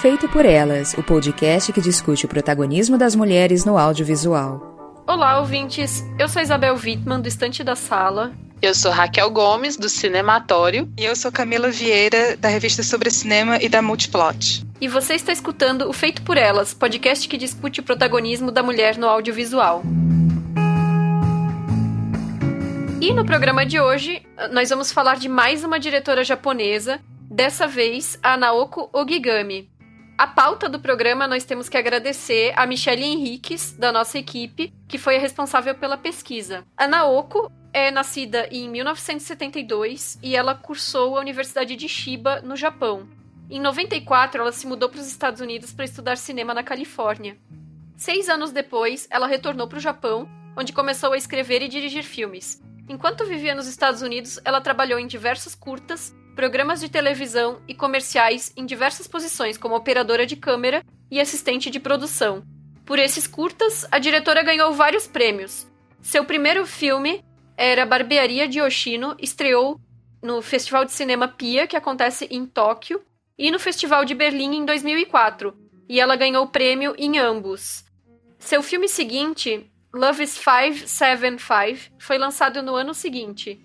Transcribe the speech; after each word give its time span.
Feito 0.00 0.28
por 0.28 0.46
Elas, 0.46 0.94
o 0.94 1.02
podcast 1.02 1.72
que 1.72 1.80
discute 1.80 2.24
o 2.24 2.28
protagonismo 2.28 2.96
das 2.96 3.16
mulheres 3.16 3.64
no 3.64 3.76
audiovisual. 3.76 5.02
Olá, 5.04 5.40
ouvintes. 5.40 6.04
Eu 6.16 6.28
sou 6.28 6.40
Isabel 6.40 6.76
Wittmann, 6.76 7.20
do 7.20 7.26
Estante 7.26 7.64
da 7.64 7.74
Sala. 7.74 8.32
Eu 8.62 8.76
sou 8.76 8.92
Raquel 8.92 9.28
Gomes, 9.28 9.76
do 9.76 9.88
Cinematório. 9.88 10.88
E 10.96 11.04
eu 11.04 11.16
sou 11.16 11.32
Camila 11.32 11.68
Vieira, 11.68 12.36
da 12.36 12.48
revista 12.48 12.84
sobre 12.84 13.10
cinema 13.10 13.60
e 13.60 13.68
da 13.68 13.82
Multiplot. 13.82 14.64
E 14.80 14.86
você 14.86 15.14
está 15.14 15.32
escutando 15.32 15.88
o 15.88 15.92
Feito 15.92 16.22
por 16.22 16.36
Elas, 16.36 16.72
podcast 16.72 17.28
que 17.28 17.36
discute 17.36 17.80
o 17.80 17.82
protagonismo 17.82 18.52
da 18.52 18.62
mulher 18.62 18.96
no 18.96 19.08
audiovisual. 19.08 19.82
E 23.00 23.12
no 23.12 23.26
programa 23.26 23.66
de 23.66 23.80
hoje, 23.80 24.22
nós 24.52 24.70
vamos 24.70 24.92
falar 24.92 25.16
de 25.16 25.28
mais 25.28 25.64
uma 25.64 25.80
diretora 25.80 26.22
japonesa, 26.22 27.00
dessa 27.28 27.66
vez 27.66 28.16
a 28.22 28.36
Naoko 28.36 28.88
Ogigami. 28.92 29.68
A 30.18 30.26
pauta 30.26 30.68
do 30.68 30.80
programa 30.80 31.28
nós 31.28 31.44
temos 31.44 31.68
que 31.68 31.76
agradecer 31.76 32.52
a 32.56 32.66
Michelle 32.66 33.04
Henriques, 33.04 33.72
da 33.78 33.92
nossa 33.92 34.18
equipe, 34.18 34.74
que 34.88 34.98
foi 34.98 35.14
a 35.14 35.20
responsável 35.20 35.76
pela 35.76 35.96
pesquisa. 35.96 36.66
A 36.76 36.88
Naoko 36.88 37.48
é 37.72 37.92
nascida 37.92 38.48
em 38.50 38.68
1972 38.68 40.18
e 40.20 40.34
ela 40.34 40.56
cursou 40.56 41.16
a 41.16 41.20
Universidade 41.20 41.76
de 41.76 41.88
Chiba, 41.88 42.40
no 42.40 42.56
Japão. 42.56 43.08
Em 43.48 43.60
94, 43.60 44.40
ela 44.40 44.50
se 44.50 44.66
mudou 44.66 44.88
para 44.88 44.98
os 44.98 45.06
Estados 45.06 45.40
Unidos 45.40 45.72
para 45.72 45.84
estudar 45.84 46.16
cinema 46.16 46.52
na 46.52 46.64
Califórnia. 46.64 47.38
Seis 47.96 48.28
anos 48.28 48.50
depois, 48.50 49.06
ela 49.12 49.28
retornou 49.28 49.68
para 49.68 49.78
o 49.78 49.80
Japão, 49.80 50.28
onde 50.56 50.72
começou 50.72 51.12
a 51.12 51.16
escrever 51.16 51.62
e 51.62 51.68
dirigir 51.68 52.02
filmes. 52.02 52.60
Enquanto 52.88 53.24
vivia 53.24 53.54
nos 53.54 53.68
Estados 53.68 54.02
Unidos, 54.02 54.40
ela 54.44 54.60
trabalhou 54.60 54.98
em 54.98 55.06
diversos 55.06 55.54
curtas 55.54 56.12
programas 56.38 56.78
de 56.78 56.88
televisão 56.88 57.60
e 57.66 57.74
comerciais 57.74 58.52
em 58.56 58.64
diversas 58.64 59.08
posições, 59.08 59.58
como 59.58 59.74
operadora 59.74 60.24
de 60.24 60.36
câmera 60.36 60.84
e 61.10 61.18
assistente 61.18 61.68
de 61.68 61.80
produção. 61.80 62.44
Por 62.86 63.00
esses 63.00 63.26
curtas, 63.26 63.84
a 63.90 63.98
diretora 63.98 64.44
ganhou 64.44 64.72
vários 64.72 65.04
prêmios. 65.04 65.66
Seu 66.00 66.24
primeiro 66.24 66.64
filme 66.64 67.24
era 67.56 67.84
Barbearia 67.84 68.46
de 68.46 68.60
Yoshino, 68.60 69.16
estreou 69.18 69.80
no 70.22 70.40
Festival 70.40 70.84
de 70.84 70.92
Cinema 70.92 71.26
Pia, 71.26 71.66
que 71.66 71.76
acontece 71.76 72.28
em 72.30 72.46
Tóquio, 72.46 73.02
e 73.36 73.50
no 73.50 73.58
Festival 73.58 74.04
de 74.04 74.14
Berlim 74.14 74.58
em 74.58 74.64
2004, 74.64 75.52
e 75.88 75.98
ela 75.98 76.14
ganhou 76.14 76.46
prêmio 76.46 76.94
em 76.96 77.18
ambos. 77.18 77.84
Seu 78.38 78.62
filme 78.62 78.88
seguinte, 78.88 79.68
Love 79.92 80.22
is 80.22 80.38
575, 80.38 81.96
foi 81.98 82.16
lançado 82.16 82.62
no 82.62 82.76
ano 82.76 82.94
seguinte. 82.94 83.60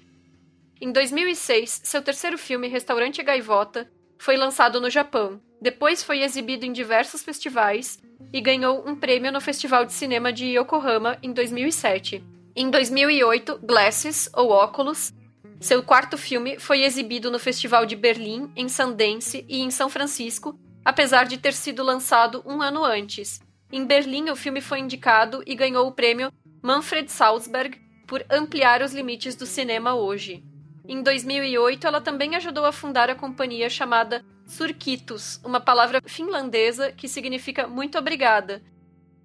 Em 0.83 0.91
2006, 0.91 1.79
seu 1.85 2.01
terceiro 2.01 2.37
filme, 2.37 2.67
Restaurante 2.67 3.23
Gaivota, 3.23 3.89
foi 4.17 4.35
lançado 4.35 4.81
no 4.81 4.89
Japão. 4.89 5.39
Depois 5.61 6.03
foi 6.03 6.21
exibido 6.21 6.65
em 6.65 6.73
diversos 6.73 7.23
festivais 7.23 8.03
e 8.33 8.41
ganhou 8.41 8.85
um 8.85 8.93
prêmio 8.93 9.31
no 9.31 9.39
Festival 9.39 9.85
de 9.85 9.93
Cinema 9.93 10.33
de 10.33 10.59
Yokohama 10.59 11.17
em 11.23 11.31
2007. 11.31 12.21
Em 12.53 12.69
2008, 12.69 13.61
Glasses, 13.63 14.29
ou 14.33 14.49
Óculos, 14.49 15.13
seu 15.57 15.81
quarto 15.81 16.17
filme, 16.17 16.59
foi 16.59 16.83
exibido 16.83 17.31
no 17.31 17.39
Festival 17.39 17.85
de 17.85 17.95
Berlim, 17.95 18.51
em 18.53 18.67
Sundance 18.67 19.45
e 19.47 19.61
em 19.61 19.71
São 19.71 19.87
Francisco, 19.87 20.59
apesar 20.83 21.23
de 21.27 21.37
ter 21.37 21.53
sido 21.53 21.81
lançado 21.81 22.43
um 22.45 22.61
ano 22.61 22.83
antes. 22.83 23.39
Em 23.71 23.85
Berlim, 23.85 24.29
o 24.29 24.35
filme 24.35 24.59
foi 24.59 24.79
indicado 24.79 25.41
e 25.47 25.55
ganhou 25.55 25.87
o 25.87 25.93
prêmio 25.93 26.29
Manfred 26.61 27.09
Salzberg 27.09 27.79
por 28.05 28.21
ampliar 28.29 28.81
os 28.81 28.93
limites 28.93 29.33
do 29.33 29.45
cinema 29.45 29.95
hoje. 29.95 30.43
Em 30.85 31.01
2008, 31.01 31.87
ela 31.87 32.01
também 32.01 32.35
ajudou 32.35 32.65
a 32.65 32.71
fundar 32.71 33.09
a 33.09 33.15
companhia 33.15 33.69
chamada 33.69 34.23
Surkitos, 34.45 35.39
uma 35.43 35.61
palavra 35.61 36.01
finlandesa 36.05 36.91
que 36.91 37.07
significa 37.07 37.67
muito 37.67 37.97
obrigada. 37.97 38.61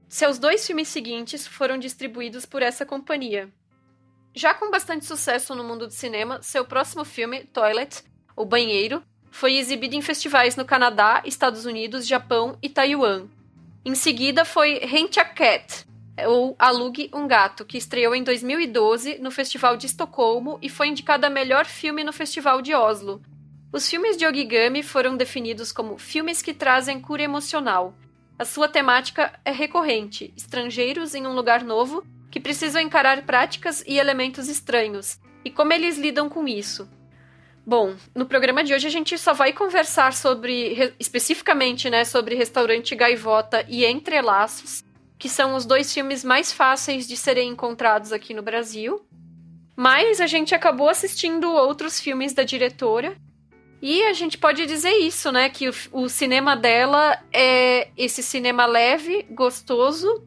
Seus 0.09 0.39
dois 0.39 0.65
filmes 0.65 0.87
seguintes 0.89 1.47
foram 1.47 1.77
distribuídos 1.77 2.47
por 2.47 2.63
essa 2.63 2.87
companhia. 2.87 3.53
Já 4.35 4.55
com 4.55 4.71
bastante 4.71 5.05
sucesso 5.05 5.55
no 5.55 5.65
mundo 5.65 5.89
do 5.89 5.93
cinema, 5.93 6.41
seu 6.43 6.65
próximo 6.65 7.05
filme, 7.05 7.45
Toilet, 7.45 8.05
O 8.37 8.45
Banheiro, 8.45 9.03
foi 9.31 9.57
exibido 9.57 9.97
em 9.97 10.01
festivais 10.01 10.55
no 10.55 10.65
Canadá, 10.65 11.23
Estados 11.25 11.67
Unidos, 11.67 12.07
Japão 12.07 12.57
e 12.63 12.69
Taiwan. 12.69 13.27
Em 13.85 13.97
seguida 13.97 14.45
foi 14.45 14.79
Rent 14.79 15.17
a 15.19 15.25
Cat, 15.25 15.85
ou 16.27 16.57
Alugue 16.59 17.11
um 17.15 17.29
Gato, 17.29 17.65
que 17.65 17.79
estreou 17.79 18.15
em 18.15 18.23
2012 18.23 19.19
no 19.19 19.31
Festival 19.31 19.77
de 19.77 19.87
Estocolmo 19.87 20.59
e 20.61 20.69
foi 20.69 20.89
indicado 20.89 21.27
a 21.27 21.31
melhor 21.31 21.67
filme 21.67 22.03
no 22.03 22.13
Festival 22.13 22.61
de 22.63 22.75
Oslo. 22.75 23.23
Os 23.71 23.89
filmes 23.89 24.17
de 24.17 24.27
Ogigami 24.27 24.83
foram 24.83 25.17
definidos 25.17 25.71
como 25.73 25.99
filmes 25.99 26.41
que 26.41 26.55
trazem 26.55 27.01
cura 27.01 27.23
emocional. 27.23 27.95
A 28.39 28.45
sua 28.45 28.69
temática 28.69 29.39
é 29.45 29.51
recorrente: 29.51 30.33
estrangeiros 30.37 31.15
em 31.15 31.27
um 31.27 31.35
lugar 31.35 31.63
novo 31.63 32.03
que 32.31 32.41
precisam 32.41 32.81
encarar 32.81 33.23
práticas 33.23 33.85
e 33.87 33.99
elementos 33.99 34.49
estranhos, 34.49 35.19
e 35.45 35.51
como 35.51 35.73
eles 35.73 35.99
lidam 35.99 36.29
com 36.29 36.47
isso. 36.47 36.89
Bom, 37.67 37.95
no 38.15 38.25
programa 38.25 38.65
de 38.65 38.73
hoje 38.73 38.87
a 38.87 38.91
gente 38.91 39.19
só 39.19 39.35
vai 39.35 39.53
conversar 39.53 40.15
sobre, 40.15 40.95
especificamente, 40.99 41.91
né, 41.91 42.03
sobre 42.03 42.35
Restaurante 42.35 42.95
Gaivota 42.95 43.63
e 43.69 43.85
Entrelaços, 43.85 44.83
que 45.19 45.29
são 45.29 45.55
os 45.55 45.67
dois 45.67 45.93
filmes 45.93 46.23
mais 46.23 46.53
fáceis 46.53 47.07
de 47.07 47.17
serem 47.17 47.51
encontrados 47.51 48.13
aqui 48.13 48.33
no 48.33 48.43
Brasil. 48.43 49.05
Mas 49.77 50.21
a 50.21 50.27
gente 50.27 50.55
acabou 50.55 50.89
assistindo 50.89 51.51
outros 51.51 52.01
filmes 52.01 52.33
da 52.33 52.45
diretora. 52.45 53.17
E 53.81 54.03
a 54.05 54.13
gente 54.13 54.37
pode 54.37 54.67
dizer 54.67 54.93
isso, 54.93 55.31
né? 55.31 55.49
Que 55.49 55.69
o, 55.69 55.75
o 55.93 56.09
cinema 56.09 56.57
dela 56.57 57.21
é 57.33 57.91
esse 57.97 58.23
cinema 58.23 58.67
leve, 58.67 59.25
gostoso, 59.31 60.27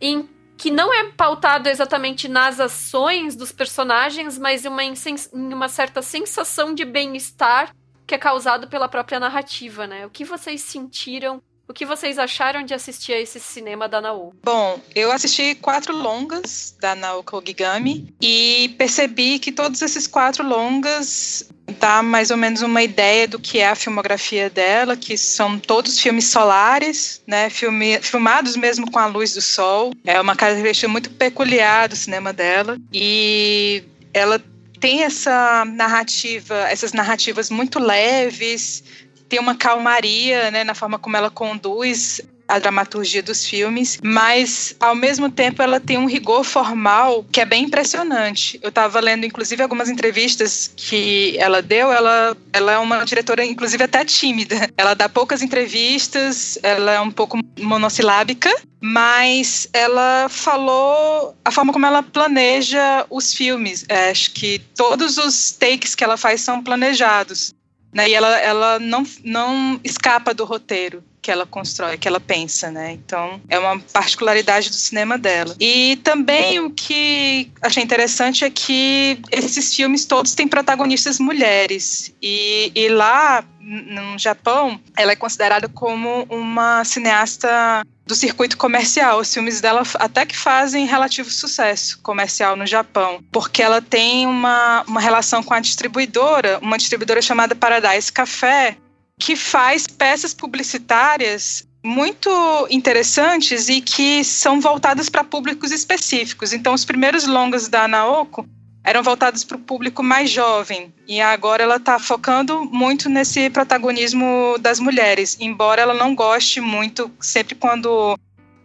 em 0.00 0.28
que 0.56 0.70
não 0.70 0.92
é 0.92 1.12
pautado 1.12 1.68
exatamente 1.68 2.28
nas 2.28 2.58
ações 2.58 3.36
dos 3.36 3.52
personagens, 3.52 4.38
mas 4.38 4.64
em 4.64 4.68
uma, 4.68 4.82
em 4.82 4.94
uma 5.32 5.68
certa 5.68 6.00
sensação 6.00 6.74
de 6.74 6.84
bem-estar 6.84 7.74
que 8.06 8.14
é 8.14 8.18
causado 8.18 8.68
pela 8.68 8.88
própria 8.88 9.20
narrativa, 9.20 9.86
né? 9.86 10.06
O 10.06 10.10
que 10.10 10.24
vocês 10.24 10.62
sentiram 10.62 11.42
o 11.68 11.74
que 11.74 11.84
vocês 11.84 12.18
acharam 12.18 12.62
de 12.62 12.72
assistir 12.74 13.12
a 13.12 13.20
esse 13.20 13.40
cinema 13.40 13.88
da 13.88 14.00
Naoko? 14.00 14.34
Bom, 14.42 14.80
eu 14.94 15.10
assisti 15.10 15.54
quatro 15.56 15.96
longas 15.96 16.76
da 16.80 16.94
Naoko 16.94 17.38
Ogigami 17.38 18.14
e 18.20 18.74
percebi 18.78 19.38
que 19.38 19.50
todos 19.50 19.82
esses 19.82 20.06
quatro 20.06 20.46
longas 20.46 21.48
dá 21.80 22.02
mais 22.02 22.30
ou 22.30 22.36
menos 22.36 22.62
uma 22.62 22.82
ideia 22.82 23.26
do 23.26 23.38
que 23.38 23.58
é 23.58 23.68
a 23.68 23.74
filmografia 23.74 24.48
dela, 24.48 24.96
que 24.96 25.16
são 25.18 25.58
todos 25.58 25.98
filmes 25.98 26.26
solares, 26.28 27.20
né, 27.26 27.50
filme, 27.50 27.98
filmados 28.00 28.56
mesmo 28.56 28.90
com 28.90 28.98
a 28.98 29.06
luz 29.06 29.34
do 29.34 29.40
sol. 29.40 29.92
É 30.04 30.20
uma 30.20 30.36
característica 30.36 30.88
muito 30.88 31.10
peculiar 31.10 31.88
do 31.88 31.96
cinema 31.96 32.32
dela 32.32 32.78
e 32.92 33.82
ela 34.14 34.40
tem 34.78 35.02
essa 35.02 35.64
narrativa, 35.64 36.54
essas 36.68 36.92
narrativas 36.92 37.50
muito 37.50 37.78
leves, 37.78 38.84
tem 39.28 39.38
uma 39.38 39.54
calmaria 39.54 40.50
né, 40.50 40.64
na 40.64 40.74
forma 40.74 40.98
como 40.98 41.16
ela 41.16 41.30
conduz 41.30 42.20
a 42.48 42.58
dramaturgia 42.58 43.22
dos 43.22 43.44
filmes, 43.44 43.98
mas 44.02 44.76
ao 44.78 44.94
mesmo 44.94 45.30
tempo 45.30 45.62
ela 45.62 45.80
tem 45.80 45.98
um 45.98 46.06
rigor 46.06 46.44
formal 46.44 47.24
que 47.32 47.40
é 47.40 47.44
bem 47.44 47.64
impressionante. 47.64 48.58
Eu 48.62 48.68
estava 48.68 49.00
lendo, 49.00 49.26
inclusive, 49.26 49.62
algumas 49.62 49.88
entrevistas 49.88 50.70
que 50.76 51.36
ela 51.38 51.60
deu. 51.60 51.92
Ela, 51.92 52.36
ela 52.52 52.72
é 52.72 52.78
uma 52.78 53.04
diretora, 53.04 53.44
inclusive, 53.44 53.82
até 53.82 54.04
tímida. 54.04 54.70
Ela 54.76 54.94
dá 54.94 55.08
poucas 55.08 55.42
entrevistas, 55.42 56.58
ela 56.62 56.92
é 56.92 57.00
um 57.00 57.10
pouco 57.10 57.38
monossilábica, 57.58 58.54
mas 58.80 59.68
ela 59.72 60.28
falou 60.28 61.34
a 61.44 61.50
forma 61.50 61.72
como 61.72 61.86
ela 61.86 62.02
planeja 62.02 63.04
os 63.10 63.34
filmes. 63.34 63.84
É, 63.88 64.10
acho 64.10 64.30
que 64.32 64.60
todos 64.76 65.18
os 65.18 65.50
takes 65.52 65.94
que 65.94 66.04
ela 66.04 66.16
faz 66.16 66.42
são 66.42 66.62
planejados. 66.62 67.55
Né? 67.96 68.10
E 68.10 68.14
ela, 68.14 68.38
ela 68.38 68.78
não, 68.78 69.04
não 69.24 69.80
escapa 69.82 70.34
do 70.34 70.44
roteiro 70.44 71.02
que 71.26 71.30
ela 71.32 71.44
constrói, 71.44 71.98
que 71.98 72.06
ela 72.06 72.20
pensa, 72.20 72.70
né? 72.70 72.92
Então, 72.92 73.40
é 73.48 73.58
uma 73.58 73.80
particularidade 73.80 74.68
do 74.68 74.76
cinema 74.76 75.18
dela. 75.18 75.56
E 75.58 75.96
também 76.04 76.60
o 76.60 76.70
que 76.70 77.50
achei 77.60 77.82
interessante 77.82 78.44
é 78.44 78.50
que 78.50 79.18
esses 79.32 79.74
filmes 79.74 80.04
todos 80.04 80.36
têm 80.36 80.46
protagonistas 80.46 81.18
mulheres. 81.18 82.14
E, 82.22 82.70
e 82.72 82.88
lá, 82.90 83.44
no 83.58 84.16
Japão, 84.16 84.80
ela 84.96 85.10
é 85.10 85.16
considerada 85.16 85.68
como 85.68 86.28
uma 86.30 86.84
cineasta 86.84 87.82
do 88.06 88.14
circuito 88.14 88.56
comercial. 88.56 89.18
Os 89.18 89.34
filmes 89.34 89.60
dela 89.60 89.82
até 89.96 90.24
que 90.24 90.36
fazem 90.36 90.86
relativo 90.86 91.28
sucesso 91.28 91.98
comercial 92.04 92.54
no 92.54 92.66
Japão, 92.66 93.20
porque 93.32 93.60
ela 93.60 93.82
tem 93.82 94.28
uma, 94.28 94.84
uma 94.86 95.00
relação 95.00 95.42
com 95.42 95.54
a 95.54 95.58
distribuidora, 95.58 96.60
uma 96.62 96.78
distribuidora 96.78 97.20
chamada 97.20 97.56
Paradise 97.56 98.12
Café, 98.12 98.76
que 99.18 99.34
faz 99.34 99.86
peças 99.86 100.34
publicitárias 100.34 101.66
muito 101.82 102.30
interessantes 102.70 103.68
e 103.68 103.80
que 103.80 104.22
são 104.24 104.60
voltadas 104.60 105.08
para 105.08 105.24
públicos 105.24 105.70
específicos. 105.70 106.52
Então, 106.52 106.74
os 106.74 106.84
primeiros 106.84 107.26
longas 107.26 107.68
da 107.68 107.86
Naoko 107.88 108.46
eram 108.84 109.02
voltados 109.02 109.42
para 109.42 109.56
o 109.56 109.60
público 109.60 110.02
mais 110.02 110.30
jovem 110.30 110.94
e 111.08 111.20
agora 111.20 111.62
ela 111.62 111.76
está 111.76 111.98
focando 111.98 112.64
muito 112.64 113.08
nesse 113.08 113.50
protagonismo 113.50 114.56
das 114.60 114.78
mulheres, 114.78 115.36
embora 115.40 115.82
ela 115.82 115.94
não 115.94 116.14
goste 116.14 116.60
muito 116.60 117.10
sempre 117.20 117.56
quando 117.56 118.16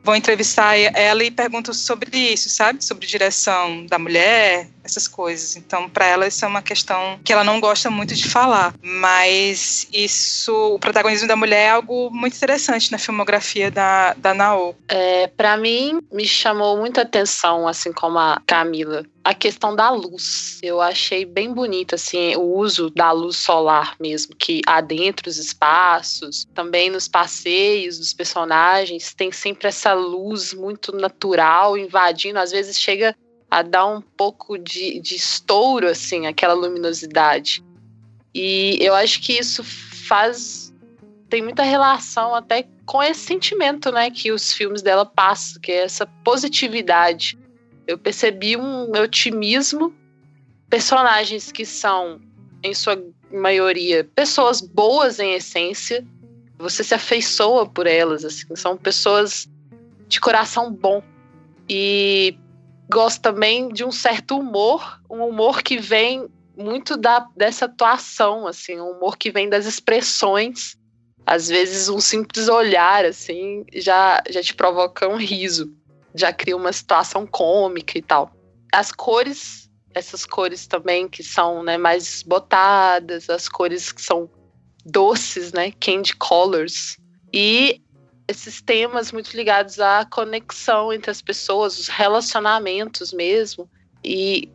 vão 0.03 0.15
entrevistar 0.15 0.75
ela 0.77 1.23
e 1.23 1.31
perguntam 1.31 1.73
sobre 1.73 2.15
isso, 2.17 2.49
sabe? 2.49 2.83
Sobre 2.83 3.07
direção 3.07 3.85
da 3.85 3.97
mulher, 3.97 4.67
essas 4.83 5.07
coisas. 5.07 5.55
Então, 5.55 5.89
para 5.89 6.05
ela, 6.05 6.27
isso 6.27 6.43
é 6.43 6.47
uma 6.47 6.61
questão 6.61 7.19
que 7.23 7.31
ela 7.31 7.43
não 7.43 7.59
gosta 7.59 7.89
muito 7.89 8.15
de 8.15 8.27
falar. 8.27 8.73
Mas 8.81 9.87
isso, 9.93 10.75
o 10.75 10.79
protagonismo 10.79 11.27
da 11.27 11.35
mulher 11.35 11.61
é 11.61 11.69
algo 11.69 12.09
muito 12.11 12.35
interessante 12.35 12.91
na 12.91 12.97
filmografia 12.97 13.71
da, 13.71 14.13
da 14.13 14.33
Nao. 14.33 14.75
É, 14.87 15.27
para 15.27 15.57
mim, 15.57 15.99
me 16.11 16.25
chamou 16.25 16.77
muita 16.77 17.01
atenção, 17.01 17.67
assim 17.67 17.91
como 17.91 18.17
a 18.17 18.41
Camila, 18.45 19.05
a 19.23 19.33
questão 19.33 19.75
da 19.75 19.89
luz. 19.89 20.59
Eu 20.61 20.81
achei 20.81 21.25
bem 21.25 21.53
bonito, 21.53 21.95
assim, 21.95 22.35
o 22.35 22.41
uso 22.57 22.89
da 22.89 23.11
luz 23.11 23.37
solar 23.37 23.95
mesmo, 23.99 24.35
que 24.35 24.61
adentra 24.65 25.29
os 25.29 25.37
espaços, 25.37 26.45
também 26.53 26.89
nos 26.89 27.07
passeios 27.07 27.97
dos 27.97 28.13
personagens, 28.13 29.13
tem 29.13 29.31
sempre 29.31 29.67
essa 29.67 29.93
luz 29.93 30.53
muito 30.53 30.91
natural 30.95 31.77
invadindo, 31.77 32.39
às 32.39 32.51
vezes 32.51 32.79
chega 32.79 33.15
a 33.51 33.61
dar 33.61 33.85
um 33.85 33.99
pouco 33.99 34.57
de, 34.57 35.01
de 35.01 35.15
estouro, 35.15 35.85
assim, 35.85 36.25
aquela 36.25 36.53
luminosidade. 36.53 37.61
E 38.33 38.77
eu 38.79 38.95
acho 38.95 39.21
que 39.21 39.33
isso 39.33 39.61
faz. 39.61 40.73
tem 41.29 41.41
muita 41.41 41.61
relação 41.61 42.33
até 42.33 42.65
com 42.85 43.03
esse 43.03 43.19
sentimento, 43.19 43.91
né, 43.91 44.09
que 44.09 44.31
os 44.31 44.53
filmes 44.53 44.81
dela 44.81 45.05
passam, 45.05 45.61
que 45.61 45.69
é 45.69 45.83
essa 45.83 46.05
positividade. 46.23 47.37
Eu 47.85 47.97
percebi 47.97 48.55
um 48.55 48.89
otimismo, 48.91 49.93
personagens 50.69 51.51
que 51.51 51.65
são, 51.65 52.21
em 52.63 52.73
sua 52.73 53.03
maioria, 53.29 54.09
pessoas 54.15 54.61
boas 54.61 55.19
em 55.19 55.33
essência, 55.33 56.07
você 56.57 56.85
se 56.85 56.93
afeiçoa 56.93 57.67
por 57.67 57.85
elas, 57.85 58.23
assim, 58.23 58.45
são 58.55 58.77
pessoas 58.77 59.49
de 60.07 60.21
coração 60.21 60.71
bom. 60.71 61.03
E 61.67 62.37
gosto 62.91 63.21
também 63.21 63.69
de 63.69 63.83
um 63.83 63.91
certo 63.91 64.37
humor, 64.37 65.01
um 65.09 65.25
humor 65.25 65.63
que 65.63 65.77
vem 65.79 66.29
muito 66.55 66.97
da, 66.97 67.25
dessa 67.35 67.65
atuação, 67.65 68.45
assim, 68.45 68.79
um 68.79 68.91
humor 68.91 69.17
que 69.17 69.31
vem 69.31 69.49
das 69.49 69.65
expressões. 69.65 70.75
Às 71.25 71.47
vezes 71.47 71.87
um 71.87 71.99
simples 71.99 72.47
olhar, 72.49 73.05
assim, 73.05 73.63
já, 73.73 74.21
já 74.29 74.41
te 74.43 74.53
provoca 74.53 75.07
um 75.07 75.15
riso, 75.15 75.73
já 76.13 76.33
cria 76.33 76.57
uma 76.57 76.73
situação 76.73 77.25
cômica 77.25 77.97
e 77.97 78.01
tal. 78.01 78.31
As 78.73 78.91
cores, 78.91 79.69
essas 79.93 80.25
cores 80.25 80.67
também 80.67 81.07
que 81.07 81.23
são 81.23 81.63
né, 81.63 81.77
mais 81.77 82.23
botadas, 82.23 83.29
as 83.29 83.47
cores 83.47 83.91
que 83.91 84.01
são 84.01 84.29
doces, 84.85 85.53
né, 85.53 85.71
candy 85.79 86.15
colors. 86.15 86.97
E 87.33 87.81
esses 88.31 88.61
temas 88.61 89.11
muito 89.11 89.35
ligados 89.35 89.79
à 89.79 90.05
conexão 90.05 90.91
entre 90.91 91.11
as 91.11 91.21
pessoas, 91.21 91.77
os 91.77 91.87
relacionamentos 91.87 93.13
mesmo, 93.13 93.69
e 94.03 94.49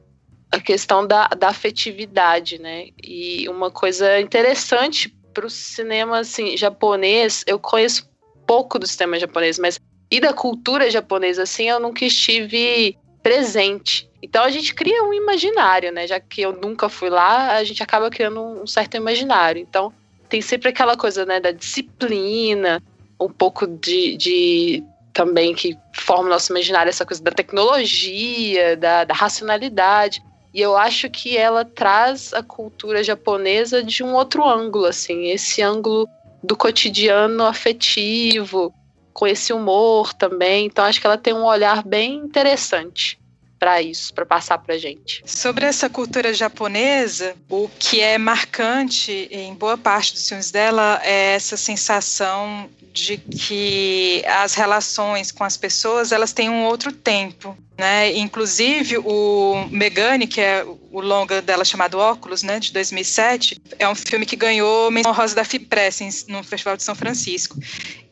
a 0.50 0.60
questão 0.60 1.06
da, 1.06 1.28
da 1.28 1.48
afetividade, 1.48 2.58
né? 2.58 2.88
E 3.02 3.48
uma 3.48 3.70
coisa 3.70 4.20
interessante 4.20 5.08
para 5.32 5.46
o 5.46 5.50
cinema 5.50 6.18
assim, 6.18 6.56
japonês, 6.56 7.44
eu 7.46 7.58
conheço 7.58 8.08
pouco 8.46 8.78
do 8.78 8.86
cinema 8.86 9.18
japonês, 9.18 9.58
mas 9.58 9.78
e 10.10 10.20
da 10.20 10.32
cultura 10.32 10.90
japonesa, 10.90 11.42
assim, 11.42 11.68
eu 11.68 11.80
nunca 11.80 12.04
estive 12.04 12.96
presente. 13.22 14.08
Então 14.22 14.44
a 14.44 14.50
gente 14.50 14.72
cria 14.72 15.02
um 15.02 15.12
imaginário, 15.12 15.92
né? 15.92 16.06
Já 16.06 16.20
que 16.20 16.42
eu 16.42 16.52
nunca 16.52 16.88
fui 16.88 17.10
lá, 17.10 17.56
a 17.56 17.64
gente 17.64 17.82
acaba 17.82 18.08
criando 18.08 18.40
um 18.40 18.66
certo 18.66 18.96
imaginário. 18.96 19.60
Então 19.60 19.92
tem 20.28 20.40
sempre 20.40 20.68
aquela 20.68 20.96
coisa, 20.96 21.24
né, 21.24 21.38
da 21.40 21.50
disciplina, 21.50 22.82
um 23.20 23.28
pouco 23.28 23.66
de, 23.66 24.16
de 24.16 24.84
também 25.12 25.54
que 25.54 25.76
forma 25.94 26.24
o 26.24 26.28
nosso 26.28 26.52
imaginário 26.52 26.90
essa 26.90 27.06
coisa 27.06 27.22
da 27.22 27.30
tecnologia, 27.30 28.76
da, 28.76 29.04
da, 29.04 29.14
racionalidade. 29.14 30.22
E 30.52 30.60
eu 30.60 30.76
acho 30.76 31.08
que 31.08 31.36
ela 31.36 31.64
traz 31.64 32.32
a 32.32 32.42
cultura 32.42 33.02
japonesa 33.02 33.82
de 33.82 34.02
um 34.02 34.14
outro 34.14 34.46
ângulo, 34.46 34.86
assim, 34.86 35.26
esse 35.30 35.62
ângulo 35.62 36.08
do 36.42 36.56
cotidiano 36.56 37.44
afetivo, 37.44 38.72
com 39.12 39.26
esse 39.26 39.52
humor 39.52 40.12
também. 40.12 40.66
Então 40.66 40.84
acho 40.84 41.00
que 41.00 41.06
ela 41.06 41.18
tem 41.18 41.32
um 41.32 41.44
olhar 41.44 41.82
bem 41.82 42.16
interessante 42.16 43.18
para 43.58 43.80
isso, 43.80 44.12
para 44.12 44.26
passar 44.26 44.58
para 44.58 44.76
gente. 44.76 45.22
Sobre 45.24 45.64
essa 45.64 45.88
cultura 45.88 46.32
japonesa, 46.34 47.34
o 47.48 47.68
que 47.78 48.00
é 48.00 48.18
marcante 48.18 49.28
em 49.30 49.54
boa 49.54 49.78
parte 49.78 50.12
dos 50.12 50.28
filmes 50.28 50.50
dela 50.50 51.00
é 51.02 51.34
essa 51.34 51.56
sensação 51.56 52.68
de 52.96 53.18
que 53.18 54.24
as 54.26 54.54
relações 54.54 55.30
com 55.30 55.44
as 55.44 55.56
pessoas 55.56 56.12
elas 56.12 56.32
têm 56.32 56.48
um 56.48 56.64
outro 56.64 56.90
tempo, 56.90 57.56
né? 57.78 58.16
Inclusive 58.16 58.98
o 58.98 59.66
Megane, 59.70 60.26
que 60.26 60.40
é 60.40 60.64
o 60.64 61.00
longa 61.00 61.42
dela 61.42 61.64
chamado 61.64 61.98
Óculos, 61.98 62.42
né, 62.42 62.58
de 62.58 62.72
2007, 62.72 63.60
é 63.78 63.86
um 63.86 63.94
filme 63.94 64.24
que 64.24 64.34
ganhou 64.34 64.90
menção 64.90 65.12
rosa 65.12 65.34
da 65.34 65.44
FIPRESS 65.44 66.26
no 66.26 66.42
Festival 66.42 66.76
de 66.76 66.82
São 66.82 66.94
Francisco. 66.94 67.58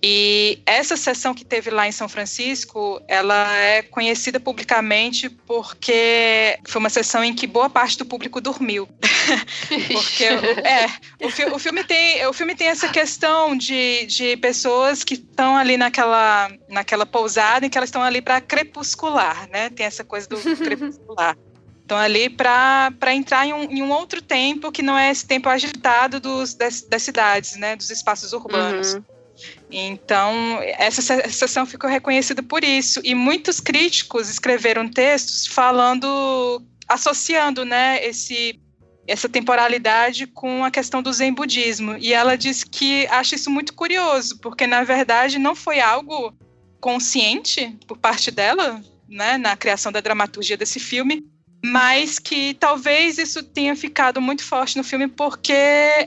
E 0.06 0.58
essa 0.66 0.98
sessão 0.98 1.32
que 1.32 1.46
teve 1.46 1.70
lá 1.70 1.88
em 1.88 1.92
São 1.92 2.10
Francisco, 2.10 3.00
ela 3.08 3.56
é 3.56 3.80
conhecida 3.80 4.38
publicamente 4.38 5.30
porque 5.30 6.58
foi 6.66 6.78
uma 6.78 6.90
sessão 6.90 7.24
em 7.24 7.34
que 7.34 7.46
boa 7.46 7.70
parte 7.70 7.96
do 7.96 8.04
público 8.04 8.38
dormiu. 8.38 8.86
porque 9.90 10.24
é, 10.24 10.90
o, 11.24 11.30
fi, 11.30 11.46
o, 11.46 11.58
filme 11.58 11.82
tem, 11.84 12.26
o 12.26 12.34
filme 12.34 12.54
tem 12.54 12.66
essa 12.66 12.86
questão 12.88 13.56
de, 13.56 14.04
de 14.04 14.36
pessoas 14.36 15.02
que 15.02 15.14
estão 15.14 15.56
ali 15.56 15.78
naquela, 15.78 16.50
naquela 16.68 17.06
pousada 17.06 17.64
em 17.64 17.70
que 17.70 17.78
elas 17.78 17.88
estão 17.88 18.02
ali 18.02 18.20
para 18.20 18.42
crepuscular, 18.42 19.48
né? 19.54 19.70
Tem 19.70 19.86
essa 19.86 20.02
coisa 20.02 20.28
do 20.28 20.36
crepuscular. 20.36 21.38
Estão 21.80 21.96
ali 21.96 22.28
para 22.28 23.14
entrar 23.14 23.46
em 23.46 23.52
um, 23.52 23.62
em 23.70 23.82
um, 23.82 23.92
outro 23.92 24.20
tempo 24.20 24.72
que 24.72 24.82
não 24.82 24.98
é 24.98 25.12
esse 25.12 25.24
tempo 25.24 25.48
agitado 25.48 26.18
dos, 26.18 26.54
das, 26.54 26.82
das 26.82 27.02
cidades, 27.02 27.54
né? 27.54 27.76
Dos 27.76 27.90
espaços 27.90 28.32
urbanos. 28.32 28.94
Uhum. 28.94 29.02
Então, 29.70 30.58
essa 30.62 31.02
sessão 31.30 31.64
ficou 31.64 31.88
reconhecida 31.88 32.42
por 32.42 32.64
isso. 32.64 33.00
E 33.04 33.14
muitos 33.14 33.60
críticos 33.60 34.28
escreveram 34.28 34.88
textos 34.88 35.46
falando, 35.46 36.60
associando 36.88 37.64
né, 37.64 38.04
esse, 38.04 38.58
essa 39.06 39.28
temporalidade 39.28 40.26
com 40.26 40.64
a 40.64 40.70
questão 40.70 41.02
do 41.02 41.12
Zen 41.12 41.32
budismo. 41.32 41.96
E 41.98 42.12
ela 42.12 42.36
diz 42.36 42.64
que 42.64 43.06
acha 43.08 43.34
isso 43.34 43.50
muito 43.50 43.74
curioso, 43.74 44.38
porque 44.38 44.66
na 44.66 44.82
verdade 44.82 45.38
não 45.38 45.54
foi 45.54 45.80
algo 45.80 46.32
consciente 46.80 47.76
por 47.86 47.98
parte 47.98 48.30
dela, 48.30 48.80
né, 49.14 49.38
na 49.38 49.56
criação 49.56 49.92
da 49.92 50.00
dramaturgia 50.00 50.56
desse 50.56 50.80
filme, 50.80 51.24
mas 51.64 52.18
que 52.18 52.52
talvez 52.54 53.16
isso 53.16 53.42
tenha 53.42 53.76
ficado 53.76 54.20
muito 54.20 54.42
forte 54.42 54.76
no 54.76 54.82
filme 54.82 55.06
porque 55.06 55.54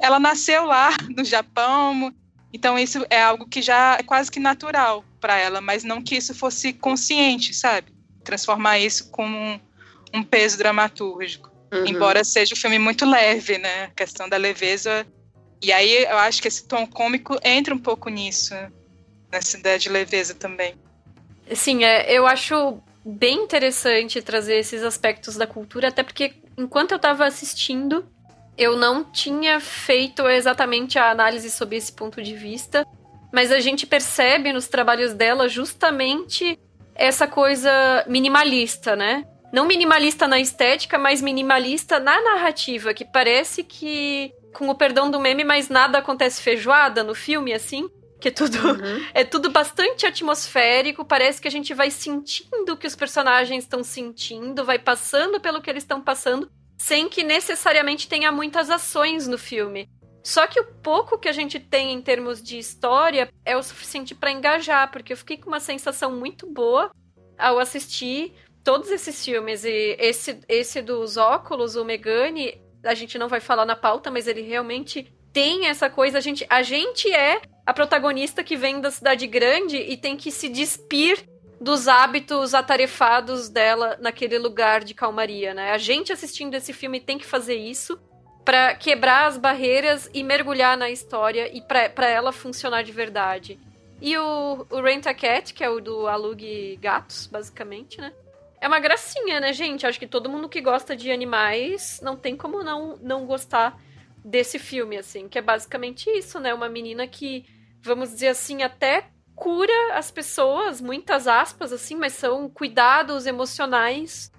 ela 0.02 0.20
nasceu 0.20 0.66
lá 0.66 0.90
no 1.16 1.24
Japão, 1.24 2.14
Então 2.54 2.78
isso 2.78 3.06
é 3.10 3.22
algo 3.22 3.48
que 3.48 3.62
já 3.62 3.98
é 4.00 4.04
quase 4.04 4.30
que 4.30 4.40
natural 4.40 5.04
para 5.20 5.38
ela, 5.38 5.62
mas 5.62 5.84
não 5.84 6.02
que 6.02 6.16
isso 6.16 6.36
fosse 6.36 6.74
consciente, 6.74 7.54
sabe? 7.54 7.94
Transformar 8.24 8.80
isso 8.80 9.10
como 9.10 9.38
um, 9.38 9.60
um 10.14 10.24
peso 10.24 10.58
dramatúrgico. 10.58 11.50
Uhum. 11.74 11.86
Embora 11.86 12.24
seja 12.24 12.54
um 12.54 12.58
filme 12.58 12.80
muito 12.80 13.06
leve, 13.06 13.58
né? 13.58 13.86
A 13.86 13.92
questão 13.92 14.28
da 14.30 14.38
leveza. 14.38 15.06
E 15.62 15.72
aí 15.72 16.04
eu 16.04 16.18
acho 16.18 16.42
que 16.42 16.48
esse 16.48 16.68
tom 16.68 16.86
cômico 16.86 17.38
entra 17.44 17.74
um 17.74 17.80
pouco 17.80 18.10
nisso, 18.10 18.54
nessa 19.32 19.58
ideia 19.58 19.80
de 19.80 19.90
leveza 19.90 20.34
também. 20.34 20.76
Sim, 21.54 21.84
é, 21.84 22.12
eu 22.12 22.28
acho 22.28 22.82
bem 23.08 23.44
interessante 23.44 24.22
trazer 24.22 24.58
esses 24.58 24.84
aspectos 24.84 25.38
da 25.38 25.48
cultura, 25.48 25.88
até 25.88 26.04
porque 26.04 26.34
enquanto 26.58 26.92
eu 26.92 26.98
estava 26.98 27.26
assistindo, 27.26 28.06
eu 28.58 28.76
não 28.76 29.04
tinha 29.06 29.62
feito 29.62 30.28
exatamente 30.28 31.00
a 31.00 31.10
análise 31.10 31.50
sob 31.50 31.76
esse 31.76 31.94
ponto 31.94 32.22
de 32.22 32.36
vista, 32.36 32.86
mas 33.32 33.50
a 33.52 33.62
gente 33.62 33.88
percebe 33.88 34.52
nos 34.52 34.68
trabalhos 34.68 35.14
dela 35.14 35.48
justamente 35.48 36.60
essa 36.96 37.28
coisa 37.28 38.04
minimalista, 38.08 38.96
né? 38.96 39.26
Não 39.54 39.66
minimalista 39.66 40.28
na 40.28 40.40
estética, 40.40 40.98
mas 40.98 41.22
minimalista 41.22 42.00
na 42.00 42.22
narrativa, 42.22 42.94
que 42.94 43.06
parece 43.06 43.64
que, 43.64 44.34
com 44.54 44.68
o 44.68 44.76
perdão 44.76 45.10
do 45.10 45.20
meme, 45.20 45.46
mas 45.46 45.70
nada 45.70 46.00
acontece 46.00 46.42
feijoada 46.42 47.04
no 47.04 47.16
filme, 47.16 47.54
assim. 47.54 47.90
Que 48.20 48.30
é 48.30 48.32
tudo, 48.32 48.58
uhum. 48.58 49.06
é 49.14 49.24
tudo 49.24 49.50
bastante 49.50 50.06
atmosférico, 50.06 51.06
parece 51.06 51.42
que 51.42 51.48
a 51.48 51.52
gente 51.52 51.74
vai 51.74 51.92
sentindo 51.92 52.74
o 52.74 52.78
que 52.78 52.88
os 52.88 52.96
personagens 52.96 53.64
estão 53.64 53.84
sentindo, 53.84 54.66
vai 54.66 54.80
passando 54.80 55.40
pelo 55.40 55.62
que 55.62 55.70
eles 55.70 55.84
estão 55.84 56.02
passando, 56.02 56.50
sem 56.78 57.08
que 57.08 57.24
necessariamente 57.24 58.08
tenha 58.08 58.32
muitas 58.32 58.70
ações 58.70 59.28
no 59.28 59.38
filme. 59.38 59.90
Só 60.24 60.46
que 60.46 60.60
o 60.60 60.66
pouco 60.66 61.18
que 61.18 61.30
a 61.30 61.32
gente 61.32 61.58
tem 61.58 61.94
em 61.94 62.02
termos 62.02 62.44
de 62.44 62.58
história 62.58 63.32
é 63.46 63.56
o 63.56 63.64
suficiente 63.64 64.14
para 64.14 64.30
engajar, 64.30 64.92
porque 64.92 65.14
eu 65.14 65.18
fiquei 65.18 65.38
com 65.38 65.48
uma 65.48 65.60
sensação 65.60 66.12
muito 66.12 66.46
boa 66.46 66.92
ao 67.38 67.60
assistir 67.60 68.34
todos 68.62 68.92
esses 68.92 69.24
filmes. 69.24 69.64
E 69.64 69.96
esse, 69.98 70.42
esse 70.50 70.82
dos 70.82 71.16
óculos, 71.16 71.78
o 71.78 71.86
Megane, 71.86 72.60
a 72.84 72.94
gente 72.94 73.18
não 73.18 73.30
vai 73.30 73.40
falar 73.40 73.66
na 73.66 73.76
pauta, 73.76 74.12
mas 74.12 74.28
ele 74.28 74.42
realmente 74.42 75.14
tem 75.38 75.67
essa 75.67 75.88
coisa. 75.88 76.17
A 76.17 76.22
gente, 76.22 76.48
a 76.50 76.63
gente 76.63 77.13
é 77.13 77.39
a 77.63 77.72
protagonista 77.72 78.44
que 78.44 78.58
vem 78.58 78.82
da 78.82 78.89
cidade 78.89 79.27
grande 79.27 79.77
e 79.77 79.96
tem 79.96 80.17
que 80.17 80.32
se 80.32 80.50
despir 80.50 81.24
dos 81.62 81.88
hábitos 81.88 82.56
atarefados 82.56 83.48
dela 83.48 83.96
naquele 84.01 84.39
lugar 84.39 84.84
de 84.84 84.96
calmaria, 84.96 85.53
né? 85.53 85.74
A 85.74 85.77
gente 85.77 86.12
assistindo 86.12 86.56
esse 86.56 86.74
filme 86.74 87.00
tem 87.00 87.20
que 87.20 87.25
fazer 87.25 87.53
isso 87.53 88.00
para 88.44 88.74
quebrar 88.74 89.27
as 89.27 89.38
barreiras 89.38 90.10
e 90.12 90.24
mergulhar 90.24 90.75
na 90.75 90.89
história 90.89 91.56
e 91.56 91.62
para 91.62 92.10
ela 92.10 92.32
funcionar 92.32 92.82
de 92.82 92.91
verdade. 92.91 93.60
E 94.01 94.17
o, 94.17 94.65
o 94.72 94.82
Rent 94.82 95.06
a 95.06 95.13
Cat, 95.13 95.53
que 95.53 95.63
é 95.63 95.70
o 95.70 95.79
do 95.79 96.08
Alugue 96.08 96.79
Gatos, 96.82 97.27
basicamente, 97.27 98.01
né? 98.01 98.12
É 98.60 98.67
uma 98.67 98.79
gracinha, 98.79 99.39
né, 99.39 99.53
gente? 99.53 99.86
Acho 99.86 100.00
que 100.00 100.08
todo 100.08 100.32
mundo 100.32 100.50
que 100.50 100.62
gosta 100.62 100.96
de 100.96 101.12
animais 101.12 102.00
não 102.01 102.15
tem 102.15 102.36
como 102.36 102.63
não, 102.63 102.98
não 102.98 103.27
gostar 103.27 103.79
desse 104.28 104.60
filme, 104.60 104.98
assim. 104.98 105.28
Que 105.28 105.40
é 105.40 105.42
basicamente 105.42 106.10
isso, 106.10 106.40
né? 106.40 106.54
Uma 106.54 106.70
menina 106.70 107.08
que, 107.08 107.46
vamos 107.82 108.10
dizer 108.10 108.28
assim, 108.30 108.62
até 108.62 109.10
cura 109.36 109.94
as 109.94 110.12
pessoas, 110.12 110.82
muitas 110.82 111.28
aspas, 111.28 111.72
assim, 111.72 111.96
mas 111.96 112.14
são 112.14 112.50
cuidados 112.50 113.26
emocionais 113.26 114.32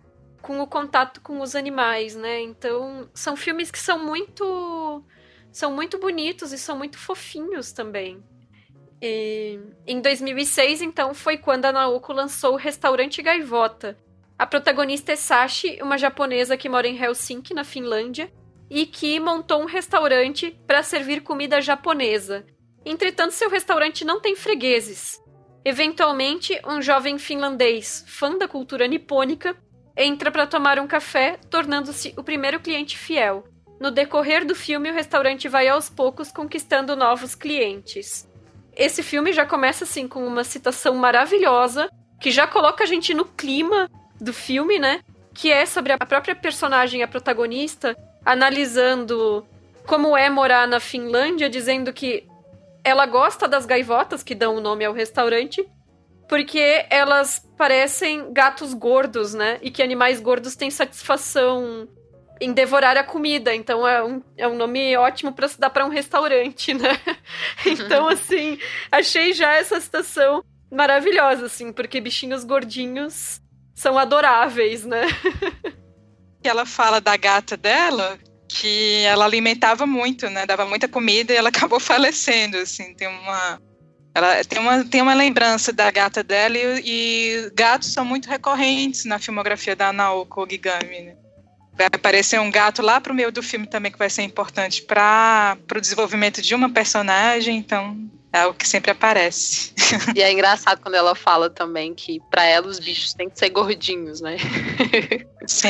com 0.43 0.61
o 0.61 0.67
contato 0.67 1.21
com 1.21 1.41
os 1.41 1.55
animais, 1.55 2.15
né? 2.15 2.41
Então, 2.41 3.09
são 3.15 3.37
filmes 3.37 3.71
que 3.71 3.79
são 3.79 4.05
muito 4.05 5.05
são 5.51 5.73
muito 5.73 5.99
bonitos 5.99 6.53
e 6.53 6.59
são 6.59 6.77
muito 6.77 6.99
fofinhos 6.99 7.73
também. 7.73 8.23
E 9.01 9.59
em 9.87 10.01
2006, 10.01 10.83
então, 10.83 11.15
foi 11.15 11.39
quando 11.39 11.65
a 11.65 11.73
Naoko 11.73 12.13
lançou 12.13 12.53
o 12.53 12.57
Restaurante 12.57 13.23
Gaivota. 13.23 13.97
A 14.39 14.47
protagonista 14.47 15.13
é 15.13 15.17
Sashi, 15.17 15.79
uma 15.83 15.99
japonesa 15.99 16.57
que 16.57 16.69
mora 16.69 16.87
em 16.87 16.97
Helsinki, 16.97 17.55
na 17.55 17.65
Finlândia, 17.65 18.31
e 18.71 18.87
que 18.87 19.19
montou 19.19 19.63
um 19.63 19.67
restaurante 19.67 20.59
para 20.67 20.83
servir 20.83 21.23
comida 21.23 21.61
japonesa. 21.61 22.45
Entretanto, 22.85 23.33
seu 23.33 23.51
restaurante 23.51 24.05
não 24.05 24.21
tem 24.21 24.37
fregueses. 24.37 25.21
Eventualmente, 25.65 26.59
um 26.67 26.81
jovem 26.81 27.19
finlandês, 27.19 28.05
fã 28.07 28.37
da 28.37 28.49
cultura 28.49 28.87
nipônica, 28.87 29.57
entra 29.97 30.31
para 30.31 30.47
tomar 30.47 30.79
um 30.79 30.87
café, 30.87 31.39
tornando-se 31.51 32.15
o 32.17 32.23
primeiro 32.23 32.61
cliente 32.61 32.97
fiel. 32.97 33.45
No 33.81 33.91
decorrer 33.91 34.45
do 34.45 34.55
filme, 34.55 34.91
o 34.91 34.95
restaurante 34.95 35.49
vai 35.49 35.69
aos 35.69 35.89
poucos 35.89 36.33
conquistando 36.33 36.97
novos 36.97 37.35
clientes. 37.35 38.29
Esse 38.75 39.03
filme 39.03 39.33
já 39.33 39.45
começa 39.45 39.85
assim 39.85 40.07
com 40.07 40.27
uma 40.27 40.45
citação 40.45 40.95
maravilhosa 40.95 41.89
que 42.21 42.31
já 42.31 42.47
coloca 42.47 42.85
a 42.85 42.87
gente 42.87 43.13
no 43.15 43.25
clima 43.25 43.91
do 44.21 44.33
filme, 44.33 44.79
né? 44.79 45.01
Que 45.35 45.53
é 45.53 45.67
sobre 45.67 45.93
a 45.93 45.99
própria 45.99 46.35
personagem, 46.35 47.03
a 47.03 47.09
protagonista, 47.09 47.97
analisando 48.29 49.47
como 49.87 50.15
é 50.15 50.29
morar 50.29 50.69
na 50.69 50.79
Finlândia, 50.79 51.49
dizendo 51.49 51.95
que 51.95 52.29
ela 52.85 53.07
gosta 53.07 53.49
das 53.49 53.65
gaivotas 53.65 54.23
que 54.23 54.35
dão 54.35 54.57
o 54.57 54.61
nome 54.61 54.85
ao 54.85 54.93
restaurante, 54.93 55.67
porque 56.29 56.85
elas 56.91 57.39
parecem 57.57 58.31
gatos 58.31 58.75
gordos, 58.75 59.33
né? 59.33 59.59
E 59.63 59.71
que 59.71 59.83
animais 59.83 60.21
gordos 60.21 60.55
têm 60.55 60.71
satisfação 60.71 61.89
em 62.39 62.53
devorar 62.53 62.99
a 62.99 63.03
comida. 63.03 63.55
Então 63.55 63.89
é 63.89 64.05
um, 64.05 64.23
é 64.37 64.47
um 64.47 64.57
nome 64.57 64.95
ótimo 64.95 65.33
para 65.33 65.49
se 65.49 65.59
dar 65.59 65.71
para 65.71 65.87
um 65.87 65.89
restaurante, 65.89 66.75
né? 66.77 67.01
então, 67.65 68.05
uhum. 68.05 68.11
assim, 68.11 68.59
achei 68.93 69.33
já 69.33 69.57
essa 69.57 69.81
citação 69.81 70.45
maravilhosa, 70.71 71.47
assim, 71.47 71.73
porque 71.73 71.99
bichinhos 71.99 72.45
gordinhos 72.45 73.41
são 73.75 73.97
adoráveis, 73.99 74.85
né? 74.85 75.07
ela 76.43 76.65
fala 76.65 77.01
da 77.01 77.17
gata 77.17 77.57
dela, 77.57 78.19
que 78.49 79.03
ela 79.05 79.25
alimentava 79.25 79.87
muito, 79.87 80.31
né? 80.31 80.47
Dava 80.47 80.65
muita 80.65 80.89
comida 80.89 81.33
e 81.33 81.37
ela 81.37 81.49
acabou 81.51 81.81
falecendo, 81.81 82.57
assim. 82.59 82.95
Tem 82.95 83.09
uma 83.09 83.61
ela 84.15 84.45
tem 84.45 84.59
uma, 84.59 84.85
tem 84.85 85.03
uma 85.03 85.15
lembrança 85.15 85.73
da 85.73 85.91
gata 85.91 86.25
dela 86.25 86.57
e, 86.59 86.83
e 86.85 87.51
gatos 87.55 87.93
são 87.93 88.05
muito 88.05 88.29
recorrentes 88.29 89.05
na 89.05 89.19
filmografia 89.19 89.77
da 89.77 89.93
Naoko 89.93 90.43
Ogigami, 90.43 91.03
né? 91.03 91.17
Vai 91.75 91.87
aparecer 91.87 92.41
um 92.41 92.51
gato 92.51 92.83
lá 92.83 93.01
pro 93.01 93.15
meio 93.15 93.31
do 93.31 93.41
filme 93.41 93.65
também 93.65 93.93
que 93.93 93.99
vai 93.99 94.11
ser 94.11 94.23
importante 94.23 94.83
para 94.83 95.57
o 95.73 95.81
desenvolvimento 95.81 96.43
de 96.43 96.53
uma 96.53 96.69
personagem, 96.69 97.57
então 97.57 97.97
é 98.33 98.41
algo 98.41 98.59
que 98.59 98.69
sempre 98.69 98.91
aparece. 98.91 99.73
E 100.15 100.21
é 100.21 100.31
engraçado 100.31 100.81
quando 100.81 100.97
ela 100.97 101.15
fala 101.15 101.49
também 101.49 101.95
que 101.95 102.21
para 102.31 102.45
ela 102.45 102.67
os 102.67 102.79
bichos 102.79 103.15
têm 103.15 103.31
que 103.31 103.39
ser 103.39 103.49
gordinhos, 103.49 104.21
né? 104.21 104.37
Sim. 105.47 105.69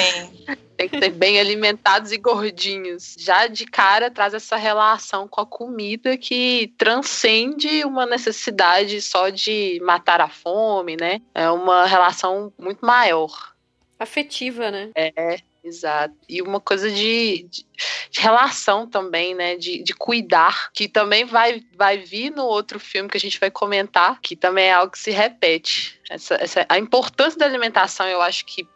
Tem 0.76 0.88
que 0.88 0.98
ser 0.98 1.10
bem 1.10 1.38
alimentados 1.38 2.10
e 2.10 2.18
gordinhos. 2.18 3.14
Já 3.16 3.46
de 3.46 3.64
cara 3.64 4.10
traz 4.10 4.34
essa 4.34 4.56
relação 4.56 5.28
com 5.28 5.40
a 5.40 5.46
comida 5.46 6.16
que 6.16 6.74
transcende 6.76 7.84
uma 7.84 8.06
necessidade 8.06 9.00
só 9.00 9.28
de 9.28 9.80
matar 9.84 10.20
a 10.20 10.28
fome, 10.28 10.96
né? 10.96 11.20
É 11.34 11.48
uma 11.50 11.86
relação 11.86 12.52
muito 12.58 12.84
maior. 12.84 13.54
Afetiva, 14.00 14.70
né? 14.70 14.90
É, 14.96 15.38
Exato. 15.62 16.14
E 16.28 16.40
uma 16.40 16.60
coisa 16.60 16.90
de, 16.90 17.46
de, 17.50 17.66
de 18.10 18.20
relação 18.20 18.86
também, 18.86 19.34
né? 19.34 19.56
De, 19.56 19.82
de, 19.82 19.92
cuidar, 19.94 20.70
que 20.72 20.88
também 20.88 21.24
vai, 21.24 21.62
vai 21.76 21.98
vir 21.98 22.30
no 22.30 22.44
outro 22.44 22.78
filme 22.78 23.08
que 23.08 23.16
a 23.16 23.20
gente 23.20 23.40
vai 23.40 23.50
comentar, 23.50 24.20
que 24.20 24.36
também 24.36 24.66
é 24.66 24.72
algo 24.72 24.92
que 24.92 24.98
se 24.98 25.10
repete. 25.10 26.00
Essa, 26.08 26.34
essa, 26.36 26.66
a 26.68 26.78
importância 26.78 27.38
da 27.38 27.46
alimentação, 27.46 28.06
eu 28.06 28.22
acho 28.22 28.44
que 28.46 28.66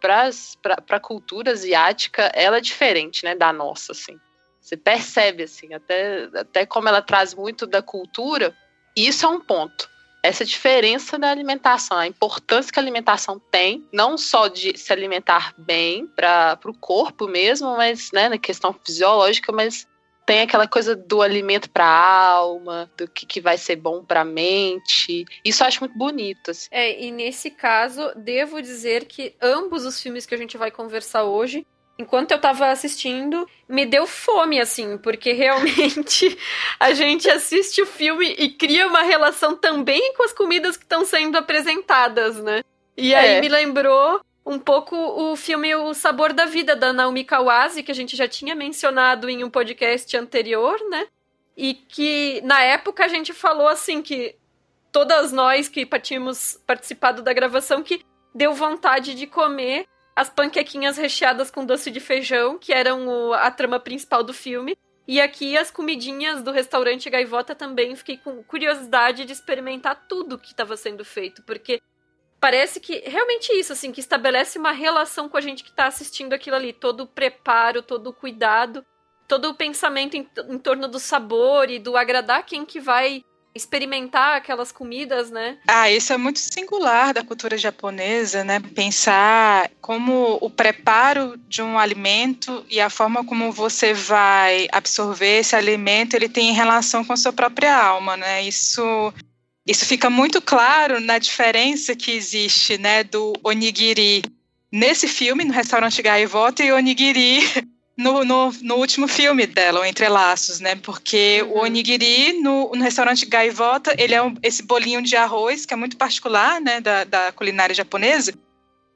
para 0.00 0.30
a 0.96 1.00
cultura 1.00 1.52
asiática, 1.52 2.30
ela 2.34 2.56
é 2.56 2.60
diferente, 2.60 3.24
né? 3.24 3.34
Da 3.34 3.52
nossa, 3.52 3.92
assim. 3.92 4.18
Você 4.60 4.76
percebe, 4.76 5.44
assim, 5.44 5.74
até, 5.74 6.28
até 6.34 6.66
como 6.66 6.88
ela 6.88 7.02
traz 7.02 7.34
muito 7.34 7.66
da 7.66 7.82
cultura, 7.82 8.54
isso 8.96 9.26
é 9.26 9.28
um 9.28 9.40
ponto 9.40 9.88
essa 10.22 10.44
diferença 10.44 11.18
da 11.18 11.30
alimentação, 11.30 11.96
a 11.96 12.06
importância 12.06 12.72
que 12.72 12.78
a 12.78 12.82
alimentação 12.82 13.38
tem, 13.50 13.86
não 13.92 14.18
só 14.18 14.48
de 14.48 14.76
se 14.76 14.92
alimentar 14.92 15.54
bem 15.56 16.06
para 16.06 16.58
o 16.66 16.76
corpo 16.76 17.26
mesmo, 17.26 17.76
mas 17.76 18.10
né, 18.12 18.28
na 18.28 18.38
questão 18.38 18.74
fisiológica, 18.84 19.50
mas 19.52 19.88
tem 20.26 20.42
aquela 20.42 20.68
coisa 20.68 20.94
do 20.94 21.22
alimento 21.22 21.68
para 21.70 21.84
a 21.84 22.28
alma, 22.34 22.88
do 22.96 23.08
que, 23.08 23.26
que 23.26 23.40
vai 23.40 23.58
ser 23.58 23.76
bom 23.76 24.04
para 24.04 24.20
a 24.20 24.24
mente. 24.24 25.24
Isso 25.44 25.62
eu 25.62 25.66
acho 25.66 25.80
muito 25.80 25.98
bonito. 25.98 26.52
Assim. 26.52 26.68
É, 26.70 27.02
e 27.02 27.10
nesse 27.10 27.50
caso, 27.50 28.12
devo 28.14 28.62
dizer 28.62 29.06
que 29.06 29.34
ambos 29.42 29.84
os 29.84 30.00
filmes 30.00 30.26
que 30.26 30.34
a 30.34 30.38
gente 30.38 30.56
vai 30.56 30.70
conversar 30.70 31.24
hoje 31.24 31.66
enquanto 32.00 32.32
eu 32.32 32.40
tava 32.40 32.68
assistindo, 32.68 33.46
me 33.68 33.86
deu 33.86 34.06
fome, 34.06 34.60
assim, 34.60 34.98
porque 34.98 35.32
realmente 35.32 36.36
a 36.80 36.92
gente 36.92 37.30
assiste 37.30 37.80
o 37.82 37.86
filme 37.86 38.34
e 38.38 38.48
cria 38.48 38.86
uma 38.86 39.02
relação 39.02 39.56
também 39.56 40.14
com 40.14 40.24
as 40.24 40.32
comidas 40.32 40.76
que 40.76 40.84
estão 40.84 41.04
sendo 41.04 41.36
apresentadas, 41.38 42.36
né? 42.42 42.62
E 42.96 43.14
aí 43.14 43.36
é. 43.36 43.40
me 43.40 43.48
lembrou 43.48 44.20
um 44.44 44.58
pouco 44.58 44.96
o 44.96 45.36
filme 45.36 45.74
O 45.74 45.94
Sabor 45.94 46.32
da 46.32 46.46
Vida, 46.46 46.74
da 46.74 46.92
Naomi 46.92 47.24
Kawase, 47.24 47.82
que 47.82 47.92
a 47.92 47.94
gente 47.94 48.16
já 48.16 48.26
tinha 48.26 48.54
mencionado 48.54 49.28
em 49.28 49.44
um 49.44 49.50
podcast 49.50 50.16
anterior, 50.16 50.76
né? 50.90 51.06
e 51.60 51.74
que 51.74 52.40
na 52.42 52.62
época 52.62 53.04
a 53.04 53.08
gente 53.08 53.34
falou 53.34 53.68
assim 53.68 54.00
que 54.00 54.34
todas 54.90 55.30
nós 55.30 55.68
que 55.68 55.84
tínhamos 56.00 56.58
participado 56.66 57.22
da 57.22 57.34
gravação 57.34 57.82
que 57.82 58.02
deu 58.34 58.54
vontade 58.54 59.14
de 59.14 59.26
comer 59.26 59.86
as 60.14 60.28
panquequinhas 60.28 60.96
recheadas 60.96 61.50
com 61.50 61.64
doce 61.64 61.90
de 61.90 62.00
feijão, 62.00 62.58
que 62.58 62.72
eram 62.72 63.08
o, 63.08 63.32
a 63.32 63.50
trama 63.50 63.78
principal 63.80 64.22
do 64.22 64.32
filme. 64.32 64.76
E 65.06 65.20
aqui 65.20 65.56
as 65.56 65.70
comidinhas 65.70 66.42
do 66.42 66.52
restaurante 66.52 67.10
Gaivota 67.10 67.54
também 67.54 67.96
fiquei 67.96 68.16
com 68.16 68.42
curiosidade 68.44 69.24
de 69.24 69.32
experimentar 69.32 70.06
tudo 70.08 70.38
que 70.38 70.48
estava 70.48 70.76
sendo 70.76 71.04
feito, 71.04 71.42
porque 71.42 71.80
parece 72.38 72.78
que 72.78 73.00
realmente 73.00 73.52
isso, 73.52 73.72
assim, 73.72 73.92
que 73.92 74.00
estabelece 74.00 74.58
uma 74.58 74.72
relação 74.72 75.28
com 75.28 75.36
a 75.36 75.40
gente 75.40 75.64
que 75.64 75.70
está 75.70 75.86
assistindo 75.86 76.32
aquilo 76.32 76.56
ali, 76.56 76.72
todo 76.72 77.02
o 77.02 77.06
preparo, 77.06 77.82
todo 77.82 78.08
o 78.08 78.12
cuidado, 78.12 78.84
todo 79.26 79.48
o 79.48 79.54
pensamento 79.54 80.16
em, 80.16 80.28
em 80.48 80.58
torno 80.58 80.88
do 80.88 80.98
sabor 80.98 81.70
e 81.70 81.78
do 81.78 81.96
agradar 81.96 82.44
quem 82.44 82.64
que 82.64 82.80
vai 82.80 83.24
experimentar 83.54 84.36
aquelas 84.36 84.70
comidas, 84.70 85.30
né? 85.30 85.58
Ah, 85.66 85.90
isso 85.90 86.12
é 86.12 86.16
muito 86.16 86.38
singular 86.38 87.12
da 87.12 87.24
cultura 87.24 87.58
japonesa, 87.58 88.44
né? 88.44 88.60
Pensar 88.60 89.70
como 89.80 90.38
o 90.40 90.48
preparo 90.48 91.36
de 91.48 91.60
um 91.60 91.78
alimento 91.78 92.64
e 92.68 92.80
a 92.80 92.88
forma 92.88 93.24
como 93.24 93.50
você 93.50 93.92
vai 93.92 94.68
absorver 94.70 95.40
esse 95.40 95.56
alimento, 95.56 96.14
ele 96.14 96.28
tem 96.28 96.52
relação 96.52 97.04
com 97.04 97.12
a 97.12 97.16
sua 97.16 97.32
própria 97.32 97.76
alma, 97.76 98.16
né? 98.16 98.42
Isso 98.42 99.12
isso 99.66 99.84
fica 99.84 100.08
muito 100.08 100.40
claro 100.40 101.00
na 101.00 101.18
diferença 101.18 101.94
que 101.94 102.10
existe, 102.10 102.78
né, 102.78 103.04
do 103.04 103.32
onigiri 103.44 104.22
nesse 104.72 105.06
filme, 105.06 105.44
no 105.44 105.52
restaurante 105.52 106.02
Gaivota, 106.02 106.64
e 106.64 106.72
onigiri 106.72 107.40
no, 108.00 108.24
no, 108.24 108.52
no, 108.62 108.76
último 108.76 109.06
filme 109.06 109.46
dela, 109.46 109.80
o 109.80 109.84
Entre 109.84 110.08
Laços, 110.08 110.58
né? 110.58 110.74
Porque 110.74 111.42
uhum. 111.42 111.50
o 111.52 111.62
onigiri 111.64 112.32
no, 112.40 112.70
no, 112.74 112.82
restaurante 112.82 113.26
Gaivota, 113.26 113.94
ele 113.98 114.14
é 114.14 114.22
um, 114.22 114.34
esse 114.42 114.62
bolinho 114.62 115.02
de 115.02 115.14
arroz 115.16 115.66
que 115.66 115.74
é 115.74 115.76
muito 115.76 115.98
particular, 115.98 116.60
né, 116.60 116.80
da, 116.80 117.04
da 117.04 117.30
culinária 117.32 117.74
japonesa. 117.74 118.32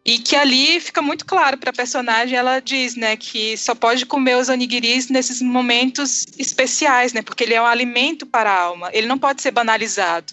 E 0.06 0.18
que 0.18 0.34
ali 0.34 0.80
fica 0.80 1.00
muito 1.00 1.24
claro 1.24 1.56
para 1.56 1.70
a 1.70 1.74
personagem, 1.74 2.36
ela 2.36 2.60
diz, 2.60 2.94
né, 2.94 3.16
que 3.16 3.56
só 3.56 3.74
pode 3.74 4.04
comer 4.06 4.36
os 4.36 4.48
onigiris 4.48 5.08
nesses 5.08 5.40
momentos 5.40 6.26
especiais, 6.38 7.12
né, 7.12 7.22
porque 7.22 7.44
ele 7.44 7.54
é 7.54 7.60
um 7.60 7.66
alimento 7.66 8.26
para 8.26 8.50
a 8.50 8.60
alma, 8.60 8.90
ele 8.92 9.06
não 9.06 9.18
pode 9.18 9.40
ser 9.40 9.50
banalizado. 9.50 10.32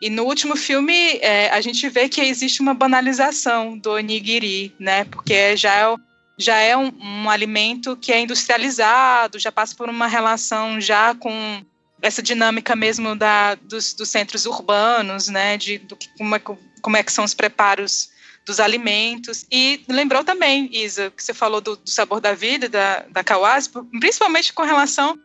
E 0.00 0.10
no 0.10 0.24
último 0.24 0.56
filme, 0.56 1.18
é, 1.20 1.50
a 1.50 1.60
gente 1.60 1.88
vê 1.88 2.08
que 2.08 2.20
existe 2.20 2.60
uma 2.60 2.74
banalização 2.74 3.78
do 3.78 3.92
onigiri, 3.92 4.74
né, 4.78 5.04
porque 5.04 5.56
já 5.56 5.74
é 5.74 5.88
o 5.88 5.98
já 6.42 6.58
é 6.58 6.76
um, 6.76 6.92
um, 7.00 7.30
alimento 7.30 7.96
que 7.96 8.12
é 8.12 8.20
industrializado, 8.20 9.38
já 9.38 9.50
passa 9.50 9.74
por 9.74 9.88
uma 9.88 10.06
relação 10.06 10.80
já 10.80 11.14
com 11.14 11.64
essa 12.00 12.22
dinâmica 12.22 12.74
mesmo 12.74 13.14
da, 13.14 13.54
dos, 13.54 13.94
dos 13.94 14.08
centros 14.08 14.44
urbanos, 14.44 15.28
né, 15.28 15.56
de 15.56 15.78
do, 15.78 15.96
como, 16.18 16.34
é, 16.34 16.40
como 16.82 16.96
é 16.96 17.02
que 17.02 17.12
são 17.12 17.24
os 17.24 17.32
preparos 17.32 18.10
dos 18.44 18.58
alimentos. 18.58 19.46
E 19.50 19.84
lembrou 19.88 20.24
também, 20.24 20.68
Isa, 20.72 21.10
que 21.10 21.22
você 21.22 21.32
falou 21.32 21.60
do, 21.60 21.76
do 21.76 21.88
sabor 21.88 22.20
da 22.20 22.34
vida, 22.34 22.68
da, 22.68 23.00
da 23.08 23.22
Kawase, 23.22 23.70
principalmente 24.00 24.52
com 24.52 24.64
relação 24.64 25.16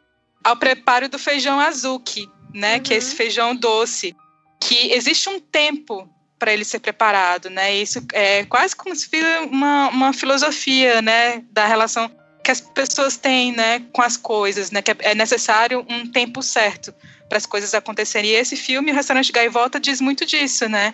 ao 0.44 0.56
preparo 0.56 1.10
do 1.10 1.18
feijão 1.18 1.60
azuki, 1.60 2.30
né, 2.54 2.76
uhum. 2.76 2.84
que 2.84 2.94
é 2.94 2.98
esse 2.98 3.12
uhum. 3.12 3.18
feijão 3.18 3.56
doce, 3.56 4.16
que 4.62 4.94
existe 4.94 5.28
um 5.30 5.40
tempo 5.40 6.08
para 6.38 6.53
ele 6.53 6.63
ser 6.63 6.79
preparado, 6.79 7.50
né? 7.50 7.75
Isso 7.75 8.01
é 8.13 8.46
quase 8.46 8.75
como 8.75 8.96
se 8.96 9.06
fosse 9.06 9.24
uma, 9.51 9.89
uma 9.89 10.13
filosofia, 10.13 11.01
né, 11.01 11.44
da 11.51 11.65
relação 11.65 12.10
que 12.44 12.51
as 12.51 12.62
pessoas 12.62 13.17
têm, 13.17 13.51
né, 13.51 13.82
com 13.91 14.01
as 14.01 14.15
coisas, 14.15 14.72
né? 14.72 14.82
Que 14.82 14.96
é 15.00 15.13
necessário 15.13 15.86
um 15.89 16.10
tempo 16.10 16.41
certo 16.41 16.94
para 17.27 17.38
as 17.38 17.46
coisas 17.46 17.74
acontecerem. 17.74 18.32
E 18.32 18.36
esse 18.36 18.56
filme, 18.56 18.91
o 18.91 18.96
Restaurante 18.96 19.32
Gaivota, 19.32 19.79
diz 19.79 20.00
muito 20.00 20.25
disso, 20.25 20.70
né? 20.70 20.94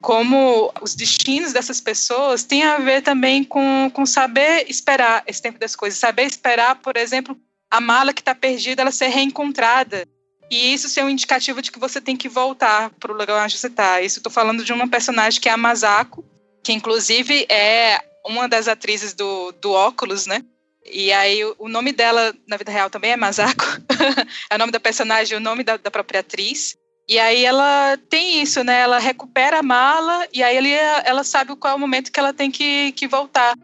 Como 0.00 0.72
os 0.80 0.94
destinos 0.94 1.52
dessas 1.52 1.80
pessoas 1.80 2.44
têm 2.44 2.62
a 2.62 2.78
ver 2.78 3.02
também 3.02 3.44
com, 3.44 3.90
com 3.92 4.06
saber 4.06 4.64
esperar 4.68 5.22
esse 5.26 5.42
tempo 5.42 5.58
das 5.58 5.76
coisas, 5.76 5.98
saber 5.98 6.24
esperar, 6.24 6.76
por 6.76 6.96
exemplo, 6.96 7.36
a 7.70 7.80
mala 7.80 8.12
que 8.12 8.20
está 8.20 8.34
perdida, 8.34 8.82
ela 8.82 8.90
ser 8.90 9.08
reencontrada, 9.08 10.06
e 10.50 10.72
isso 10.72 10.88
ser 10.88 11.04
um 11.04 11.08
indicativo 11.08 11.62
de 11.62 11.72
que 11.72 11.78
você 11.78 12.00
tem 12.00 12.16
que 12.16 12.28
voltar 12.28 12.90
para 13.00 13.12
o 13.12 13.16
lugar 13.16 13.44
onde 13.44 13.56
você 13.56 13.66
está. 13.66 14.00
Isso 14.00 14.18
estou 14.18 14.32
falando 14.32 14.64
de 14.64 14.72
uma 14.72 14.88
personagem 14.88 15.40
que 15.40 15.48
é 15.48 15.52
a 15.52 15.56
Masako, 15.56 16.24
que 16.62 16.72
inclusive 16.72 17.46
é 17.48 17.98
uma 18.24 18.48
das 18.48 18.68
atrizes 18.68 19.14
do, 19.14 19.52
do 19.52 19.72
óculos, 19.72 20.26
né? 20.26 20.42
E 20.84 21.12
aí 21.12 21.42
o 21.58 21.68
nome 21.68 21.92
dela, 21.92 22.34
na 22.46 22.56
vida 22.56 22.70
real, 22.70 22.90
também 22.90 23.12
é 23.12 23.16
Masako. 23.16 23.64
é 24.50 24.54
o 24.54 24.58
nome 24.58 24.72
da 24.72 24.80
personagem, 24.80 25.36
o 25.36 25.40
nome 25.40 25.64
da, 25.64 25.76
da, 25.76 25.90
própria 25.90 26.20
atriz. 26.20 26.76
E 27.08 27.18
aí 27.18 27.44
ela 27.44 27.98
tem 28.08 28.40
isso, 28.42 28.62
né? 28.62 28.80
Ela 28.80 28.98
recupera 28.98 29.58
a 29.58 29.62
mala 29.62 30.26
e 30.32 30.42
aí 30.42 30.56
ela, 30.56 31.02
ela 31.04 31.24
sabe 31.24 31.54
qual 31.56 31.72
é 31.72 31.76
o 31.76 31.80
momento 31.80 32.12
que 32.12 32.20
ela 32.20 32.32
tem 32.32 32.50
que, 32.50 32.92
que 32.92 33.06
voltar 33.06 33.54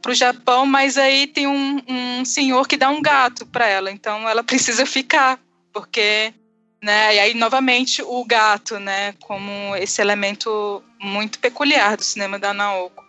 para 0.00 0.12
o 0.12 0.14
Japão, 0.14 0.66
mas 0.66 0.96
aí 0.96 1.26
tem 1.26 1.46
um, 1.46 1.80
um 1.86 2.24
senhor 2.24 2.66
que 2.66 2.76
dá 2.76 2.88
um 2.88 3.02
gato 3.02 3.46
para 3.46 3.66
ela, 3.66 3.90
então 3.90 4.28
ela 4.28 4.42
precisa 4.42 4.86
ficar, 4.86 5.38
porque 5.72 6.34
né? 6.82 7.14
E 7.14 7.18
aí 7.18 7.34
novamente 7.34 8.02
o 8.02 8.24
gato, 8.24 8.78
né, 8.78 9.12
como 9.20 9.76
esse 9.76 10.00
elemento 10.00 10.82
muito 10.98 11.38
peculiar 11.38 11.96
do 11.96 12.02
cinema 12.02 12.38
da 12.38 12.54
Naoko. 12.54 13.04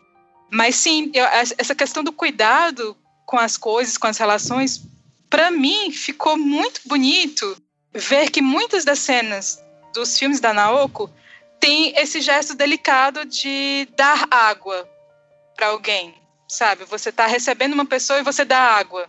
Mas 0.52 0.76
sim, 0.76 1.10
eu, 1.14 1.26
essa 1.26 1.74
questão 1.74 2.04
do 2.04 2.12
cuidado 2.12 2.98
com 3.26 3.38
as 3.38 3.56
coisas, 3.56 3.98
com 3.98 4.08
as 4.08 4.18
relações, 4.18 4.82
para 5.30 5.50
mim 5.50 5.92
ficou 5.92 6.38
muito 6.38 6.82
bonito 6.86 7.56
ver 7.94 8.30
que 8.30 8.42
muitas 8.42 8.84
das 8.84 9.00
cenas 9.00 9.64
dos 9.94 10.18
filmes 10.18 10.42
da 10.42 10.54
Naoko 10.54 11.10
tem 11.60 11.94
esse 11.98 12.20
gesto 12.20 12.54
delicado 12.54 13.26
de 13.26 13.88
dar 13.96 14.28
água 14.30 14.90
para 15.56 15.68
alguém, 15.68 16.14
sabe? 16.50 16.84
Você 16.86 17.10
está 17.10 17.26
recebendo 17.28 17.74
uma 17.74 17.86
pessoa 17.86 18.20
e 18.20 18.24
você 18.24 18.44
dá 18.44 18.60
água 18.60 19.08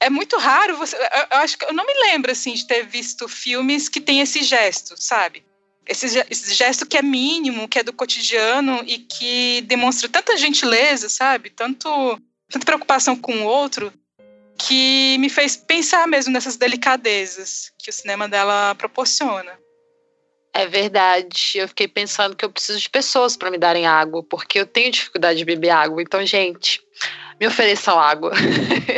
é 0.00 0.08
muito 0.08 0.36
raro 0.38 0.76
você. 0.76 0.96
Eu, 0.96 1.38
acho 1.38 1.58
que 1.58 1.64
eu 1.64 1.72
não 1.72 1.84
me 1.84 1.94
lembro 1.94 2.30
assim 2.30 2.54
de 2.54 2.66
ter 2.66 2.86
visto 2.86 3.28
filmes 3.28 3.88
que 3.88 4.00
tem 4.00 4.20
esse 4.20 4.42
gesto, 4.42 4.94
sabe? 4.96 5.44
Esse, 5.86 6.06
esse, 6.30 6.54
gesto 6.54 6.86
que 6.86 6.98
é 6.98 7.02
mínimo, 7.02 7.66
que 7.66 7.78
é 7.78 7.82
do 7.82 7.92
cotidiano 7.92 8.82
e 8.86 8.98
que 8.98 9.62
demonstra 9.62 10.08
tanta 10.08 10.36
gentileza, 10.36 11.08
sabe? 11.08 11.50
Tanto, 11.50 11.88
tanta 12.50 12.66
preocupação 12.66 13.16
com 13.16 13.42
o 13.42 13.44
outro, 13.44 13.92
que 14.58 15.16
me 15.18 15.30
fez 15.30 15.56
pensar 15.56 16.06
mesmo 16.06 16.32
nessas 16.32 16.56
delicadezas 16.56 17.72
que 17.78 17.88
o 17.88 17.92
cinema 17.92 18.28
dela 18.28 18.74
proporciona. 18.74 19.58
É 20.52 20.66
verdade. 20.66 21.52
Eu 21.54 21.68
fiquei 21.68 21.88
pensando 21.88 22.36
que 22.36 22.44
eu 22.44 22.50
preciso 22.50 22.80
de 22.80 22.90
pessoas 22.90 23.36
para 23.36 23.50
me 23.50 23.56
darem 23.56 23.86
água, 23.86 24.22
porque 24.22 24.58
eu 24.58 24.66
tenho 24.66 24.90
dificuldade 24.90 25.38
de 25.38 25.44
beber 25.44 25.70
água. 25.70 26.02
Então, 26.02 26.24
gente, 26.26 26.82
me 27.40 27.46
ofereçam 27.46 27.98
água. 27.98 28.32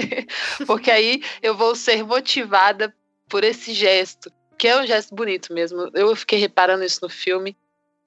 Porque 0.66 0.90
aí 0.90 1.22
eu 1.42 1.56
vou 1.56 1.74
ser 1.74 2.04
motivada 2.04 2.94
por 3.28 3.44
esse 3.44 3.72
gesto, 3.72 4.32
que 4.58 4.68
é 4.68 4.80
um 4.80 4.86
gesto 4.86 5.14
bonito 5.14 5.52
mesmo. 5.52 5.90
Eu 5.94 6.14
fiquei 6.16 6.38
reparando 6.38 6.84
isso 6.84 7.00
no 7.02 7.08
filme. 7.08 7.56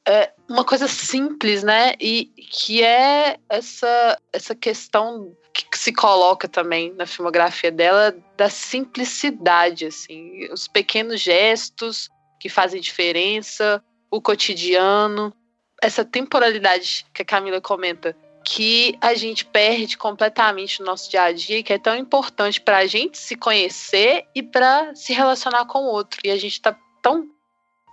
É 0.05 0.31
uma 0.49 0.65
coisa 0.65 0.87
simples, 0.87 1.63
né? 1.63 1.93
E 1.99 2.25
que 2.51 2.83
é 2.83 3.37
essa, 3.49 4.19
essa 4.33 4.53
questão 4.53 5.35
que 5.53 5.77
se 5.77 5.93
coloca 5.93 6.47
também 6.47 6.93
na 6.93 7.05
filmografia 7.05 7.71
dela 7.71 8.13
da 8.35 8.49
simplicidade, 8.49 9.85
assim, 9.85 10.51
os 10.51 10.67
pequenos 10.67 11.21
gestos 11.21 12.09
que 12.39 12.49
fazem 12.49 12.81
diferença, 12.81 13.83
o 14.09 14.19
cotidiano, 14.19 15.33
essa 15.81 16.03
temporalidade 16.03 17.05
que 17.13 17.21
a 17.21 17.25
Camila 17.25 17.61
comenta 17.61 18.15
que 18.43 18.97
a 19.01 19.13
gente 19.13 19.45
perde 19.45 19.97
completamente 19.97 20.79
no 20.79 20.85
nosso 20.85 21.09
dia 21.09 21.23
a 21.23 21.31
dia, 21.31 21.63
que 21.63 21.73
é 21.73 21.79
tão 21.79 21.95
importante 21.95 22.59
para 22.59 22.77
a 22.77 22.85
gente 22.85 23.17
se 23.17 23.35
conhecer 23.35 24.25
e 24.35 24.43
para 24.43 24.93
se 24.95 25.13
relacionar 25.13 25.65
com 25.65 25.79
o 25.79 25.91
outro. 25.91 26.19
E 26.23 26.29
a 26.29 26.35
gente 26.35 26.53
está 26.53 26.77
tão 27.01 27.27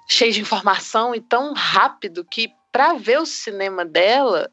cheio 0.09 0.33
de 0.33 0.41
informação 0.41 1.15
e 1.15 1.21
tão 1.21 1.53
rápido 1.53 2.25
que 2.25 2.53
para 2.73 2.95
ver 2.95 3.21
o 3.21 3.27
cinema 3.27 3.85
dela, 3.85 4.51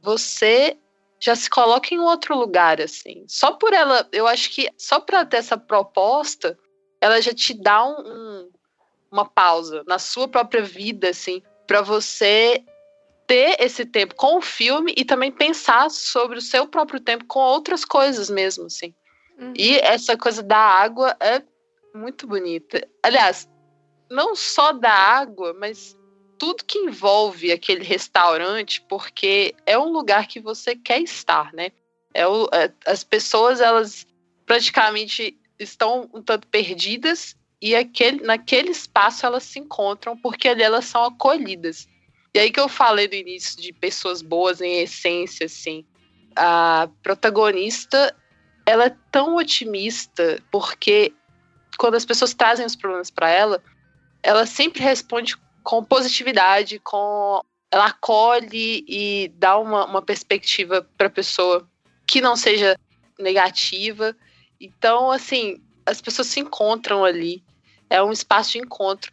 você 0.00 0.76
já 1.20 1.34
se 1.34 1.50
coloca 1.50 1.94
em 1.94 1.98
outro 1.98 2.36
lugar 2.36 2.80
assim. 2.80 3.24
Só 3.26 3.52
por 3.52 3.72
ela, 3.72 4.08
eu 4.12 4.26
acho 4.26 4.50
que 4.50 4.68
só 4.78 5.00
para 5.00 5.24
ter 5.24 5.38
essa 5.38 5.56
proposta, 5.56 6.58
ela 7.00 7.20
já 7.20 7.34
te 7.34 7.54
dá 7.54 7.84
um, 7.84 8.00
um, 8.00 8.50
uma 9.10 9.24
pausa 9.24 9.82
na 9.86 9.98
sua 9.98 10.28
própria 10.28 10.62
vida 10.62 11.08
assim, 11.10 11.42
para 11.66 11.82
você 11.82 12.64
ter 13.28 13.56
esse 13.60 13.84
tempo 13.84 14.14
com 14.14 14.38
o 14.38 14.42
filme 14.42 14.94
e 14.96 15.04
também 15.04 15.30
pensar 15.30 15.90
sobre 15.90 16.38
o 16.38 16.42
seu 16.42 16.66
próprio 16.66 16.98
tempo 16.98 17.26
com 17.26 17.40
outras 17.40 17.84
coisas 17.84 18.30
mesmo, 18.30 18.64
assim. 18.64 18.94
Uhum. 19.38 19.52
E 19.54 19.76
essa 19.76 20.16
coisa 20.16 20.42
da 20.42 20.56
água 20.56 21.14
é 21.20 21.42
muito 21.94 22.26
bonita. 22.26 22.88
Aliás, 23.02 23.46
não 24.10 24.34
só 24.34 24.72
da 24.72 24.90
água, 24.90 25.54
mas 25.60 25.94
tudo 26.38 26.64
que 26.64 26.78
envolve 26.78 27.52
aquele 27.52 27.84
restaurante, 27.84 28.80
porque 28.88 29.54
é 29.66 29.78
um 29.78 29.90
lugar 29.90 30.26
que 30.26 30.40
você 30.40 30.74
quer 30.74 31.02
estar, 31.02 31.52
né? 31.52 31.70
É, 32.14 32.26
o, 32.26 32.48
é 32.50 32.72
as 32.86 33.04
pessoas, 33.04 33.60
elas 33.60 34.06
praticamente 34.46 35.38
estão 35.58 36.08
um 36.14 36.22
tanto 36.22 36.46
perdidas 36.46 37.36
e 37.60 37.76
aquele, 37.76 38.24
naquele 38.24 38.70
espaço 38.70 39.26
elas 39.26 39.42
se 39.42 39.58
encontram 39.58 40.16
porque 40.16 40.48
ali 40.48 40.62
elas 40.62 40.86
são 40.86 41.04
acolhidas. 41.04 41.86
E 42.34 42.38
aí 42.38 42.50
que 42.50 42.60
eu 42.60 42.68
falei 42.68 43.08
no 43.08 43.14
início 43.14 43.60
de 43.60 43.72
pessoas 43.72 44.22
boas 44.22 44.60
em 44.60 44.80
essência, 44.80 45.46
assim. 45.46 45.84
A 46.36 46.88
protagonista, 47.02 48.14
ela 48.66 48.86
é 48.86 48.96
tão 49.10 49.36
otimista 49.36 50.42
porque 50.50 51.12
quando 51.78 51.94
as 51.94 52.04
pessoas 52.04 52.34
trazem 52.34 52.66
os 52.66 52.76
problemas 52.76 53.10
para 53.10 53.30
ela, 53.30 53.62
ela 54.22 54.46
sempre 54.46 54.82
responde 54.82 55.36
com 55.62 55.84
positividade, 55.84 56.78
com 56.80 57.40
ela 57.70 57.86
acolhe 57.86 58.84
e 58.88 59.30
dá 59.36 59.58
uma, 59.58 59.84
uma 59.84 60.02
perspectiva 60.02 60.86
para 60.96 61.06
a 61.06 61.10
pessoa 61.10 61.68
que 62.06 62.20
não 62.20 62.36
seja 62.36 62.78
negativa. 63.18 64.16
Então, 64.60 65.10
assim, 65.10 65.62
as 65.84 66.00
pessoas 66.00 66.28
se 66.28 66.40
encontram 66.40 67.04
ali. 67.04 67.42
É 67.90 68.02
um 68.02 68.12
espaço 68.12 68.52
de 68.52 68.58
encontro. 68.58 69.12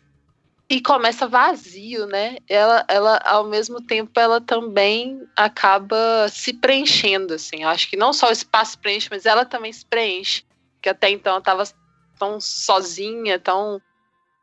E 0.67 0.81
começa 0.81 1.27
vazio, 1.27 2.07
né? 2.07 2.37
Ela, 2.49 2.83
ela, 2.87 3.17
ao 3.23 3.43
mesmo 3.43 3.79
tempo, 3.81 4.19
ela 4.19 4.41
também 4.41 5.21
acaba 5.35 6.27
se 6.29 6.53
preenchendo, 6.53 7.35
assim. 7.35 7.63
Eu 7.63 7.69
acho 7.69 7.87
que 7.87 7.95
não 7.95 8.11
só 8.11 8.29
o 8.29 8.31
espaço 8.31 8.79
preenche, 8.79 9.07
mas 9.11 9.27
ela 9.27 9.45
também 9.45 9.71
se 9.71 9.85
preenche. 9.85 10.43
Que 10.81 10.89
até 10.89 11.09
então 11.09 11.33
ela 11.33 11.39
estava 11.39 11.63
tão 12.17 12.41
sozinha, 12.41 13.37
tão, 13.39 13.79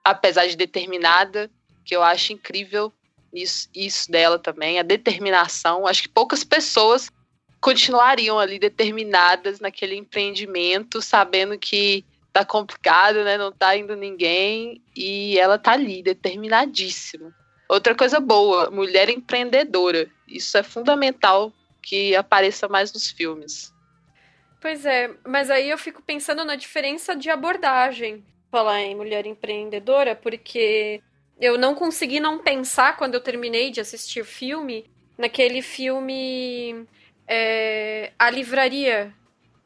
apesar 0.05 0.47
de 0.47 0.57
determinada, 0.57 1.51
que 1.85 1.97
eu 1.97 2.03
acho 2.03 2.33
incrível 2.33 2.93
isso, 3.35 3.69
isso 3.75 4.11
dela 4.11 4.39
também, 4.39 4.79
a 4.79 4.83
determinação. 4.85 5.87
Acho 5.89 6.03
que 6.03 6.09
poucas 6.09 6.45
pessoas 6.45 7.11
continuariam 7.61 8.39
ali 8.39 8.59
determinadas 8.59 9.59
naquele 9.61 9.97
empreendimento, 9.97 11.01
sabendo 11.01 11.59
que 11.59 12.05
tá 12.33 12.45
complicado, 12.45 13.23
né? 13.25 13.37
Não 13.37 13.53
tá 13.53 13.77
indo 13.77 13.95
ninguém 13.95 14.83
e 14.97 15.39
ela 15.39 15.59
tá 15.59 15.73
ali 15.73 16.03
determinadíssima. 16.03 17.35
Outra 17.69 17.95
coisa 17.95 18.21
boa, 18.21 18.71
mulher 18.71 19.09
empreendedora. 19.09 20.09
Isso 20.27 20.57
é 20.57 20.63
fundamental 20.63 21.53
que 21.83 22.15
apareça 22.17 22.69
mais 22.69 22.93
nos 22.93 23.11
filmes. 23.11 23.73
Pois 24.61 24.87
é, 24.87 25.11
mas 25.27 25.51
aí 25.51 25.71
eu 25.71 25.79
fico 25.79 26.01
pensando 26.03 26.45
na 26.45 26.55
diferença 26.55 27.17
de 27.17 27.29
abordagem. 27.29 28.25
Falar 28.51 28.83
em 28.83 28.95
mulher 28.95 29.27
empreendedora, 29.27 30.15
porque 30.15 31.03
eu 31.41 31.59
não 31.59 31.75
consegui 31.75 32.21
não 32.21 32.39
pensar 32.39 32.97
quando 32.97 33.15
eu 33.15 33.21
terminei 33.21 33.71
de 33.71 33.81
assistir 33.81 34.21
o 34.21 34.27
filme 34.27 34.85
naquele 35.17 35.63
filme 35.63 36.87
é, 37.27 38.13
A 38.19 38.29
Livraria, 38.31 39.13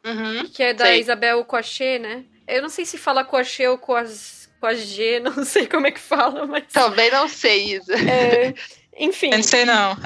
uhum, 0.05 0.49
que 0.49 0.63
é 0.63 0.73
da 0.73 0.87
sei. 0.87 1.01
Isabel 1.01 1.45
Coachê, 1.45 1.99
né? 1.99 2.25
Eu 2.47 2.63
não 2.63 2.69
sei 2.69 2.85
se 2.85 2.97
fala 2.97 3.25
Coachê 3.25 3.67
ou 3.69 3.79
Coas, 3.79 4.49
Coagê, 4.61 5.21
não 5.21 5.45
sei 5.45 5.67
como 5.67 5.87
é 5.87 5.91
que 5.91 6.01
fala, 6.01 6.47
mas... 6.47 6.65
Também 6.73 7.11
não 7.11 7.29
sei, 7.29 7.75
Isa. 7.75 7.95
É, 7.95 8.55
enfim. 8.97 9.31
Eu 9.31 9.39
não 9.39 9.43
sei 9.43 9.65
não. 9.65 9.97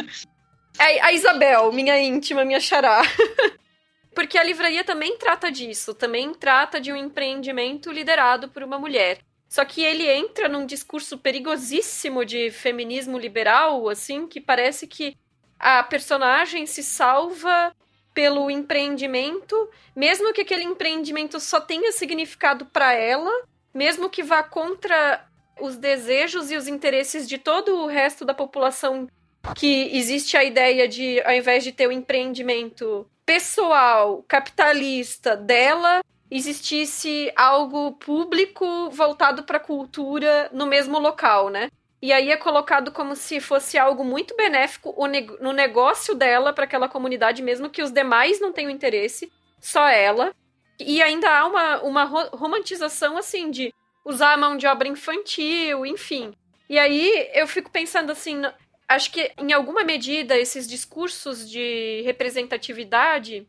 é 0.78 1.00
a 1.00 1.12
Isabel, 1.12 1.72
minha 1.72 2.00
íntima, 2.00 2.44
minha 2.44 2.60
xará. 2.60 3.02
Porque 4.14 4.38
a 4.38 4.44
livraria 4.44 4.84
também 4.84 5.18
trata 5.18 5.50
disso, 5.50 5.92
também 5.92 6.32
trata 6.32 6.80
de 6.80 6.92
um 6.92 6.96
empreendimento 6.96 7.90
liderado 7.90 8.48
por 8.48 8.62
uma 8.62 8.78
mulher. 8.78 9.18
Só 9.48 9.64
que 9.64 9.82
ele 9.82 10.08
entra 10.08 10.48
num 10.48 10.64
discurso 10.66 11.18
perigosíssimo 11.18 12.24
de 12.24 12.50
feminismo 12.50 13.18
liberal, 13.18 13.88
assim, 13.88 14.26
que 14.26 14.40
parece 14.40 14.86
que 14.86 15.16
a 15.58 15.82
personagem 15.82 16.66
se 16.66 16.82
salva 16.82 17.74
pelo 18.14 18.48
empreendimento, 18.50 19.68
mesmo 19.94 20.32
que 20.32 20.42
aquele 20.42 20.62
empreendimento 20.62 21.40
só 21.40 21.60
tenha 21.60 21.90
significado 21.90 22.64
para 22.66 22.94
ela, 22.94 23.32
mesmo 23.74 24.08
que 24.08 24.22
vá 24.22 24.42
contra 24.42 25.26
os 25.60 25.76
desejos 25.76 26.50
e 26.50 26.56
os 26.56 26.68
interesses 26.68 27.28
de 27.28 27.36
todo 27.36 27.76
o 27.76 27.86
resto 27.86 28.24
da 28.24 28.32
população, 28.32 29.08
que 29.56 29.90
existe 29.96 30.36
a 30.36 30.44
ideia 30.44 30.88
de, 30.88 31.20
ao 31.22 31.34
invés 31.34 31.64
de 31.64 31.72
ter 31.72 31.86
o 31.86 31.90
um 31.90 31.92
empreendimento 31.92 33.06
pessoal, 33.26 34.24
capitalista 34.28 35.36
dela, 35.36 36.02
existisse 36.30 37.32
algo 37.36 37.92
público 37.92 38.90
voltado 38.90 39.42
para 39.42 39.58
a 39.58 39.60
cultura 39.60 40.48
no 40.52 40.66
mesmo 40.66 40.98
local, 40.98 41.48
né? 41.48 41.70
E 42.04 42.12
aí 42.12 42.30
é 42.30 42.36
colocado 42.36 42.92
como 42.92 43.16
se 43.16 43.40
fosse 43.40 43.78
algo 43.78 44.04
muito 44.04 44.36
benéfico 44.36 44.94
no 45.40 45.52
negócio 45.54 46.14
dela 46.14 46.52
para 46.52 46.64
aquela 46.64 46.86
comunidade, 46.86 47.42
mesmo 47.42 47.70
que 47.70 47.82
os 47.82 47.90
demais 47.90 48.38
não 48.38 48.52
tenham 48.52 48.70
interesse, 48.70 49.32
só 49.58 49.88
ela. 49.88 50.34
E 50.78 51.00
ainda 51.00 51.30
há 51.30 51.46
uma, 51.46 51.80
uma 51.80 52.04
romantização 52.04 53.16
assim 53.16 53.50
de 53.50 53.72
usar 54.04 54.34
a 54.34 54.36
mão 54.36 54.54
de 54.54 54.66
obra 54.66 54.86
infantil, 54.86 55.86
enfim. 55.86 56.34
E 56.68 56.78
aí 56.78 57.30
eu 57.32 57.46
fico 57.46 57.70
pensando 57.70 58.12
assim, 58.12 58.42
acho 58.86 59.10
que 59.10 59.32
em 59.38 59.54
alguma 59.54 59.82
medida 59.82 60.36
esses 60.36 60.68
discursos 60.68 61.48
de 61.48 62.02
representatividade 62.04 63.48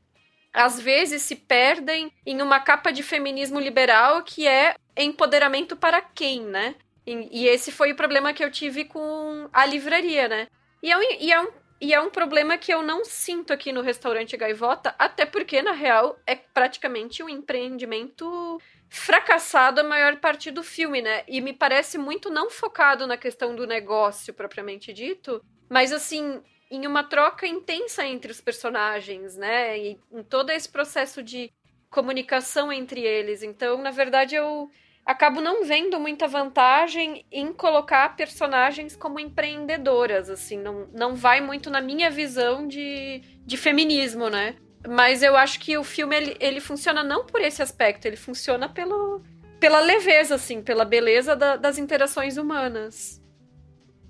às 0.53 0.79
vezes 0.79 1.23
se 1.23 1.35
perdem 1.35 2.09
em 2.25 2.41
uma 2.41 2.61
capa 2.61 2.89
de 2.93 3.03
feminismo 3.03 3.59
liberal 3.59 4.23
que 4.23 4.47
é 4.47 4.75
empoderamento 4.95 5.75
para 5.75 5.99
quem, 5.99 6.39
né? 6.39 6.75
E, 7.05 7.43
e 7.43 7.47
esse 7.47 7.71
foi 7.71 7.91
o 7.91 7.95
problema 7.95 8.33
que 8.33 8.43
eu 8.43 8.51
tive 8.51 8.85
com 8.85 9.49
a 9.53 9.65
livraria, 9.65 10.27
né? 10.27 10.47
E 10.81 10.91
é, 10.91 10.97
um, 10.97 11.01
e, 11.01 11.31
é 11.31 11.41
um, 11.41 11.47
e 11.81 11.93
é 11.93 11.99
um 11.99 12.09
problema 12.09 12.57
que 12.57 12.73
eu 12.73 12.81
não 12.81 13.03
sinto 13.05 13.53
aqui 13.53 13.71
no 13.71 13.81
restaurante 13.81 14.37
Gaivota, 14.37 14.95
até 14.97 15.25
porque, 15.25 15.61
na 15.61 15.71
real, 15.71 16.17
é 16.25 16.35
praticamente 16.35 17.21
um 17.21 17.29
empreendimento 17.29 18.59
fracassado 18.89 19.81
a 19.81 19.83
maior 19.83 20.17
parte 20.17 20.51
do 20.51 20.63
filme, 20.63 21.01
né? 21.01 21.23
E 21.27 21.41
me 21.41 21.53
parece 21.53 21.97
muito 21.97 22.29
não 22.29 22.49
focado 22.49 23.05
na 23.05 23.17
questão 23.17 23.55
do 23.55 23.67
negócio 23.67 24.33
propriamente 24.33 24.93
dito, 24.93 25.43
mas 25.69 25.91
assim, 25.91 26.41
em 26.71 26.87
uma 26.87 27.03
troca 27.03 27.45
intensa 27.45 28.05
entre 28.05 28.31
os 28.31 28.41
personagens, 28.41 29.35
né? 29.35 29.77
E 29.77 29.99
em 30.11 30.23
todo 30.23 30.49
esse 30.49 30.69
processo 30.69 31.21
de 31.21 31.51
comunicação 31.89 32.71
entre 32.71 33.01
eles. 33.01 33.43
Então, 33.43 33.81
na 33.81 33.91
verdade, 33.91 34.35
eu 34.35 34.69
acabo 35.05 35.39
não 35.39 35.63
vendo 35.63 35.99
muita 35.99 36.27
vantagem 36.27 37.25
em 37.31 37.53
colocar 37.53 38.15
personagens 38.15 38.95
como 38.95 39.19
empreendedoras, 39.19 40.29
assim, 40.29 40.57
não, 40.57 40.87
não 40.91 41.15
vai 41.15 41.39
muito 41.39 41.69
na 41.69 41.79
minha 41.79 42.09
visão 42.09 42.67
de, 42.67 43.21
de 43.45 43.55
feminismo, 43.55 44.29
né? 44.29 44.55
Mas 44.87 45.21
eu 45.21 45.35
acho 45.35 45.59
que 45.59 45.77
o 45.77 45.83
filme, 45.83 46.15
ele, 46.15 46.37
ele 46.39 46.59
funciona 46.59 47.03
não 47.03 47.25
por 47.25 47.39
esse 47.41 47.61
aspecto, 47.61 48.05
ele 48.05 48.15
funciona 48.15 48.67
pelo, 48.67 49.21
pela 49.59 49.79
leveza, 49.79 50.35
assim, 50.35 50.61
pela 50.61 50.83
beleza 50.83 51.35
da, 51.35 51.55
das 51.55 51.77
interações 51.77 52.37
humanas. 52.37 53.21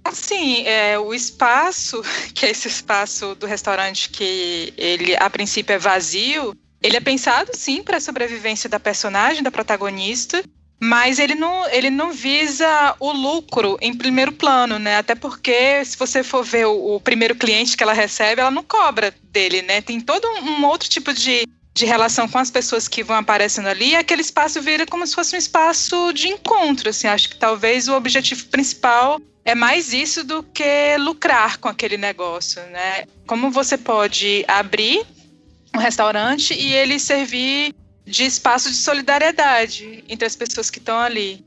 Assim, 0.04 0.66
é, 0.66 0.98
o 0.98 1.14
espaço, 1.14 2.02
que 2.34 2.46
é 2.46 2.52
esse 2.52 2.70
espaço 2.70 3.36
do 3.36 3.46
restaurante 3.46 4.10
que 4.10 4.74
ele 4.78 5.16
a 5.18 5.30
princípio 5.30 5.74
é 5.74 5.78
vazio, 5.78 6.56
ele 6.82 6.96
é 6.96 7.02
pensado 7.02 7.52
sim 7.54 7.84
para 7.84 7.98
a 7.98 8.02
sobrevivência 8.02 8.70
da 8.70 8.80
personagem, 8.80 9.44
da 9.44 9.52
protagonista, 9.52 10.44
mas 10.80 11.20
ele 11.20 11.36
não, 11.36 11.68
ele 11.70 11.90
não 11.90 12.12
visa 12.12 12.96
o 13.00 13.12
lucro 13.12 13.78
em 13.82 13.94
primeiro 13.94 14.32
plano, 14.32 14.78
né? 14.78 14.98
Até 14.98 15.16
porque 15.16 15.84
se 15.86 15.98
você 15.98 16.24
for 16.24 16.44
ver 16.44 16.68
o, 16.68 16.96
o 16.96 17.00
primeiro 17.00 17.36
cliente 17.36 17.78
que 17.78 17.84
ela 17.84 17.94
recebe, 17.94 18.42
ela 18.42 18.52
não 18.52 18.64
cobra 18.64 19.14
dele, 19.24 19.62
né? 19.62 19.82
Tem 19.82 20.00
todo 20.02 20.28
um, 20.28 20.60
um 20.60 20.66
outro 20.66 20.90
tipo 20.90 21.14
de, 21.14 21.48
de 21.74 21.86
relação 21.86 22.28
com 22.28 22.38
as 22.38 22.52
pessoas 22.52 22.88
que 22.88 23.04
vão 23.04 23.18
aparecendo 23.18 23.68
ali, 23.68 23.92
e 23.92 23.96
aquele 23.96 24.22
espaço 24.22 24.62
vira 24.62 24.86
como 24.86 25.08
se 25.08 25.16
fosse 25.16 25.36
um 25.36 25.40
espaço 25.40 26.12
de 26.14 26.28
encontro, 26.28 26.90
assim. 26.90 27.08
Acho 27.08 27.30
que 27.30 27.38
talvez 27.38 27.88
o 27.88 27.96
objetivo 27.96 28.46
principal 28.48 29.20
é 29.46 29.56
mais 29.56 29.94
isso 29.94 30.24
do 30.24 30.44
que 30.44 30.98
lucrar 30.98 31.58
com 31.58 31.70
aquele 31.70 31.98
negócio, 31.98 32.62
né? 32.64 33.06
Como 33.26 33.50
você 33.50 33.78
pode 33.78 34.44
abrir 34.48 35.06
um 35.74 35.80
restaurante 35.80 36.54
e 36.54 36.74
ele 36.74 37.00
servir 37.00 37.74
de 38.06 38.24
espaço 38.24 38.70
de 38.70 38.78
solidariedade 38.78 40.04
entre 40.08 40.26
as 40.26 40.36
pessoas 40.36 40.70
que 40.70 40.80
estão 40.80 41.00
ali. 41.00 41.44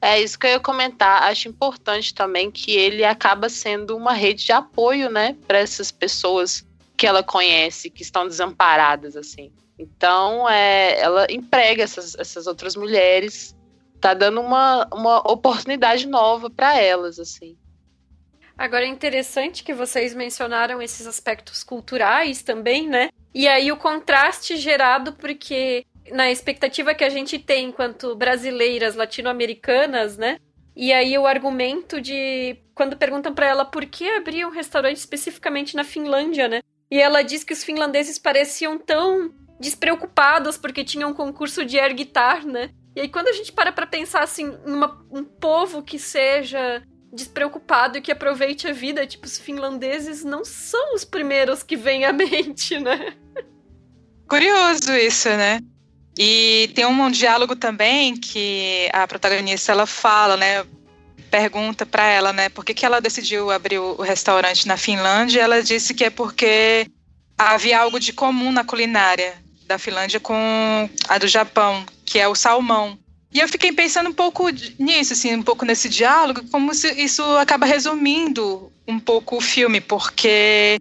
É 0.00 0.20
isso 0.20 0.38
que 0.38 0.46
eu 0.46 0.50
ia 0.50 0.60
comentar. 0.60 1.22
Acho 1.24 1.48
importante 1.48 2.14
também 2.14 2.50
que 2.50 2.72
ele 2.72 3.04
acaba 3.04 3.48
sendo 3.48 3.96
uma 3.96 4.12
rede 4.12 4.44
de 4.44 4.52
apoio, 4.52 5.10
né, 5.10 5.36
para 5.46 5.58
essas 5.58 5.90
pessoas 5.90 6.66
que 6.96 7.06
ela 7.06 7.22
conhece, 7.22 7.90
que 7.90 8.02
estão 8.02 8.26
desamparadas, 8.26 9.16
assim. 9.16 9.52
Então, 9.78 10.48
é, 10.48 10.98
ela 10.98 11.26
emprega 11.30 11.82
essas, 11.82 12.14
essas 12.14 12.46
outras 12.46 12.74
mulheres, 12.74 13.54
tá 14.00 14.14
dando 14.14 14.40
uma, 14.40 14.88
uma 14.92 15.18
oportunidade 15.30 16.06
nova 16.06 16.48
para 16.48 16.80
elas, 16.80 17.18
assim. 17.18 17.56
Agora 18.56 18.84
é 18.84 18.88
interessante 18.88 19.62
que 19.62 19.74
vocês 19.74 20.14
mencionaram 20.14 20.80
esses 20.80 21.06
aspectos 21.06 21.62
culturais 21.62 22.42
também, 22.42 22.88
né? 22.88 23.10
E 23.36 23.46
aí 23.46 23.70
o 23.70 23.76
contraste 23.76 24.56
gerado 24.56 25.12
porque 25.12 25.84
na 26.10 26.30
expectativa 26.30 26.94
que 26.94 27.04
a 27.04 27.10
gente 27.10 27.38
tem 27.38 27.66
enquanto 27.66 28.16
brasileiras 28.16 28.94
latino-americanas, 28.94 30.16
né? 30.16 30.38
E 30.74 30.90
aí 30.90 31.18
o 31.18 31.26
argumento 31.26 32.00
de 32.00 32.56
quando 32.74 32.96
perguntam 32.96 33.34
para 33.34 33.44
ela 33.46 33.66
por 33.66 33.84
que 33.84 34.08
abrir 34.08 34.46
um 34.46 34.50
restaurante 34.50 34.96
especificamente 34.96 35.76
na 35.76 35.84
Finlândia, 35.84 36.48
né? 36.48 36.62
E 36.90 36.98
ela 36.98 37.20
diz 37.20 37.44
que 37.44 37.52
os 37.52 37.62
finlandeses 37.62 38.18
pareciam 38.18 38.78
tão 38.78 39.30
despreocupados 39.60 40.56
porque 40.56 40.82
tinham 40.82 41.10
um 41.10 41.14
concurso 41.14 41.62
de 41.62 41.78
air 41.78 41.94
guitar, 41.94 42.46
né? 42.46 42.70
E 42.96 43.02
aí, 43.02 43.08
quando 43.10 43.28
a 43.28 43.32
gente 43.32 43.52
para 43.52 43.70
pra 43.70 43.86
pensar, 43.86 44.22
assim, 44.22 44.50
um 45.12 45.24
povo 45.24 45.82
que 45.82 45.98
seja 45.98 46.82
despreocupado 47.12 47.98
e 47.98 48.00
que 48.00 48.10
aproveite 48.10 48.66
a 48.66 48.72
vida, 48.72 49.06
tipo, 49.06 49.26
os 49.26 49.36
finlandeses 49.36 50.24
não 50.24 50.42
são 50.42 50.94
os 50.94 51.04
primeiros 51.04 51.62
que 51.62 51.76
vêm 51.76 52.06
à 52.06 52.12
mente, 52.14 52.78
né? 52.78 53.14
Curioso 54.28 54.92
isso, 54.92 55.28
né? 55.28 55.60
E 56.18 56.70
tem 56.74 56.86
um 56.86 57.10
diálogo 57.10 57.54
também 57.54 58.16
que 58.16 58.88
a 58.92 59.06
protagonista 59.06 59.72
ela 59.72 59.86
fala, 59.86 60.36
né? 60.36 60.64
Pergunta 61.30 61.84
para 61.84 62.06
ela, 62.06 62.32
né? 62.32 62.48
Por 62.48 62.64
que, 62.64 62.72
que 62.72 62.86
ela 62.86 63.00
decidiu 63.00 63.50
abrir 63.50 63.78
o 63.78 64.00
restaurante 64.00 64.66
na 64.66 64.76
Finlândia? 64.76 65.42
Ela 65.42 65.62
disse 65.62 65.92
que 65.92 66.04
é 66.04 66.10
porque 66.10 66.86
havia 67.36 67.80
algo 67.80 68.00
de 68.00 68.12
comum 68.12 68.50
na 68.50 68.64
culinária 68.64 69.34
da 69.66 69.78
Finlândia 69.78 70.18
com 70.18 70.88
a 71.08 71.18
do 71.18 71.28
Japão, 71.28 71.84
que 72.04 72.18
é 72.18 72.26
o 72.26 72.34
salmão. 72.34 72.98
E 73.32 73.40
eu 73.40 73.48
fiquei 73.48 73.72
pensando 73.72 74.08
um 74.08 74.14
pouco 74.14 74.48
nisso, 74.78 75.12
assim, 75.12 75.34
um 75.34 75.42
pouco 75.42 75.64
nesse 75.64 75.88
diálogo, 75.88 76.42
como 76.50 76.72
isso 76.72 77.22
acaba 77.36 77.66
resumindo 77.66 78.72
um 78.88 78.98
pouco 78.98 79.36
o 79.36 79.40
filme, 79.40 79.80
porque 79.80 80.80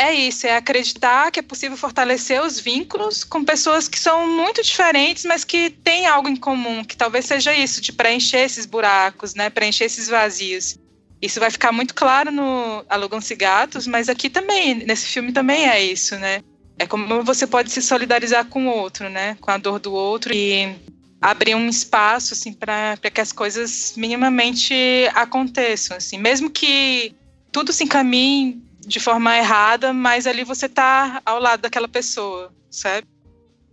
é 0.00 0.14
isso, 0.14 0.46
é 0.46 0.56
acreditar 0.56 1.30
que 1.30 1.40
é 1.40 1.42
possível 1.42 1.76
fortalecer 1.76 2.42
os 2.42 2.58
vínculos 2.58 3.22
com 3.22 3.44
pessoas 3.44 3.86
que 3.86 3.98
são 3.98 4.26
muito 4.26 4.62
diferentes, 4.62 5.26
mas 5.26 5.44
que 5.44 5.68
têm 5.68 6.06
algo 6.06 6.26
em 6.26 6.36
comum, 6.36 6.82
que 6.82 6.96
talvez 6.96 7.26
seja 7.26 7.52
isso, 7.52 7.82
de 7.82 7.92
preencher 7.92 8.38
esses 8.38 8.64
buracos, 8.64 9.34
né, 9.34 9.50
preencher 9.50 9.84
esses 9.84 10.08
vazios. 10.08 10.78
Isso 11.20 11.38
vai 11.38 11.50
ficar 11.50 11.70
muito 11.70 11.94
claro 11.94 12.32
no 12.32 12.82
Alugam-se 12.88 13.34
Gatos, 13.34 13.86
mas 13.86 14.08
aqui 14.08 14.30
também, 14.30 14.74
nesse 14.74 15.06
filme 15.06 15.32
também 15.32 15.68
é 15.68 15.84
isso, 15.84 16.16
né? 16.16 16.40
É 16.78 16.86
como 16.86 17.22
você 17.22 17.46
pode 17.46 17.70
se 17.70 17.82
solidarizar 17.82 18.46
com 18.46 18.68
o 18.68 18.74
outro, 18.74 19.10
né? 19.10 19.36
Com 19.38 19.50
a 19.50 19.58
dor 19.58 19.78
do 19.78 19.92
outro 19.92 20.32
e 20.34 20.74
abrir 21.20 21.54
um 21.54 21.68
espaço, 21.68 22.32
assim, 22.32 22.54
para 22.54 22.96
que 23.12 23.20
as 23.20 23.32
coisas 23.32 23.92
minimamente 23.98 24.74
aconteçam, 25.14 25.94
assim. 25.98 26.16
Mesmo 26.16 26.48
que 26.48 27.14
tudo 27.52 27.70
se 27.70 27.84
encaminhe 27.84 28.69
de 28.86 28.98
forma 28.98 29.36
errada, 29.36 29.92
mas 29.92 30.26
ali 30.26 30.44
você 30.44 30.68
tá 30.68 31.20
ao 31.24 31.38
lado 31.40 31.60
daquela 31.60 31.88
pessoa, 31.88 32.52
sabe? 32.70 33.06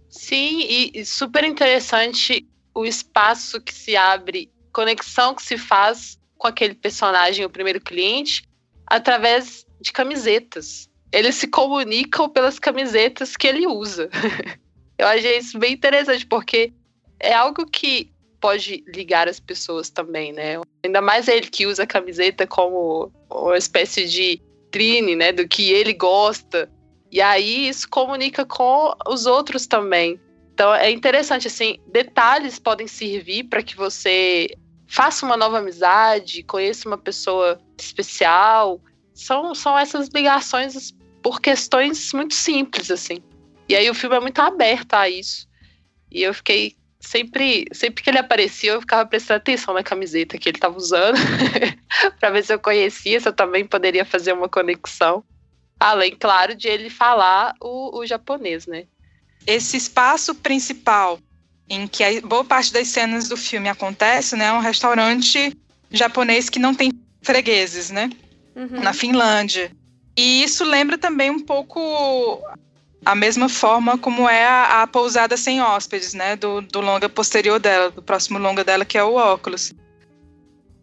Sim, 0.10 0.62
e, 0.62 0.92
e 0.94 1.06
super 1.06 1.44
interessante 1.44 2.48
o 2.74 2.86
espaço 2.86 3.62
que 3.62 3.74
se 3.74 3.96
abre, 3.96 4.52
conexão 4.72 5.34
que 5.34 5.44
se 5.44 5.58
faz 5.58 6.20
com 6.38 6.48
aquele 6.48 6.76
personagem, 6.76 7.46
o 7.46 7.50
primeiro 7.50 7.82
cliente, 7.82 8.48
através 8.86 9.66
de 9.82 9.92
camisetas. 9.92 10.90
Eles 11.12 11.36
se 11.36 11.48
comunicam 11.48 12.30
pelas 12.30 12.60
camisetas 12.60 13.36
que 13.36 13.48
ele 13.48 13.66
usa. 13.66 14.10
Eu 14.98 15.08
achei 15.08 15.38
isso 15.38 15.58
bem 15.58 15.74
interessante, 15.74 16.26
porque 16.26 16.74
é 17.20 17.34
algo 17.34 17.66
que 17.66 18.12
pode 18.40 18.84
ligar 18.88 19.28
as 19.28 19.40
pessoas 19.40 19.90
também, 19.90 20.32
né? 20.32 20.62
Ainda 20.84 21.02
mais 21.02 21.28
ele 21.28 21.48
que 21.48 21.66
usa 21.66 21.84
a 21.84 21.88
camiseta 21.88 22.46
como 22.46 23.12
uma 23.30 23.58
espécie 23.58 24.08
de 24.08 24.42
trine, 24.72 25.16
né? 25.16 25.32
Do 25.32 25.48
que 25.48 25.72
ele 25.72 25.94
gosta. 25.94 26.70
E 27.12 27.22
aí 27.22 27.68
isso 27.68 27.88
comunica 27.90 28.46
com 28.46 28.94
os 29.08 29.26
outros 29.26 29.66
também. 29.66 30.20
Então 30.54 30.74
é 30.74 30.90
interessante, 30.92 31.48
assim, 31.48 31.78
detalhes 31.88 32.60
podem 32.60 32.88
servir 32.88 33.44
para 33.46 33.62
que 33.62 33.76
você 33.76 34.50
faça 34.88 35.26
uma 35.26 35.38
nova 35.38 35.60
amizade, 35.60 36.44
conheça 36.44 36.88
uma 36.88 36.98
pessoa 36.98 37.62
especial. 37.78 38.82
São, 39.14 39.54
são 39.54 39.78
essas 39.78 40.10
ligações 40.10 40.94
por 41.22 41.42
questões 41.42 42.14
muito 42.14 42.34
simples, 42.34 42.90
assim. 42.90 43.18
E 43.68 43.76
aí 43.76 43.90
o 43.90 43.94
filme 43.94 44.16
é 44.16 44.20
muito 44.20 44.40
aberto 44.40 44.94
a 44.94 45.10
isso. 45.10 45.48
E 46.10 46.24
eu 46.24 46.34
fiquei 46.34 46.77
sempre, 47.00 47.66
sempre 47.72 48.04
que 48.04 48.10
ele 48.10 48.18
aparecia, 48.18 48.72
eu 48.72 48.82
ficava 48.82 49.06
prestando 49.06 49.38
atenção 49.38 49.74
na 49.74 49.84
camiseta 49.84 50.38
que 50.38 50.50
ele 50.50 50.58
estava 50.58 50.78
usando, 50.78 51.18
para 52.20 52.30
ver 52.30 52.44
se 52.44 52.54
eu 52.54 52.60
conhecia, 52.60 53.20
se 53.20 53.28
eu 53.28 53.34
também 53.34 53.66
poderia 53.66 54.06
fazer 54.06 54.34
uma 54.34 54.50
conexão. 54.50 55.24
Além, 55.80 56.16
claro, 56.16 56.56
de 56.56 56.68
ele 56.68 56.90
falar 56.90 57.54
o, 57.62 58.00
o 58.00 58.06
japonês, 58.06 58.66
né? 58.66 58.86
Esse 59.46 59.78
espaço 59.78 60.34
principal 60.36 61.20
em 61.70 61.88
que 61.88 62.04
a 62.04 62.22
boa 62.22 62.44
parte 62.44 62.74
das 62.74 62.88
cenas 62.88 63.28
do 63.28 63.38
filme 63.38 63.70
acontece, 63.70 64.36
né, 64.36 64.46
é 64.46 64.54
um 64.54 64.60
restaurante 64.60 65.56
japonês 65.92 66.50
que 66.50 66.60
não 66.60 66.74
tem 66.74 66.92
fregueses, 67.22 67.92
né, 67.92 68.10
uhum. 68.56 68.82
na 68.82 68.94
Finlândia. 68.94 69.72
E 70.16 70.44
isso 70.44 70.64
lembra 70.64 70.98
também 70.98 71.30
um 71.30 71.40
pouco 71.40 72.42
a 73.08 73.16
mesma 73.16 73.48
forma 73.48 73.98
como 73.98 74.28
é 74.28 74.46
a, 74.46 74.84
a 74.84 74.88
pousada 74.88 75.38
sem 75.38 75.62
hóspedes, 75.62 76.14
né, 76.14 76.36
do, 76.36 76.60
do 76.62 76.82
longa 76.82 77.08
posterior 77.08 77.58
dela, 77.58 77.90
do 77.90 78.02
próximo 78.02 78.38
longa 78.38 78.66
dela, 78.66 78.84
que 78.84 78.98
é 78.98 79.04
o 79.04 79.14
óculos. 79.14 79.74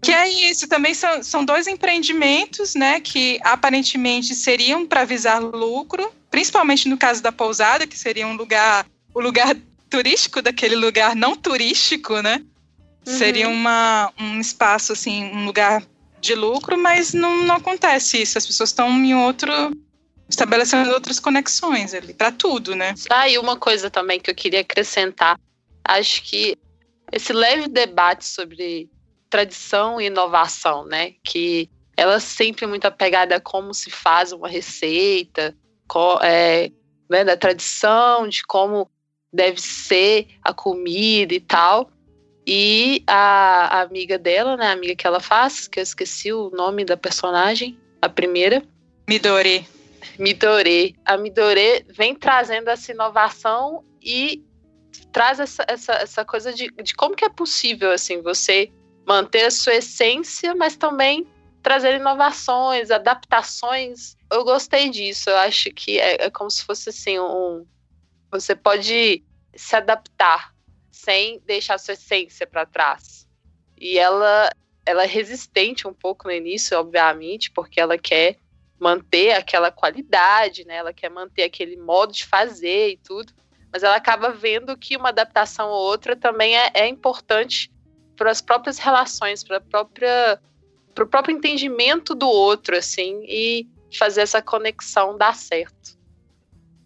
Que 0.01 0.11
é 0.11 0.27
isso, 0.51 0.67
também 0.67 0.95
são, 0.95 1.23
são 1.23 1.45
dois 1.45 1.67
empreendimentos, 1.67 2.75
né, 2.75 2.99
que 2.99 3.39
aparentemente 3.43 4.35
seriam 4.35 4.87
para 4.87 5.05
visar 5.05 5.39
lucro, 5.39 6.11
principalmente 6.31 6.89
no 6.89 6.97
caso 6.97 7.23
da 7.23 7.31
pousada, 7.31 7.87
que 7.87 7.99
seria 7.99 8.27
um 8.27 8.37
lugar, 8.37 8.87
o 9.13 9.21
lugar 9.21 9.55
turístico 9.91 10.41
daquele 10.41 10.77
lugar 10.77 11.15
não 11.15 11.37
turístico, 11.37 12.23
né? 12.23 12.43
Uhum. 13.07 13.19
Seria 13.19 13.49
uma, 13.51 14.11
um 14.19 14.41
espaço, 14.41 14.95
assim, 14.95 15.25
um 15.25 15.45
lugar 15.45 15.85
de 16.23 16.35
lucro, 16.35 16.79
mas 16.79 17.13
não, 17.13 17.45
não 17.45 17.57
acontece 17.57 18.23
isso. 18.23 18.39
As 18.39 18.47
pessoas 18.47 18.71
estão 18.71 18.89
em 18.89 19.15
outro. 19.15 19.53
Estabelecendo 20.29 20.91
outras 20.91 21.21
conexões 21.21 21.95
ali, 21.95 22.15
para 22.15 22.33
tudo, 22.33 22.75
né? 22.75 22.95
Ah, 23.11 23.29
e 23.29 23.39
uma 23.39 23.57
coisa 23.57 23.91
também 23.91 24.21
que 24.21 24.31
eu 24.31 24.35
queria 24.35 24.61
acrescentar. 24.61 25.39
Acho 25.85 26.23
que 26.23 26.59
esse 27.13 27.33
leve 27.33 27.69
debate 27.69 28.25
sobre 28.25 28.89
tradição 29.29 30.01
e 30.01 30.07
inovação, 30.07 30.85
né? 30.85 31.15
Que 31.23 31.69
ela 31.97 32.15
é 32.15 32.21
sempre 32.21 32.67
muito 32.67 32.87
apegada 32.87 33.37
a 33.37 33.41
como 33.41 33.73
se 33.73 33.91
faz 33.91 34.33
uma 34.33 34.49
receita, 34.49 35.55
é, 36.23 36.71
né, 37.09 37.25
da 37.25 37.37
tradição, 37.37 38.27
de 38.27 38.43
como 38.43 38.91
deve 39.33 39.61
ser 39.61 40.29
a 40.43 40.53
comida 40.53 41.35
e 41.35 41.41
tal. 41.41 41.91
E 42.47 43.03
a, 43.07 43.79
a, 43.79 43.83
amiga 43.83 44.19
dela, 44.19 44.57
né, 44.57 44.67
a 44.67 44.73
amiga 44.73 44.95
que 44.95 45.07
ela 45.07 45.21
faz, 45.21 45.67
que 45.67 45.79
eu 45.79 45.83
esqueci 45.83 46.33
o 46.33 46.51
nome 46.51 46.85
da 46.85 46.97
personagem, 46.97 47.79
a 48.03 48.09
primeira. 48.09 48.63
Midori. 49.09 49.67
Midori. 50.19 50.97
A 51.05 51.17
Midori 51.17 51.85
vem 51.89 52.15
trazendo 52.15 52.69
essa 52.69 52.93
inovação 52.93 53.85
e 54.03 54.45
traz 55.13 55.41
essa, 55.41 55.65
essa, 55.69 55.93
essa 55.95 56.25
coisa 56.25 56.53
de, 56.53 56.69
de 56.83 56.95
como 56.95 57.15
que 57.15 57.25
é 57.25 57.29
possível, 57.29 57.91
assim, 57.91 58.23
você 58.23 58.71
manter 59.07 59.45
a 59.45 59.51
sua 59.51 59.75
essência, 59.75 60.55
mas 60.55 60.77
também 60.77 61.27
trazer 61.63 61.95
inovações, 61.95 62.91
adaptações. 62.91 64.17
Eu 64.31 64.45
gostei 64.45 64.91
disso. 64.91 65.31
Eu 65.31 65.37
acho 65.37 65.71
que 65.71 65.99
é, 65.99 66.25
é 66.25 66.31
como 66.31 66.51
se 66.51 66.65
fosse 66.65 66.91
assim 66.91 67.19
um, 67.19 67.67
você 68.31 68.55
pode 68.55 69.25
se 69.55 69.77
adaptar 69.77 70.55
sem 70.91 71.41
deixar 71.47 71.79
sua 71.79 71.95
essência 71.95 72.47
para 72.47 72.67
trás. 72.67 73.29
E 73.79 73.99
ela, 73.99 74.51
ela 74.85 75.05
é 75.05 75.07
resistente 75.07 75.87
um 75.87 75.93
pouco 75.93 76.29
no 76.29 76.33
início, 76.33 76.79
obviamente, 76.79 77.51
porque 77.51 77.81
ela 77.81 77.97
quer 77.97 78.39
manter 78.85 79.33
aquela 79.33 79.71
qualidade, 79.71 80.67
né? 80.67 80.77
Ela 80.77 80.93
quer 80.93 81.09
manter 81.09 81.45
aquele 81.45 81.75
modo 81.75 82.13
de 82.13 82.27
fazer 82.27 82.91
e 82.91 82.97
tudo. 82.99 83.33
Mas 83.73 83.83
ela 83.83 83.97
acaba 83.97 84.31
vendo 84.31 84.77
que 84.77 84.95
uma 84.95 85.09
adaptação 85.09 85.71
ou 85.71 85.81
outra 85.81 86.15
também 86.15 86.55
é, 86.55 86.71
é 86.75 86.87
importante 86.87 87.73
para 88.15 88.31
as 88.31 88.43
próprias 88.43 88.79
relações, 88.79 89.43
para 89.43 89.59
própria 89.59 90.39
para 90.95 91.03
o 91.03 91.09
próprio 91.09 91.37
entendimento 91.37 92.15
do 92.15 92.29
outro, 92.29 92.77
assim, 92.77 93.25
e 93.27 93.67
fazer 93.99 94.21
essa 94.21 94.41
conexão 94.41 95.19
dar 95.19 95.35
certo. 95.35 95.99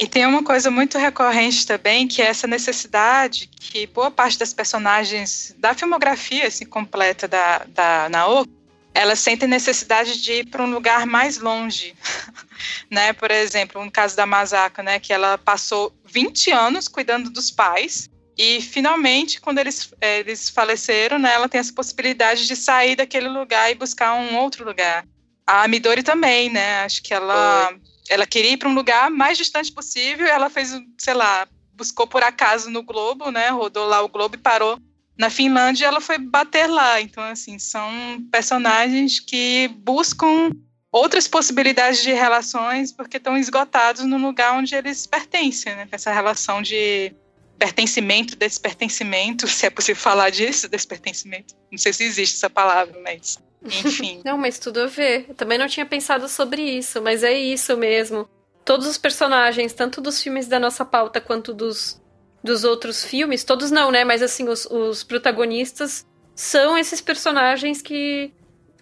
E 0.01 0.07
tem 0.07 0.25
uma 0.25 0.43
coisa 0.43 0.71
muito 0.71 0.97
recorrente 0.97 1.67
também, 1.67 2.09
que 2.09 2.23
é 2.23 2.27
essa 2.27 2.47
necessidade 2.47 3.49
que 3.49 3.87
boa 3.87 4.11
parte 4.11 4.39
das 4.39 4.55
personagens 4.55 5.55
da 5.59 5.75
filmografia 5.75 6.47
assim, 6.47 6.65
completa 6.65 7.29
da, 7.29 7.67
da 7.69 8.09
Naoki, 8.09 8.58
elas 8.99 9.21
sentem 9.21 9.49
necessidade 9.49 10.21
de 10.21 10.33
ir 10.33 10.47
para 10.47 10.65
um 10.65 10.71
lugar 10.71 11.07
mais 11.07 11.39
longe. 11.39 11.95
né? 12.91 13.13
Por 13.13 13.31
exemplo, 13.31 13.85
no 13.85 13.93
caso 13.93 14.17
da 14.17 14.27
Masaka, 14.27 14.83
né, 14.83 14.99
que 14.99 15.13
ela 15.13 15.39
passou 15.39 15.97
20 16.05 16.51
anos 16.51 16.89
cuidando 16.89 17.31
dos 17.31 17.49
pais, 17.49 18.11
e 18.37 18.61
finalmente, 18.61 19.41
quando 19.41 19.59
eles, 19.59 19.93
eles 20.01 20.49
faleceram, 20.49 21.17
né, 21.17 21.33
ela 21.33 21.49
tem 21.49 21.61
essa 21.61 21.73
possibilidade 21.73 22.49
de 22.49 22.57
sair 22.57 22.97
daquele 22.97 23.29
lugar 23.29 23.71
e 23.71 23.77
buscar 23.77 24.15
um 24.15 24.37
outro 24.37 24.65
lugar. 24.65 25.07
A 25.47 25.69
Midori 25.69 26.03
também, 26.03 26.51
né? 26.51 26.85
Acho 26.85 27.01
que 27.03 27.15
ela 27.15 27.73
ela 28.09 28.27
queria 28.27 28.53
ir 28.53 28.57
para 28.57 28.69
um 28.69 28.75
lugar 28.75 29.11
mais 29.11 29.39
distante 29.39 29.71
possível. 29.71 30.27
Ela 30.27 30.51
fez, 30.51 30.73
sei 30.99 31.15
lá, 31.15 31.47
buscou 31.75 32.07
por 32.07 32.23
acaso 32.23 32.71
no 32.71 32.83
Globo, 32.83 33.31
né? 33.31 33.49
Rodou 33.51 33.87
lá 33.87 34.03
o 34.03 34.09
Globo 34.09 34.35
e 34.35 34.39
parou 34.39 34.79
na 35.19 35.29
Finlândia. 35.29 35.87
ela 35.87 36.01
foi 36.01 36.17
bater 36.17 36.67
lá. 36.69 37.01
Então, 37.01 37.23
assim, 37.25 37.59
são 37.59 37.91
personagens 38.31 39.19
que 39.19 39.69
buscam 39.79 40.51
outras 40.91 41.27
possibilidades 41.27 42.03
de 42.03 42.13
relações 42.13 42.93
porque 42.93 43.17
estão 43.17 43.37
esgotados 43.37 44.05
no 44.05 44.17
lugar 44.17 44.55
onde 44.55 44.75
eles 44.75 45.07
pertencem, 45.07 45.75
né? 45.75 45.89
Essa 45.91 46.13
relação 46.13 46.63
de 46.63 47.13
pertencimento, 47.59 48.37
despertencimento, 48.37 49.47
se 49.49 49.67
é 49.67 49.71
possível 49.71 50.01
falar 50.01 50.31
disso, 50.31 50.69
despertencimento. 50.69 51.55
Não 51.71 51.79
sei 51.79 51.93
se 51.93 52.05
existe 52.05 52.37
essa 52.37 52.49
palavra, 52.49 52.99
mas 53.03 53.39
enfim. 53.63 54.23
não, 54.25 54.39
mas 54.39 54.59
tudo 54.59 54.81
a 54.81 54.87
ver. 54.87 55.27
Eu 55.29 55.35
também 55.35 55.59
não 55.59 55.67
tinha 55.67 55.85
pensado 55.85 56.29
sobre 56.29 56.63
isso, 56.63 57.03
mas 57.03 57.23
é 57.23 57.33
isso 57.33 57.77
mesmo. 57.77 58.29
Todos 58.65 58.87
os 58.87 58.99
personagens, 58.99 59.73
tanto 59.73 60.01
dos 60.01 60.23
filmes 60.23 60.47
da 60.47 60.61
nossa 60.61 60.85
pauta 60.85 61.21
quanto 61.21 61.55
dos, 61.55 62.01
dos 62.43 62.65
outros 62.65 63.05
filmes, 63.05 63.45
todos 63.45 63.71
não, 63.71 63.91
né? 63.91 64.05
Mas 64.05 64.23
assim, 64.23 64.49
os, 64.49 64.67
os 64.67 65.03
protagonistas 65.03 66.07
são 66.35 66.79
esses 66.79 67.01
personagens 67.01 67.83
que 67.83 68.33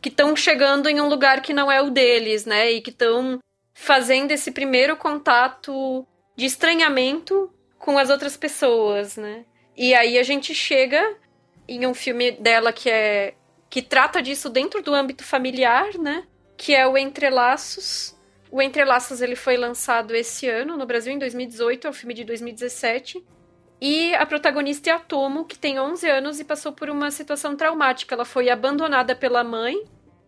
que 0.00 0.10
estão 0.10 0.36
chegando 0.36 0.88
em 0.88 1.00
um 1.00 1.08
lugar 1.08 1.40
que 1.40 1.52
não 1.52 1.72
é 1.72 1.80
o 1.82 1.90
deles, 1.90 2.44
né? 2.44 2.70
E 2.70 2.80
que 2.80 2.90
estão 2.90 3.40
fazendo 3.74 4.30
esse 4.30 4.52
primeiro 4.52 4.96
contato 4.96 6.06
de 6.36 6.46
estranhamento 6.46 7.50
com 7.78 7.98
as 7.98 8.08
outras 8.08 8.36
pessoas, 8.36 9.16
né? 9.16 9.44
E 9.76 9.94
aí 9.94 10.18
a 10.18 10.22
gente 10.22 10.54
chega 10.54 11.16
em 11.66 11.86
um 11.86 11.94
filme 11.94 12.30
dela 12.32 12.72
que 12.72 12.88
é 12.88 13.34
que 13.68 13.82
trata 13.82 14.22
disso 14.22 14.48
dentro 14.48 14.80
do 14.82 14.94
âmbito 14.94 15.24
familiar, 15.24 15.98
né? 15.98 16.24
Que 16.56 16.74
é 16.74 16.86
o 16.86 16.96
Entrelaços. 16.96 18.16
O 18.50 18.62
Entrelaços 18.62 19.20
ele 19.20 19.34
foi 19.34 19.56
lançado 19.56 20.14
esse 20.14 20.48
ano 20.48 20.76
no 20.76 20.86
Brasil 20.86 21.12
em 21.12 21.18
2018, 21.18 21.86
é 21.86 21.90
um 21.90 21.92
filme 21.92 22.14
de 22.14 22.24
2017. 22.24 23.24
E 23.80 24.14
a 24.14 24.24
protagonista 24.24 24.90
é 24.90 24.92
a 24.92 24.98
Tomo, 24.98 25.44
que 25.44 25.58
tem 25.58 25.78
11 25.78 26.08
anos 26.08 26.40
e 26.40 26.44
passou 26.44 26.72
por 26.72 26.88
uma 26.88 27.10
situação 27.10 27.54
traumática. 27.54 28.14
Ela 28.14 28.24
foi 28.24 28.48
abandonada 28.48 29.14
pela 29.14 29.44
mãe, 29.44 29.76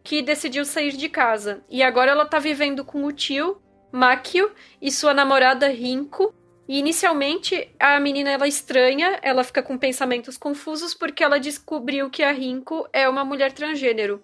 que 0.04 0.22
decidiu 0.22 0.64
sair 0.64 0.92
de 0.92 1.08
casa. 1.08 1.62
E 1.68 1.82
agora 1.82 2.10
ela 2.10 2.26
tá 2.26 2.38
vivendo 2.38 2.84
com 2.84 3.04
o 3.04 3.12
tio, 3.12 3.60
Makio, 3.90 4.50
e 4.80 4.90
sua 4.90 5.14
namorada 5.14 5.68
Rinko, 5.68 6.34
e 6.68 6.78
inicialmente 6.78 7.74
a 7.80 7.98
menina 7.98 8.30
ela 8.30 8.46
estranha, 8.46 9.18
ela 9.22 9.42
fica 9.42 9.62
com 9.62 9.78
pensamentos 9.78 10.36
confusos 10.36 10.92
porque 10.92 11.24
ela 11.24 11.40
descobriu 11.40 12.10
que 12.10 12.22
a 12.22 12.30
Rinko 12.30 12.86
é 12.92 13.08
uma 13.08 13.24
mulher 13.24 13.52
transgênero. 13.52 14.22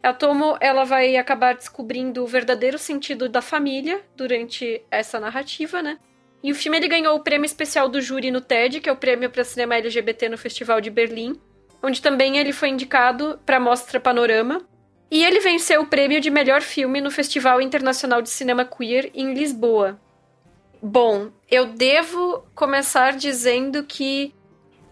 A 0.00 0.12
Tomo 0.12 0.56
ela 0.60 0.84
vai 0.84 1.16
acabar 1.16 1.54
descobrindo 1.54 2.22
o 2.22 2.26
verdadeiro 2.26 2.78
sentido 2.78 3.28
da 3.28 3.42
família 3.42 4.00
durante 4.16 4.80
essa 4.90 5.18
narrativa, 5.18 5.82
né? 5.82 5.98
E 6.42 6.50
o 6.50 6.54
filme 6.54 6.78
ele 6.78 6.88
ganhou 6.88 7.16
o 7.16 7.22
prêmio 7.22 7.46
especial 7.46 7.88
do 7.88 8.00
júri 8.00 8.30
no 8.30 8.40
TED, 8.40 8.80
que 8.80 8.88
é 8.88 8.92
o 8.92 8.96
prêmio 8.96 9.30
para 9.30 9.44
cinema 9.44 9.76
LGBT 9.76 10.28
no 10.28 10.36
Festival 10.36 10.80
de 10.80 10.90
Berlim, 10.90 11.40
onde 11.82 12.02
também 12.02 12.38
ele 12.38 12.52
foi 12.52 12.68
indicado 12.68 13.38
para 13.46 13.58
a 13.58 13.60
mostra 13.60 14.00
Panorama. 14.00 14.66
E 15.10 15.24
ele 15.24 15.40
venceu 15.40 15.82
o 15.82 15.86
prêmio 15.86 16.20
de 16.20 16.30
melhor 16.30 16.62
filme 16.62 17.00
no 17.00 17.10
Festival 17.10 17.60
Internacional 17.60 18.22
de 18.22 18.30
Cinema 18.30 18.64
Queer 18.64 19.10
em 19.14 19.34
Lisboa. 19.34 20.00
Bom, 20.82 21.30
eu 21.50 21.66
devo 21.66 22.44
começar 22.54 23.12
dizendo 23.16 23.84
que 23.84 24.34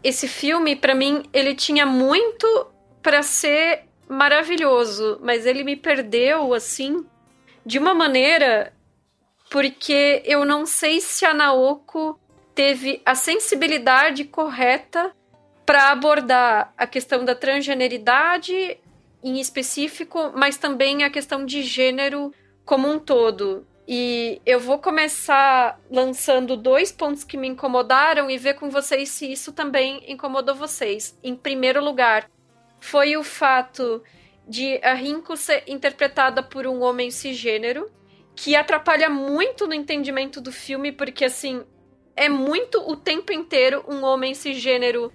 esse 0.04 0.28
filme, 0.28 0.76
para 0.76 0.94
mim, 0.94 1.22
ele 1.32 1.54
tinha 1.54 1.84
muito 1.84 2.66
para 3.02 3.22
ser 3.22 3.84
maravilhoso, 4.08 5.18
mas 5.22 5.46
ele 5.46 5.64
me 5.64 5.74
perdeu 5.74 6.52
assim 6.54 7.04
de 7.64 7.78
uma 7.78 7.94
maneira 7.94 8.72
porque 9.50 10.22
eu 10.24 10.44
não 10.44 10.64
sei 10.64 11.00
se 11.00 11.26
a 11.26 11.34
Naoko 11.34 12.18
teve 12.54 13.02
a 13.04 13.16
sensibilidade 13.16 14.24
correta 14.24 15.12
para 15.66 15.90
abordar 15.90 16.72
a 16.78 16.86
questão 16.86 17.24
da 17.24 17.34
transgeneridade 17.34 18.78
em 19.22 19.40
específico, 19.40 20.32
mas 20.34 20.56
também 20.56 21.02
a 21.02 21.10
questão 21.10 21.44
de 21.44 21.62
gênero 21.62 22.32
como 22.64 22.88
um 22.88 22.98
todo. 22.98 23.66
E 23.86 24.40
eu 24.46 24.60
vou 24.60 24.78
começar 24.78 25.80
lançando 25.90 26.56
dois 26.56 26.92
pontos 26.92 27.24
que 27.24 27.36
me 27.36 27.48
incomodaram 27.48 28.30
e 28.30 28.38
ver 28.38 28.54
com 28.54 28.70
vocês 28.70 29.08
se 29.08 29.30
isso 29.30 29.52
também 29.52 30.04
incomodou 30.06 30.54
vocês. 30.54 31.18
Em 31.24 31.34
primeiro 31.34 31.82
lugar, 31.82 32.30
foi 32.78 33.16
o 33.16 33.24
fato 33.24 34.00
de 34.46 34.78
a 34.82 34.94
Rinko 34.94 35.36
ser 35.36 35.64
interpretada 35.66 36.40
por 36.40 36.66
um 36.68 36.82
homem 36.82 37.10
cisgênero, 37.10 37.90
que 38.42 38.56
atrapalha 38.56 39.10
muito 39.10 39.66
no 39.66 39.74
entendimento 39.74 40.40
do 40.40 40.50
filme, 40.50 40.90
porque 40.90 41.26
assim, 41.26 41.62
é 42.16 42.26
muito 42.26 42.80
o 42.90 42.96
tempo 42.96 43.32
inteiro 43.32 43.84
um 43.86 44.02
homem 44.02 44.32
cisgênero, 44.32 45.12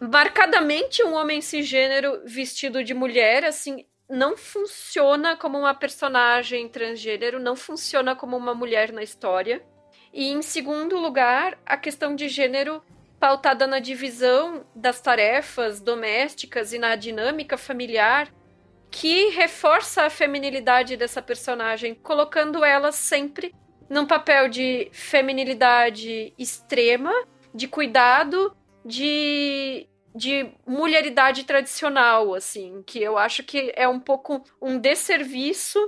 marcadamente 0.00 1.02
um 1.02 1.14
homem 1.14 1.40
cisgênero 1.40 2.22
vestido 2.24 2.84
de 2.84 2.94
mulher, 2.94 3.44
assim, 3.44 3.84
não 4.08 4.36
funciona 4.36 5.36
como 5.36 5.58
uma 5.58 5.74
personagem 5.74 6.68
transgênero, 6.68 7.40
não 7.40 7.56
funciona 7.56 8.14
como 8.14 8.36
uma 8.36 8.54
mulher 8.54 8.92
na 8.92 9.02
história. 9.02 9.60
E 10.12 10.28
em 10.28 10.40
segundo 10.40 10.96
lugar, 10.98 11.58
a 11.66 11.76
questão 11.76 12.14
de 12.14 12.28
gênero 12.28 12.80
pautada 13.18 13.66
na 13.66 13.80
divisão 13.80 14.64
das 14.72 15.00
tarefas 15.00 15.80
domésticas 15.80 16.72
e 16.72 16.78
na 16.78 16.94
dinâmica 16.94 17.58
familiar, 17.58 18.32
que 18.90 19.28
reforça 19.30 20.04
a 20.04 20.10
feminilidade 20.10 20.96
dessa 20.96 21.20
personagem, 21.22 21.94
colocando 21.94 22.64
ela 22.64 22.92
sempre 22.92 23.54
num 23.88 24.06
papel 24.06 24.48
de 24.48 24.88
feminilidade 24.92 26.32
extrema, 26.38 27.12
de 27.54 27.66
cuidado, 27.66 28.54
de 28.84 29.88
de 30.14 30.50
mulheridade 30.66 31.44
tradicional, 31.44 32.34
assim, 32.34 32.82
que 32.84 33.00
eu 33.00 33.16
acho 33.16 33.44
que 33.44 33.72
é 33.76 33.86
um 33.86 34.00
pouco 34.00 34.42
um 34.60 34.76
desserviço 34.76 35.78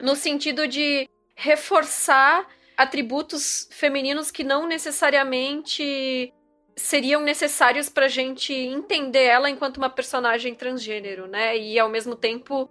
no 0.00 0.16
sentido 0.16 0.66
de 0.66 1.06
reforçar 1.36 2.46
atributos 2.76 3.68
femininos 3.70 4.30
que 4.30 4.42
não 4.42 4.66
necessariamente 4.66 6.32
seriam 6.78 7.20
necessários 7.20 7.88
pra 7.88 8.08
gente 8.08 8.52
entender 8.52 9.24
ela 9.24 9.50
enquanto 9.50 9.76
uma 9.76 9.90
personagem 9.90 10.54
transgênero, 10.54 11.26
né? 11.26 11.56
E 11.56 11.78
ao 11.78 11.88
mesmo 11.88 12.14
tempo 12.14 12.70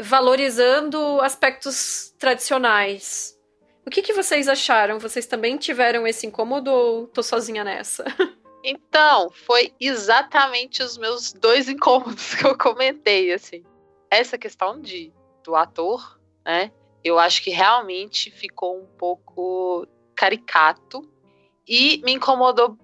valorizando 0.00 1.20
aspectos 1.20 2.14
tradicionais. 2.18 3.36
O 3.84 3.90
que, 3.90 4.02
que 4.02 4.12
vocês 4.12 4.48
acharam? 4.48 4.98
Vocês 4.98 5.26
também 5.26 5.56
tiveram 5.56 6.06
esse 6.06 6.26
incômodo 6.26 6.70
ou 6.70 7.06
tô 7.08 7.22
sozinha 7.22 7.64
nessa? 7.64 8.04
Então, 8.64 9.30
foi 9.30 9.72
exatamente 9.78 10.82
os 10.82 10.98
meus 10.98 11.32
dois 11.32 11.68
incômodos 11.68 12.34
que 12.36 12.44
eu 12.44 12.58
comentei, 12.58 13.32
assim. 13.32 13.62
Essa 14.10 14.36
questão 14.36 14.80
de 14.80 15.12
do 15.44 15.54
ator, 15.54 16.20
né? 16.44 16.72
Eu 17.04 17.20
acho 17.20 17.42
que 17.42 17.50
realmente 17.50 18.32
ficou 18.32 18.80
um 18.80 18.86
pouco 18.98 19.86
caricato 20.14 21.08
e 21.66 22.02
me 22.04 22.12
incomodou 22.12 22.76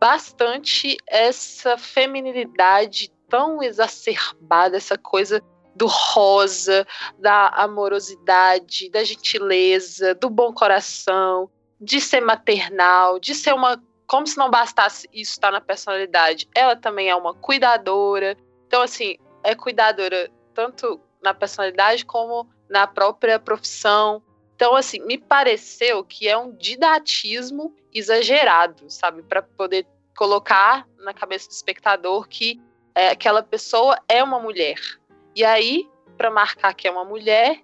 bastante 0.00 0.96
essa 1.06 1.76
feminilidade 1.76 3.12
tão 3.28 3.62
exacerbada, 3.62 4.76
essa 4.76 4.96
coisa 4.96 5.42
do 5.74 5.86
rosa, 5.86 6.86
da 7.18 7.48
amorosidade, 7.48 8.90
da 8.90 9.04
gentileza, 9.04 10.14
do 10.14 10.30
bom 10.30 10.52
coração, 10.52 11.50
de 11.80 12.00
ser 12.00 12.20
maternal, 12.20 13.18
de 13.18 13.34
ser 13.34 13.52
uma 13.52 13.82
como 14.06 14.26
se 14.26 14.38
não 14.38 14.48
bastasse 14.48 15.08
isso 15.12 15.32
estar 15.32 15.50
na 15.50 15.60
personalidade, 15.60 16.48
ela 16.54 16.76
também 16.76 17.08
é 17.08 17.16
uma 17.16 17.34
cuidadora. 17.34 18.36
Então, 18.66 18.82
assim, 18.82 19.16
é 19.42 19.54
cuidadora 19.54 20.30
tanto 20.54 21.00
na 21.20 21.34
personalidade 21.34 22.04
como 22.04 22.48
na 22.70 22.86
própria 22.86 23.38
profissão. 23.38 24.22
Então, 24.54 24.74
assim, 24.74 25.00
me 25.04 25.18
pareceu 25.18 26.04
que 26.04 26.28
é 26.28 26.38
um 26.38 26.54
didatismo 26.56 27.74
exagerado, 27.98 28.90
sabe? 28.90 29.22
Para 29.22 29.42
poder 29.42 29.86
colocar 30.16 30.86
na 30.98 31.12
cabeça 31.12 31.48
do 31.48 31.52
espectador 31.52 32.26
que 32.26 32.60
é, 32.94 33.08
aquela 33.08 33.42
pessoa 33.42 33.98
é 34.08 34.22
uma 34.22 34.40
mulher. 34.40 34.78
E 35.34 35.44
aí, 35.44 35.88
para 36.16 36.30
marcar 36.30 36.74
que 36.74 36.88
é 36.88 36.90
uma 36.90 37.04
mulher, 37.04 37.62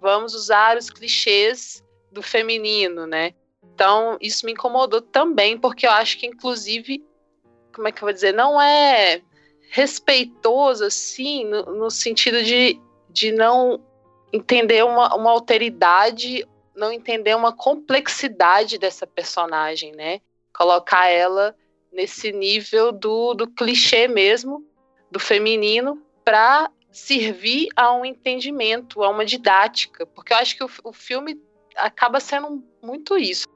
vamos 0.00 0.34
usar 0.34 0.76
os 0.76 0.88
clichês 0.90 1.84
do 2.10 2.22
feminino, 2.22 3.06
né? 3.06 3.34
Então, 3.62 4.16
isso 4.20 4.46
me 4.46 4.52
incomodou 4.52 5.02
também, 5.02 5.58
porque 5.58 5.86
eu 5.86 5.90
acho 5.90 6.18
que, 6.18 6.26
inclusive, 6.26 7.04
como 7.74 7.86
é 7.86 7.92
que 7.92 7.98
eu 7.98 8.06
vou 8.06 8.12
dizer, 8.12 8.32
não 8.32 8.60
é 8.60 9.20
respeitoso, 9.68 10.84
assim, 10.84 11.44
no, 11.44 11.62
no 11.76 11.90
sentido 11.90 12.42
de, 12.42 12.80
de 13.10 13.32
não 13.32 13.84
entender 14.32 14.82
uma, 14.84 15.14
uma 15.14 15.30
alteridade, 15.30 16.46
não 16.76 16.92
entender 16.92 17.34
uma 17.34 17.52
complexidade 17.52 18.78
dessa 18.78 19.06
personagem, 19.06 19.92
né? 19.92 20.20
Colocar 20.54 21.08
ela 21.08 21.56
nesse 21.92 22.30
nível 22.32 22.92
do, 22.92 23.34
do 23.34 23.46
clichê 23.46 24.06
mesmo, 24.06 24.64
do 25.10 25.18
feminino, 25.18 26.02
para 26.24 26.70
servir 26.92 27.68
a 27.74 27.94
um 27.94 28.04
entendimento, 28.04 29.02
a 29.02 29.08
uma 29.08 29.24
didática, 29.24 30.06
porque 30.06 30.32
eu 30.32 30.36
acho 30.36 30.56
que 30.56 30.64
o, 30.64 30.70
o 30.84 30.92
filme 30.92 31.40
acaba 31.76 32.20
sendo 32.20 32.62
muito 32.82 33.16
isso 33.16 33.46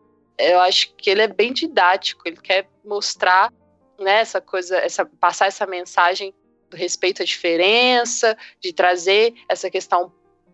eu 0.40 0.61
acho 0.61 0.94
que 0.94 1.11
ele 1.11 1.22
é 1.22 1.28
bem 1.28 1.53
didático, 1.53 2.22
ele 2.26 2.36
quer 2.36 2.68
mostrar 2.84 3.53
né, 3.99 4.20
essa 4.20 4.40
coisa, 4.40 4.78
essa, 4.78 5.05
passar 5.05 5.47
essa 5.47 5.66
mensagem 5.66 6.34
do 6.70 6.76
respeito 6.76 7.22
à 7.22 7.24
diferença, 7.24 8.36
de 8.61 8.72
trazer 8.72 9.34
essa 9.49 9.70
questão 9.70 10.12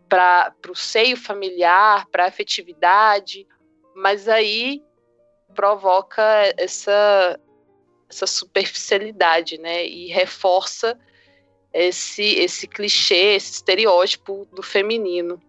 para 0.08 0.52
o 0.68 0.74
seio 0.74 1.16
familiar, 1.16 2.06
para 2.06 2.24
a 2.24 2.28
afetividade, 2.28 3.46
mas 3.94 4.28
aí 4.28 4.82
provoca 5.54 6.22
essa, 6.56 7.40
essa 8.08 8.26
superficialidade, 8.26 9.58
né? 9.58 9.86
E 9.86 10.08
reforça 10.08 10.98
esse, 11.72 12.22
esse 12.22 12.66
clichê, 12.66 13.34
esse 13.36 13.52
estereótipo 13.52 14.46
do 14.52 14.62
feminino. 14.62 15.40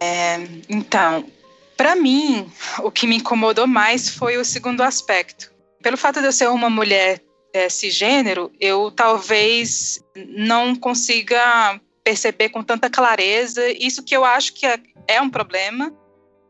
É, 0.00 0.36
então, 0.68 1.30
para 1.76 1.94
mim, 1.94 2.50
o 2.82 2.90
que 2.90 3.06
me 3.06 3.16
incomodou 3.16 3.66
mais 3.66 4.08
foi 4.08 4.36
o 4.36 4.44
segundo 4.44 4.82
aspecto. 4.82 5.52
Pelo 5.82 5.96
fato 5.96 6.20
de 6.20 6.26
eu 6.26 6.32
ser 6.32 6.48
uma 6.48 6.70
mulher 6.70 7.22
é, 7.52 7.68
cisgênero, 7.68 8.52
eu 8.60 8.90
talvez 8.90 10.02
não 10.14 10.74
consiga 10.74 11.80
perceber 12.10 12.48
com 12.48 12.60
tanta 12.60 12.90
clareza 12.90 13.70
isso 13.70 14.02
que 14.02 14.16
eu 14.16 14.24
acho 14.24 14.52
que 14.54 14.66
é, 14.66 14.80
é 15.06 15.22
um 15.22 15.30
problema 15.30 15.94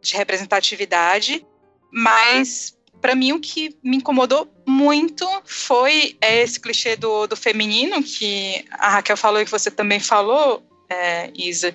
de 0.00 0.16
representatividade, 0.16 1.46
mas 1.92 2.74
para 2.98 3.14
mim 3.14 3.32
o 3.32 3.40
que 3.40 3.76
me 3.84 3.98
incomodou 3.98 4.50
muito 4.66 5.26
foi 5.44 6.16
esse 6.22 6.58
clichê 6.58 6.96
do, 6.96 7.26
do 7.26 7.36
feminino 7.36 8.02
que 8.02 8.64
a 8.70 8.88
Raquel 8.88 9.18
falou 9.18 9.42
e 9.42 9.44
que 9.44 9.50
você 9.50 9.70
também 9.70 10.00
falou, 10.00 10.62
é, 10.88 11.30
Isa, 11.34 11.74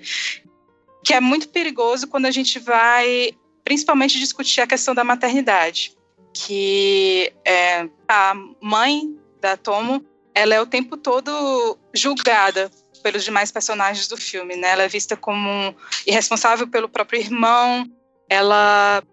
que 1.04 1.14
é 1.14 1.20
muito 1.22 1.50
perigoso 1.50 2.08
quando 2.08 2.26
a 2.26 2.32
gente 2.32 2.58
vai 2.58 3.34
principalmente 3.64 4.18
discutir 4.18 4.62
a 4.62 4.68
questão 4.68 4.96
da 4.96 5.04
maternidade, 5.04 5.96
que 6.34 7.32
é, 7.46 7.88
a 8.08 8.34
mãe 8.60 9.16
da 9.40 9.56
Tomo, 9.56 10.04
ela 10.34 10.56
é 10.56 10.62
o 10.62 10.66
tempo 10.66 10.98
todo 10.98 11.78
julgada 11.94 12.72
pelos 13.06 13.24
demais 13.24 13.52
personagens 13.52 14.08
do 14.08 14.18
filme, 14.18 14.56
né? 14.56 14.70
Ela 14.70 14.82
é 14.82 14.88
vista 14.88 15.16
como 15.16 15.76
irresponsável 16.08 16.68
pelo 16.68 16.90
próprio 16.90 17.22
irmão, 17.22 17.86
ela 18.28 19.04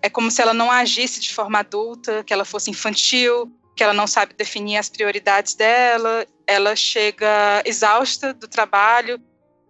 é 0.00 0.08
como 0.08 0.30
se 0.30 0.40
ela 0.40 0.54
não 0.54 0.70
agisse 0.70 1.18
de 1.18 1.34
forma 1.34 1.58
adulta, 1.58 2.22
que 2.22 2.32
ela 2.32 2.44
fosse 2.44 2.70
infantil, 2.70 3.52
que 3.74 3.82
ela 3.82 3.92
não 3.92 4.06
sabe 4.06 4.34
definir 4.34 4.76
as 4.76 4.88
prioridades 4.88 5.54
dela, 5.54 6.24
ela 6.46 6.76
chega 6.76 7.60
exausta 7.64 8.32
do 8.32 8.46
trabalho 8.46 9.20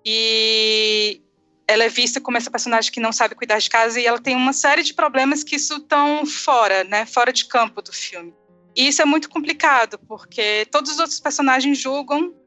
e 0.05 1.23
ela 1.67 1.85
é 1.85 1.89
vista 1.89 2.21
como 2.21 2.37
essa 2.37 2.51
personagem 2.51 2.93
que 2.93 3.01
não 3.01 3.13
sabe 3.13 3.35
cuidar 3.35 3.59
de 3.59 3.71
casa 3.71 3.99
e 3.99 4.05
ela 4.05 4.21
tem 4.21 4.37
uma 4.37 4.53
série 4.53 4.83
de 4.83 4.93
problemas 4.93 5.43
que 5.43 5.57
isso 5.57 5.77
estão 5.77 6.27
fora, 6.27 6.85
né, 6.85 7.07
fora 7.07 7.33
de 7.33 7.47
campo 7.47 7.81
do 7.81 7.95
filme. 7.95 8.35
E 8.77 8.89
isso 8.89 9.01
é 9.01 9.07
muito 9.07 9.31
complicado, 9.31 9.99
porque 10.07 10.67
todos 10.71 10.91
os 10.91 10.99
outros 10.99 11.19
personagens 11.19 11.79
julgam 11.79 12.44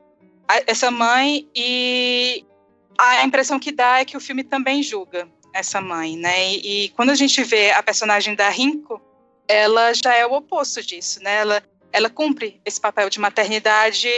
essa 0.65 0.89
mãe 0.89 1.47
e 1.55 2.45
a 2.97 3.23
impressão 3.23 3.59
que 3.59 3.71
dá 3.71 3.99
é 3.99 4.05
que 4.05 4.17
o 4.17 4.19
filme 4.19 4.43
também 4.43 4.81
julga 4.81 5.27
essa 5.53 5.81
mãe, 5.81 6.15
né? 6.15 6.53
E, 6.53 6.85
e, 6.85 6.89
quando 6.89 7.09
a 7.09 7.15
gente 7.15 7.43
vê 7.43 7.71
a 7.71 7.83
personagem 7.83 8.35
da 8.35 8.49
Rinko, 8.49 9.01
ela 9.47 9.93
já 9.93 10.13
é 10.13 10.25
o 10.25 10.33
oposto 10.33 10.81
disso, 10.83 11.21
né? 11.21 11.37
Ela, 11.37 11.63
ela 11.91 12.09
cumpre 12.09 12.61
esse 12.65 12.79
papel 12.79 13.09
de 13.09 13.19
maternidade 13.19 14.09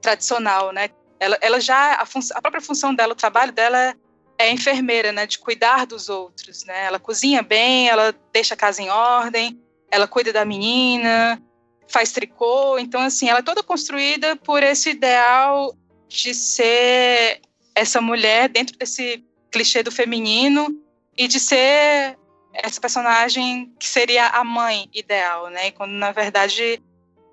tradicional, 0.00 0.72
né? 0.72 0.90
Ela, 1.18 1.38
ela 1.40 1.60
já 1.60 1.94
a, 1.94 2.02
a 2.02 2.42
própria 2.42 2.60
função 2.60 2.94
dela, 2.94 3.12
o 3.12 3.16
trabalho 3.16 3.52
dela 3.52 3.94
é 4.38 4.50
enfermeira, 4.50 5.12
né? 5.12 5.26
De 5.26 5.38
cuidar 5.38 5.86
dos 5.86 6.08
outros, 6.08 6.64
né? 6.64 6.84
Ela 6.84 6.98
cozinha 6.98 7.42
bem, 7.42 7.88
ela 7.88 8.14
deixa 8.32 8.54
a 8.54 8.56
casa 8.56 8.82
em 8.82 8.90
ordem, 8.90 9.58
ela 9.90 10.06
cuida 10.06 10.32
da 10.32 10.44
menina, 10.44 11.40
faz 11.88 12.12
tricô, 12.12 12.78
então 12.78 13.00
assim, 13.00 13.28
ela 13.28 13.40
é 13.40 13.42
toda 13.42 13.62
construída 13.62 14.36
por 14.36 14.62
esse 14.62 14.90
ideal 14.90 15.74
de 16.08 16.34
ser 16.34 17.40
essa 17.74 18.00
mulher 18.00 18.48
dentro 18.48 18.76
desse 18.78 19.24
clichê 19.50 19.82
do 19.82 19.90
feminino 19.90 20.68
e 21.16 21.28
de 21.28 21.38
ser 21.38 22.18
essa 22.52 22.80
personagem 22.80 23.72
que 23.78 23.86
seria 23.86 24.26
a 24.28 24.44
mãe 24.44 24.88
ideal, 24.92 25.48
né? 25.48 25.70
quando 25.72 25.92
na 25.92 26.12
verdade 26.12 26.80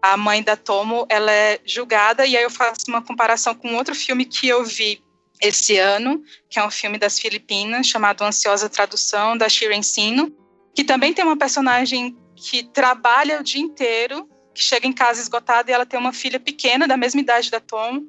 a 0.02 0.18
mãe 0.18 0.41
da 0.41 0.56
Tomo 0.56 1.06
ela 1.10 1.32
é 1.32 1.60
julgada 1.64 2.26
e 2.26 2.36
aí 2.36 2.43
eu 2.43 2.49
faço 2.49 2.86
uma 2.88 3.02
comparação 3.02 3.54
com 3.54 3.76
outro 3.76 3.93
filme 3.93 4.26
que 4.26 4.47
eu 4.47 4.66
vi 4.66 5.02
esse 5.39 5.78
ano, 5.78 6.24
que 6.49 6.60
é 6.60 6.66
um 6.66 6.72
filme 6.72 6.97
das 6.97 7.20
Filipinas 7.20 7.88
chamado 7.88 8.24
Ansiosa 8.24 8.70
Tradução 8.70 9.38
da 9.38 9.49
Shiren 9.49 9.82
Sino, 9.82 10.36
que 10.74 10.84
também 10.84 11.14
tem 11.14 11.26
uma 11.26 11.38
personagem 11.38 12.16
que 12.36 12.64
trabalha 12.64 13.39
o 13.39 13.43
dia 13.43 13.62
inteiro, 13.62 14.28
que 14.54 14.62
chega 14.64 14.88
em 14.88 14.93
casa 14.93 15.22
esgotada 15.22 15.72
e 15.72 15.74
ela 15.74 15.86
tem 15.86 15.99
uma 15.99 16.14
filha 16.14 16.39
pequena 16.39 16.88
da 16.88 16.97
mesma 16.97 17.22
idade 17.22 17.49
da 17.49 17.60
Tom 17.60 18.04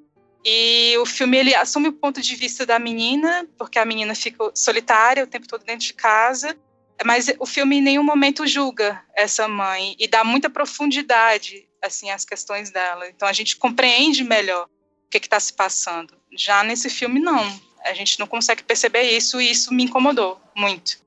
e 0.44 0.96
o 0.98 1.06
filme 1.06 1.36
ele 1.36 1.54
assume 1.54 1.88
o 1.88 1.92
ponto 1.92 2.20
de 2.20 2.34
vista 2.34 2.66
da 2.66 2.78
menina, 2.78 3.46
porque 3.56 3.78
a 3.78 3.84
menina 3.84 4.14
fica 4.14 4.50
solitária 4.54 5.22
o 5.22 5.26
tempo 5.26 5.46
todo 5.46 5.64
dentro 5.64 5.86
de 5.86 5.94
casa, 5.94 6.56
mas 7.04 7.32
o 7.38 7.46
filme 7.46 7.76
em 7.76 7.82
nenhum 7.82 8.02
momento 8.02 8.46
julga 8.46 9.02
essa 9.14 9.46
mãe 9.46 9.94
e 9.98 10.08
dá 10.08 10.24
muita 10.24 10.50
profundidade 10.50 11.68
assim 11.80 12.10
às 12.10 12.24
questões 12.24 12.70
dela. 12.70 13.08
Então 13.08 13.28
a 13.28 13.32
gente 13.32 13.56
compreende 13.56 14.24
melhor 14.24 14.66
o 14.66 15.10
que 15.10 15.18
está 15.18 15.38
se 15.38 15.52
passando. 15.52 16.14
Já 16.36 16.64
nesse 16.64 16.90
filme 16.90 17.20
não, 17.20 17.60
a 17.84 17.94
gente 17.94 18.18
não 18.18 18.26
consegue 18.26 18.64
perceber 18.64 19.02
isso 19.02 19.40
e 19.40 19.50
isso 19.50 19.72
me 19.72 19.84
incomodou 19.84 20.40
muito. 20.56 21.01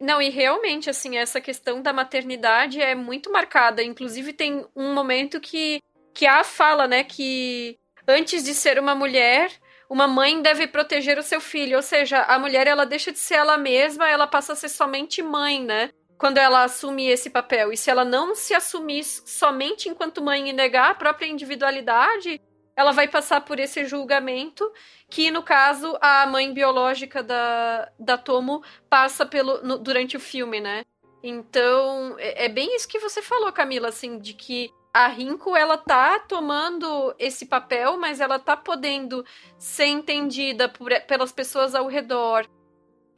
Não, 0.00 0.20
e 0.22 0.30
realmente, 0.30 0.88
assim, 0.88 1.18
essa 1.18 1.42
questão 1.42 1.82
da 1.82 1.92
maternidade 1.92 2.80
é 2.80 2.94
muito 2.94 3.30
marcada. 3.30 3.82
Inclusive, 3.82 4.32
tem 4.32 4.66
um 4.74 4.94
momento 4.94 5.38
que, 5.38 5.82
que 6.14 6.26
a 6.26 6.42
fala, 6.42 6.88
né, 6.88 7.04
que 7.04 7.78
antes 8.08 8.42
de 8.42 8.54
ser 8.54 8.78
uma 8.78 8.94
mulher, 8.94 9.52
uma 9.90 10.08
mãe 10.08 10.40
deve 10.40 10.66
proteger 10.66 11.18
o 11.18 11.22
seu 11.22 11.40
filho. 11.40 11.76
Ou 11.76 11.82
seja, 11.82 12.22
a 12.22 12.38
mulher 12.38 12.66
ela 12.66 12.86
deixa 12.86 13.12
de 13.12 13.18
ser 13.18 13.34
ela 13.34 13.58
mesma, 13.58 14.08
ela 14.08 14.26
passa 14.26 14.54
a 14.54 14.56
ser 14.56 14.70
somente 14.70 15.22
mãe, 15.22 15.62
né? 15.62 15.90
Quando 16.16 16.38
ela 16.38 16.64
assume 16.64 17.06
esse 17.06 17.28
papel. 17.28 17.70
E 17.70 17.76
se 17.76 17.90
ela 17.90 18.04
não 18.04 18.34
se 18.34 18.54
assumir 18.54 19.04
somente 19.04 19.88
enquanto 19.88 20.22
mãe 20.22 20.48
e 20.48 20.52
negar 20.52 20.90
a 20.90 20.94
própria 20.94 21.26
individualidade, 21.26 22.40
ela 22.80 22.92
vai 22.92 23.06
passar 23.06 23.42
por 23.42 23.58
esse 23.58 23.84
julgamento 23.84 24.70
que, 25.08 25.30
no 25.30 25.42
caso, 25.42 25.96
a 26.00 26.26
mãe 26.26 26.52
biológica 26.52 27.22
da, 27.22 27.90
da 27.98 28.16
Tomo 28.16 28.62
passa 28.88 29.26
pelo, 29.26 29.62
no, 29.62 29.78
durante 29.78 30.16
o 30.16 30.20
filme, 30.20 30.60
né? 30.60 30.84
Então, 31.22 32.16
é, 32.18 32.46
é 32.46 32.48
bem 32.48 32.74
isso 32.74 32.88
que 32.88 32.98
você 32.98 33.20
falou, 33.20 33.52
Camila, 33.52 33.88
assim, 33.88 34.18
de 34.18 34.32
que 34.34 34.70
a 34.92 35.06
Rinko 35.06 35.56
ela 35.56 35.76
tá 35.76 36.18
tomando 36.20 37.14
esse 37.18 37.46
papel, 37.46 37.96
mas 37.96 38.20
ela 38.20 38.38
tá 38.38 38.56
podendo 38.56 39.24
ser 39.58 39.86
entendida 39.86 40.68
por, 40.68 40.90
pelas 41.02 41.30
pessoas 41.30 41.74
ao 41.74 41.86
redor 41.86 42.48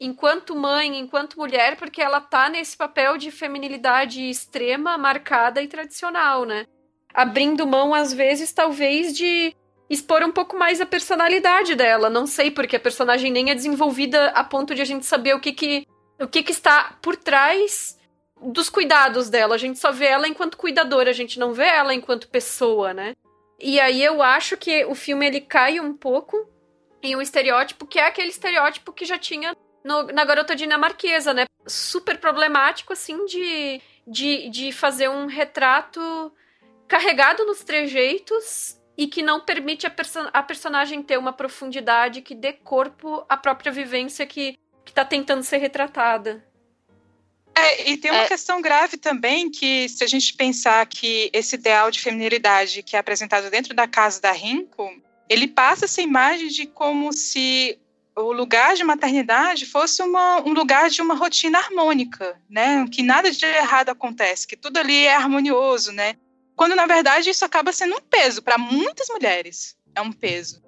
enquanto 0.00 0.56
mãe, 0.56 0.98
enquanto 0.98 1.38
mulher, 1.38 1.76
porque 1.76 2.02
ela 2.02 2.20
tá 2.20 2.48
nesse 2.48 2.76
papel 2.76 3.16
de 3.16 3.30
feminilidade 3.30 4.28
extrema, 4.28 4.98
marcada 4.98 5.62
e 5.62 5.68
tradicional, 5.68 6.44
né? 6.44 6.66
Abrindo 7.14 7.66
mão 7.66 7.94
às 7.94 8.12
vezes 8.12 8.52
talvez 8.52 9.16
de 9.16 9.54
expor 9.88 10.22
um 10.22 10.32
pouco 10.32 10.56
mais 10.56 10.80
a 10.80 10.86
personalidade 10.86 11.74
dela, 11.74 12.08
não 12.08 12.26
sei, 12.26 12.50
porque 12.50 12.76
a 12.76 12.80
personagem 12.80 13.30
nem 13.30 13.50
é 13.50 13.54
desenvolvida 13.54 14.28
a 14.28 14.42
ponto 14.42 14.74
de 14.74 14.80
a 14.80 14.86
gente 14.86 15.04
saber 15.04 15.34
o 15.34 15.40
que 15.40 15.52
que 15.52 15.86
o 16.18 16.26
que 16.26 16.42
que 16.42 16.52
está 16.52 16.96
por 17.02 17.16
trás 17.16 17.98
dos 18.40 18.70
cuidados 18.70 19.28
dela. 19.28 19.54
A 19.54 19.58
gente 19.58 19.78
só 19.78 19.92
vê 19.92 20.06
ela 20.06 20.26
enquanto 20.26 20.56
cuidadora, 20.56 21.10
a 21.10 21.14
gente 21.14 21.38
não 21.38 21.52
vê 21.52 21.66
ela 21.66 21.94
enquanto 21.94 22.28
pessoa, 22.28 22.94
né? 22.94 23.14
E 23.58 23.78
aí 23.78 24.02
eu 24.02 24.22
acho 24.22 24.56
que 24.56 24.84
o 24.86 24.94
filme 24.94 25.26
ele 25.26 25.40
cai 25.40 25.78
um 25.78 25.92
pouco 25.92 26.48
em 27.02 27.14
um 27.14 27.22
estereótipo 27.22 27.86
que 27.86 27.98
é 27.98 28.06
aquele 28.06 28.28
estereótipo 28.28 28.92
que 28.92 29.04
já 29.04 29.18
tinha 29.18 29.54
no, 29.84 30.04
na 30.04 30.24
garota 30.24 30.56
dinamarquesa, 30.56 31.34
né? 31.34 31.44
Super 31.66 32.18
problemático, 32.18 32.92
assim, 32.92 33.24
de, 33.26 33.80
de, 34.06 34.48
de 34.48 34.72
fazer 34.72 35.08
um 35.08 35.26
retrato 35.26 36.32
carregado 36.92 37.46
nos 37.46 37.64
trejeitos 37.64 38.78
e 38.98 39.06
que 39.06 39.22
não 39.22 39.40
permite 39.40 39.86
a, 39.86 39.90
perso 39.90 40.28
a 40.30 40.42
personagem 40.42 41.02
ter 41.02 41.18
uma 41.18 41.32
profundidade 41.32 42.20
que 42.20 42.34
dê 42.34 42.52
corpo 42.52 43.24
à 43.30 43.34
própria 43.34 43.72
vivência 43.72 44.26
que, 44.26 44.58
que 44.84 44.92
tá 44.92 45.02
tentando 45.02 45.42
ser 45.42 45.56
retratada. 45.56 46.44
É, 47.54 47.88
e 47.90 47.96
tem 47.96 48.10
uma 48.10 48.24
é. 48.24 48.28
questão 48.28 48.60
grave 48.60 48.98
também 48.98 49.50
que, 49.50 49.88
se 49.88 50.04
a 50.04 50.06
gente 50.06 50.34
pensar 50.34 50.84
que 50.84 51.30
esse 51.32 51.56
ideal 51.56 51.90
de 51.90 51.98
feminilidade 51.98 52.82
que 52.82 52.94
é 52.94 52.98
apresentado 52.98 53.48
dentro 53.48 53.72
da 53.72 53.88
casa 53.88 54.20
da 54.20 54.30
Rinko, 54.30 54.92
ele 55.30 55.48
passa 55.48 55.86
essa 55.86 56.02
imagem 56.02 56.48
de 56.48 56.66
como 56.66 57.10
se 57.14 57.78
o 58.14 58.34
lugar 58.34 58.74
de 58.74 58.84
maternidade 58.84 59.64
fosse 59.64 60.02
uma, 60.02 60.42
um 60.42 60.52
lugar 60.52 60.90
de 60.90 61.00
uma 61.00 61.14
rotina 61.14 61.58
harmônica, 61.58 62.38
né? 62.50 62.84
Que 62.92 63.02
nada 63.02 63.30
de 63.30 63.46
errado 63.46 63.88
acontece, 63.88 64.46
que 64.46 64.58
tudo 64.58 64.76
ali 64.76 65.06
é 65.06 65.16
harmonioso, 65.16 65.90
né? 65.90 66.16
Quando 66.56 66.74
na 66.74 66.86
verdade 66.86 67.30
isso 67.30 67.44
acaba 67.44 67.72
sendo 67.72 67.96
um 67.96 68.00
peso 68.00 68.42
para 68.42 68.58
muitas 68.58 69.08
mulheres. 69.08 69.76
É 69.94 70.00
um 70.00 70.12
peso. 70.12 70.62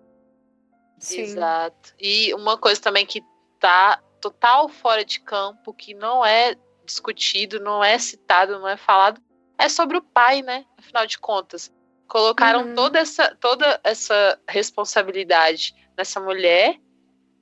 Sim. 0.99 1.22
Exato. 1.22 1.95
E 1.99 2.32
uma 2.35 2.57
coisa 2.57 2.80
também 2.80 3.05
que 3.05 3.22
tá 3.61 4.03
total 4.20 4.68
fora 4.68 5.05
de 5.05 5.20
campo, 5.20 5.74
que 5.74 5.95
não 5.95 6.24
é 6.24 6.57
discutido, 6.85 7.61
não 7.61 7.82
é 7.82 7.99
citado, 7.99 8.59
não 8.59 8.68
é 8.68 8.76
falado, 8.76 9.20
é 9.59 9.68
sobre 9.68 9.97
o 9.97 10.03
pai, 10.03 10.43
né? 10.43 10.64
Afinal 10.76 11.07
de 11.07 11.18
contas, 11.18 11.72
colocaram 12.09 12.68
uhum. 12.68 12.74
toda 12.74 12.99
essa 12.99 13.35
toda 13.37 13.80
essa 13.82 14.39
responsabilidade 14.49 15.74
nessa 15.97 16.20
mulher 16.20 16.78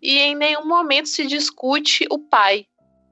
e 0.00 0.18
em 0.18 0.34
nenhum 0.34 0.66
momento 0.66 1.08
se 1.08 1.26
discute 1.26 2.06
o 2.10 2.18
pai. 2.18 2.66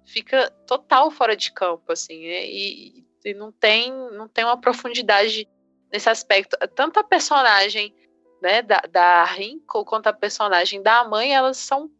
fica 0.05 0.51
total 0.67 1.11
fora 1.11 1.37
de 1.37 1.53
campo, 1.53 1.93
assim, 1.93 2.27
né? 2.27 2.45
e, 2.45 3.07
e 3.25 3.35
não 3.35 3.53
tem 3.53 3.93
não 3.93 4.29
tem 4.29 4.45
uma 4.45 4.61
profundidade 4.61 5.49
nesse 5.93 6.09
aspecto. 6.09 6.57
Tanto 6.75 6.99
a 6.99 7.05
personagem 7.05 7.95
né, 8.41 8.63
da, 8.63 8.81
da 8.91 9.25
Rinko 9.25 9.85
quanto 9.85 10.07
a 10.07 10.13
personagem 10.13 10.83
da 10.83 11.05
mãe, 11.05 11.35
elas 11.35 11.59
são 11.59 11.91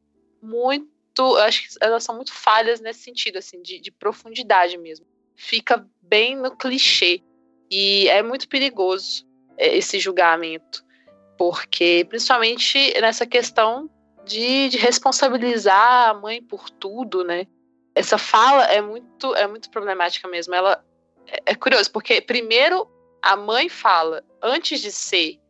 muito, 0.43 1.37
acho 1.39 1.63
que 1.63 1.69
elas 1.81 2.03
são 2.03 2.17
muito 2.17 2.33
falhas 2.33 2.81
nesse 2.81 3.01
sentido, 3.03 3.39
assim, 3.39 3.61
de, 3.61 3.79
de 3.79 3.91
profundidade 3.91 4.79
mesmo. 4.79 5.07
Fica 5.37 5.87
bem 6.01 6.37
no 6.37 6.57
clichê. 6.57 7.23
E 7.71 8.09
é 8.09 8.23
muito 8.23 8.49
perigoso 8.49 9.27
é, 9.57 9.77
esse 9.77 10.01
julgamento, 10.01 10.85
porque 11.39 12.07
principalmente 12.09 12.99
nessa 13.01 13.27
questão 13.27 13.89
de, 14.25 14.69
de, 14.69 14.77
responsabilizar 14.77 16.11
a 16.11 16.15
mãe 16.15 16.43
por 16.43 16.69
tudo, 16.69 17.23
né? 17.23 17.47
Essa 17.95 18.19
fala 18.19 18.65
é 18.65 18.81
muito 18.81 19.35
é 19.35 19.47
muito 19.47 19.71
problemática 19.71 20.27
mesmo. 20.27 20.55
Ela 20.55 20.85
é, 21.27 21.53
é 21.53 21.55
curioso 21.55 21.91
porque 21.91 22.21
primeiro 22.21 22.89
a 23.23 23.37
mãe 23.37 23.69
fala 23.69 24.25
antes 24.43 24.81
de 24.81 24.91
ser 24.91 25.41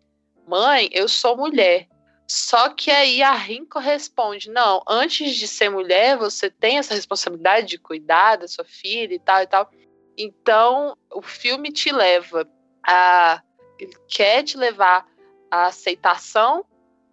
mãe, 0.47 0.89
eu 0.93 1.09
sou 1.09 1.37
mulher. 1.37 1.89
Só 2.27 2.69
que 2.69 2.91
aí 2.91 3.23
a 3.23 3.33
Rinko 3.33 3.79
responde: 3.79 4.51
não, 4.51 4.83
antes 4.87 5.35
de 5.35 5.49
ser 5.49 5.69
mulher, 5.69 6.17
você 6.17 6.49
tem 6.49 6.79
essa 6.79 6.95
responsabilidade 6.95 7.67
de 7.67 7.79
cuidar 7.79 8.37
da 8.37 8.47
sua 8.47 8.65
filha 8.65 9.15
e 9.15 9.19
tal 9.19 9.43
e 9.43 9.47
tal. 9.47 9.71
Então, 10.17 10.97
o 11.13 11.23
filme 11.23 11.73
te 11.73 11.91
leva 11.91 12.49
a. 12.87 13.43
Ele 13.79 13.95
quer 14.09 14.43
te 14.43 14.57
levar 14.57 15.07
à 15.51 15.67
aceitação 15.67 16.65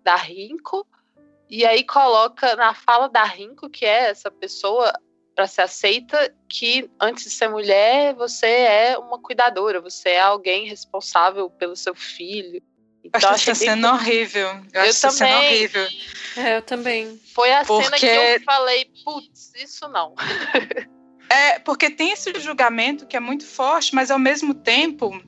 da 0.03 0.15
Rinko, 0.15 0.85
e 1.49 1.65
aí 1.65 1.83
coloca 1.83 2.55
na 2.55 2.73
fala 2.73 3.07
da 3.07 3.23
Rinko, 3.23 3.69
que 3.69 3.85
é 3.85 4.09
essa 4.09 4.29
pessoa 4.29 4.93
para 5.37 5.45
ser 5.45 5.61
aceita, 5.61 6.33
que 6.49 6.89
antes 6.99 7.25
de 7.25 7.29
ser 7.29 7.47
mulher, 7.47 8.15
você 8.15 8.47
é 8.47 8.97
uma 8.97 9.19
cuidadora, 9.19 9.79
você 9.79 10.09
é 10.09 10.19
alguém 10.19 10.67
responsável 10.67 11.47
pelo 11.47 11.75
seu 11.75 11.93
filho. 11.93 12.59
Então, 13.03 13.29
acho 13.29 13.43
que 13.43 13.51
essa 13.51 13.63
cena 13.65 13.89
é 13.89 13.91
horrível. 13.91 14.47
Eu, 14.73 14.81
eu 14.83 14.89
acho 14.89 15.01
também. 15.01 15.35
horrível. 15.35 15.87
É, 16.37 16.57
eu 16.57 16.61
também. 16.63 17.21
Foi 17.35 17.53
a 17.53 17.63
porque... 17.63 17.83
cena 17.83 17.97
que 17.99 18.05
eu 18.07 18.41
falei, 18.43 18.89
putz, 19.05 19.51
isso 19.55 19.87
não. 19.89 20.15
é, 21.29 21.59
porque 21.59 21.91
tem 21.91 22.13
esse 22.13 22.33
julgamento 22.39 23.05
que 23.05 23.15
é 23.15 23.19
muito 23.19 23.45
forte, 23.45 23.93
mas 23.93 24.09
ao 24.09 24.17
mesmo 24.17 24.55
tempo 24.55 25.21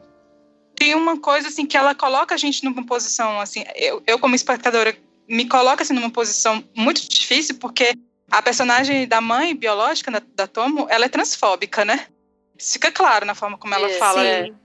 tem 0.76 0.95
uma 0.95 1.20
coisa 1.20 1.49
assim 1.49 1.68
que 1.68 1.78
ela 1.78 1.93
coloca 1.93 2.34
a 2.34 2.38
gente 2.38 2.66
numa 2.66 2.84
posição 2.84 3.39
assim, 3.39 3.64
eu, 3.76 4.01
eu 4.07 4.18
como 4.18 4.34
espectadora 4.34 4.97
me 5.28 5.45
coloca 5.47 5.84
assim 5.84 5.93
numa 5.93 6.10
posição 6.10 6.64
muito 6.76 7.07
difícil 7.07 7.60
porque 7.60 7.93
a 8.32 8.42
personagem 8.42 9.08
da 9.08 9.22
mãe 9.22 9.56
biológica 9.56 10.12
da, 10.12 10.22
da 10.36 10.48
Tomo, 10.48 10.88
ela 10.90 11.06
é 11.06 11.10
transfóbica, 11.10 11.84
né? 11.84 12.08
Isso 12.58 12.74
fica 12.74 12.92
claro 12.92 13.26
na 13.26 13.34
forma 13.34 13.58
como 13.58 13.74
ela 13.74 13.90
é, 13.90 13.98
fala. 13.98 14.22
Sim. 14.22 14.56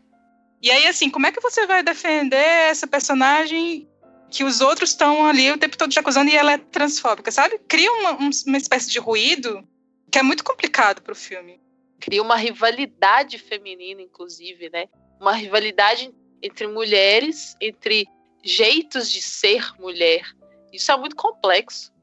E 0.60 0.70
aí, 0.70 0.86
assim, 0.86 1.10
como 1.10 1.26
é 1.26 1.32
que 1.32 1.40
você 1.40 1.66
vai 1.66 1.82
defender 1.82 2.36
essa 2.36 2.86
personagem 2.86 3.88
que 4.30 4.42
os 4.42 4.60
outros 4.60 4.90
estão 4.90 5.26
ali 5.26 5.52
o 5.52 5.58
tempo 5.58 5.78
todo 5.78 5.90
te 5.90 5.98
acusando 5.98 6.30
e 6.30 6.34
ela 6.34 6.52
é 6.52 6.58
transfóbica, 6.58 7.30
sabe? 7.30 7.58
Cria 7.68 7.92
uma, 7.92 8.12
uma 8.12 8.56
espécie 8.58 8.90
de 8.90 8.98
ruído 8.98 9.66
que 10.10 10.18
é 10.18 10.22
muito 10.22 10.42
complicado 10.42 11.02
para 11.02 11.12
o 11.12 11.16
filme. 11.16 11.60
Cria 12.00 12.22
uma 12.22 12.36
rivalidade 12.36 13.38
feminina, 13.38 14.02
inclusive, 14.02 14.68
né? 14.70 14.86
Uma 15.20 15.32
rivalidade 15.32 16.12
entre 16.42 16.66
mulheres, 16.66 17.54
entre 17.60 18.06
jeitos 18.42 19.10
de 19.10 19.22
ser 19.22 19.72
mulher. 19.78 20.26
Isso 20.72 20.90
é 20.90 20.96
muito 20.96 21.14
complexo. 21.14 21.93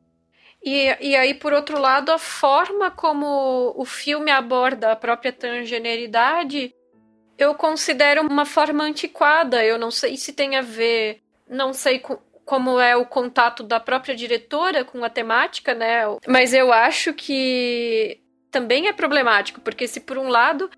E, 0.64 0.96
e 1.02 1.16
aí, 1.16 1.34
por 1.34 1.54
outro 1.54 1.80
lado, 1.80 2.12
a 2.12 2.20
forma 2.20 2.92
como 2.92 3.74
o 3.76 3.84
filme 3.86 4.30
aborda 4.30 4.92
a 4.92 4.96
própria 4.96 5.34
transgeneridade 5.34 6.74
eu 7.42 7.56
considero 7.56 8.22
uma 8.22 8.46
forma 8.46 8.84
antiquada. 8.84 9.66
Eu 9.66 9.78
não 9.78 9.90
sei 9.90 10.16
se 10.16 10.32
tem 10.32 10.56
a 10.56 10.62
ver, 10.62 11.22
não 11.50 11.74
sei 11.74 12.00
com, 12.00 12.18
como 12.46 12.80
é 12.80 12.96
o 12.96 13.06
contato 13.06 13.64
da 13.64 13.80
própria 13.80 14.16
diretora 14.16 14.86
com 14.86 15.04
a 15.04 15.10
temática, 15.10 15.74
né? 15.74 16.04
Mas 16.28 16.54
eu 16.54 16.72
acho 16.72 17.14
que 17.14 18.20
também 18.52 18.88
é 18.88 18.94
problemático, 18.94 19.62
porque 19.62 19.88
se 19.88 20.00
por 20.00 20.18
um 20.18 20.28
lado 20.28 20.70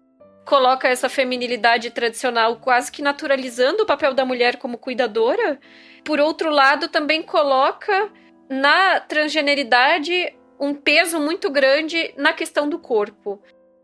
coloca 0.45 0.87
essa 0.87 1.09
feminilidade 1.09 1.89
tradicional 1.89 2.57
quase 2.57 2.91
que 2.91 3.01
naturalizando 3.01 3.83
o 3.83 3.85
papel 3.85 4.13
da 4.13 4.25
mulher 4.25 4.57
como 4.57 4.77
cuidadora, 4.77 5.59
por 6.03 6.19
outro 6.19 6.49
lado 6.49 6.87
também 6.87 7.21
coloca 7.21 8.09
na 8.53 8.99
transgeneridade 8.99 10.35
um 10.59 10.73
peso 10.73 11.19
muito 11.19 11.49
grande 11.49 12.13
na 12.15 12.31
questão 12.31 12.69
do 12.69 12.79
corpo, 12.79 13.41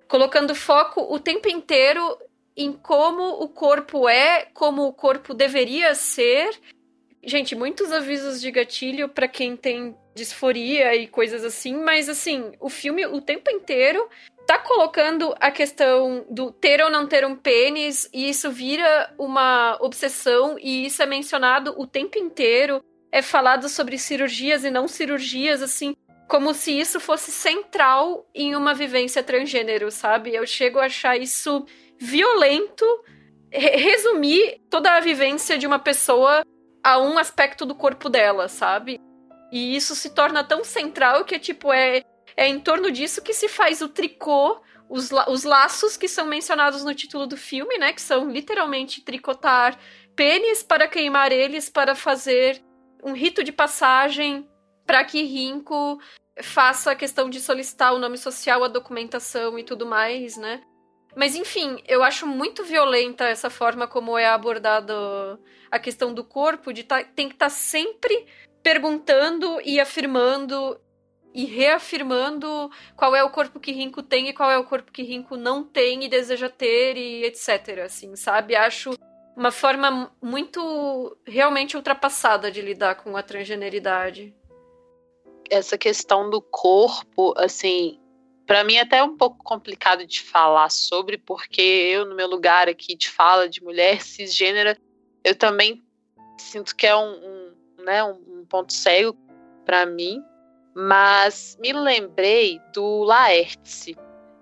colocando 0.07 0.55
foco 0.55 1.01
o 1.13 1.20
tempo 1.20 1.49
inteiro 1.49 2.17
em 2.55 2.72
como 2.72 3.41
o 3.41 3.49
corpo 3.49 4.07
é, 4.07 4.47
como 4.53 4.84
o 4.84 4.93
corpo 4.93 5.34
deveria 5.34 5.95
ser. 5.95 6.49
Gente, 7.24 7.55
muitos 7.55 7.91
avisos 7.91 8.39
de 8.39 8.51
gatilho 8.51 9.09
para 9.09 9.28
quem 9.28 9.57
tem 9.57 9.95
disforia 10.15 10.95
e 10.95 11.07
coisas 11.07 11.43
assim, 11.43 11.76
mas 11.76 12.09
assim, 12.09 12.51
o 12.59 12.70
filme 12.70 13.05
o 13.05 13.22
tempo 13.22 13.49
inteiro 13.49 14.07
tá 14.45 14.57
colocando 14.57 15.34
a 15.39 15.51
questão 15.51 16.26
do 16.30 16.51
ter 16.51 16.82
ou 16.82 16.89
não 16.89 17.07
ter 17.07 17.26
um 17.26 17.36
pênis 17.36 18.09
e 18.13 18.30
isso 18.30 18.51
vira 18.51 19.13
uma 19.17 19.78
obsessão 19.80 20.57
e 20.59 20.86
isso 20.86 21.01
é 21.01 21.05
mencionado 21.05 21.74
o 21.78 21.86
tempo 21.86 22.17
inteiro. 22.17 22.84
É 23.12 23.22
falado 23.22 23.68
sobre 23.68 23.97
cirurgias 23.97 24.64
e 24.64 24.70
não 24.70 24.88
cirurgias, 24.88 25.62
assim, 25.62 25.95
como 26.28 26.53
se 26.53 26.80
isso 26.80 26.99
fosse 26.99 27.32
central 27.32 28.30
em 28.36 28.55
uma 28.55 28.74
vivência 28.74 29.24
transgênero, 29.24 29.89
sabe? 29.89 30.34
Eu 30.34 30.45
chego 30.45 30.80
a 30.80 30.86
achar 30.86 31.18
isso 31.18 31.66
violento 31.97 32.86
resumir 33.51 34.62
toda 34.70 34.95
a 34.95 34.99
vivência 34.99 35.57
de 35.57 35.66
uma 35.66 35.80
pessoa 35.80 36.45
a 36.84 36.99
um 36.99 37.18
aspecto 37.18 37.66
do 37.66 37.76
corpo 37.76 38.10
dela, 38.10 38.47
sabe? 38.47 38.99
E 39.51 39.76
isso 39.76 39.95
se 39.95 40.12
torna 40.12 40.43
tão 40.43 40.64
central 40.64 41.26
que, 41.26 41.39
tipo, 41.39 41.74
é, 41.74 42.03
é 42.38 42.47
em 42.47 42.60
torno 42.60 42.91
disso 42.91 43.22
que 43.22 43.34
se 43.34 43.47
faz 43.47 43.82
o 43.82 43.89
tricô, 43.89 44.62
os, 44.88 45.10
os 45.28 45.43
laços 45.43 45.97
que 45.97 46.07
são 46.07 46.26
mencionados 46.26 46.84
no 46.84 46.93
título 46.93 47.26
do 47.26 47.36
filme, 47.36 47.78
né? 47.78 47.91
Que 47.91 48.01
são 48.01 48.30
literalmente 48.30 49.01
tricotar 49.01 49.78
pênis 50.16 50.62
para 50.62 50.88
queimar 50.88 51.32
eles 51.32 51.70
para 51.70 51.95
fazer 51.95 52.62
um 53.04 53.14
rito 53.14 53.43
de 53.43 53.52
passagem 53.52 54.47
para 54.86 55.04
que 55.04 55.24
Rinko 55.24 56.00
faça 56.41 56.91
a 56.91 56.95
questão 56.95 57.30
de 57.30 57.39
solicitar 57.39 57.93
o 57.93 58.00
nome 58.00 58.18
social, 58.18 58.64
a 58.64 58.68
documentação 58.68 59.60
e 59.60 59.64
tudo 59.64 59.86
mais, 59.86 60.38
né? 60.38 60.62
Mas 61.16 61.36
enfim, 61.36 61.82
eu 61.88 62.04
acho 62.04 62.26
muito 62.28 62.64
violenta 62.64 63.26
essa 63.26 63.50
forma 63.50 63.88
como 63.88 64.18
é 64.18 64.26
abordada 64.26 64.93
a 65.72 65.80
questão 65.80 66.14
do 66.14 66.24
corpo, 66.24 66.72
de 66.72 66.84
tá, 66.84 67.04
tem 67.04 67.28
que 67.28 67.36
estar 67.36 67.47
tá 67.47 67.50
sempre 67.50 68.26
perguntando 68.62 69.60
e 69.64 69.80
afirmando 69.80 70.80
e 71.34 71.45
reafirmando 71.45 72.72
qual 72.95 73.16
é 73.16 73.24
o 73.24 73.30
corpo 73.30 73.60
que 73.60 73.72
Rinco 73.72 74.02
tem 74.02 74.30
e 74.30 74.34
qual 74.34 74.50
é 74.50 74.58
o 74.58 74.64
corpo 74.64 74.91
que 74.91 75.04
Rinco 75.04 75.38
não 75.38 75.64
tem 75.64 76.04
e 76.04 76.10
deseja 76.10 76.50
ter 76.50 76.97
e 76.97 77.24
etc, 77.24 77.80
assim, 77.86 78.16
sabe? 78.16 78.56
Acho 78.56 78.91
uma 79.39 79.51
forma 79.51 80.13
muito 80.21 81.17
realmente 81.25 81.77
ultrapassada 81.77 82.51
de 82.51 82.61
lidar 82.61 82.95
com 82.95 83.15
a 83.15 83.23
transgeneridade. 83.23 84.35
Essa 85.49 85.77
questão 85.77 86.29
do 86.29 86.41
corpo, 86.41 87.33
assim, 87.37 87.97
para 88.45 88.65
mim 88.65 88.75
é 88.75 88.81
até 88.81 89.01
um 89.01 89.15
pouco 89.15 89.41
complicado 89.41 90.05
de 90.05 90.21
falar 90.21 90.69
sobre, 90.69 91.17
porque 91.17 91.61
eu, 91.61 92.05
no 92.05 92.17
meu 92.17 92.27
lugar 92.27 92.67
aqui 92.67 92.97
de 92.97 93.09
fala 93.09 93.47
de 93.47 93.63
mulher 93.63 94.01
cisgênera, 94.03 94.77
eu 95.23 95.33
também 95.33 95.81
sinto 96.37 96.75
que 96.75 96.85
é 96.85 96.93
um, 96.93 97.09
um 97.09 97.83
né, 97.85 98.03
um 98.03 98.45
ponto 98.45 98.73
cego 98.73 99.17
para 99.63 99.85
mim, 99.85 100.21
mas 100.75 101.57
me 101.61 101.71
lembrei 101.71 102.59
do 102.73 103.03
Laerte, 103.05 103.95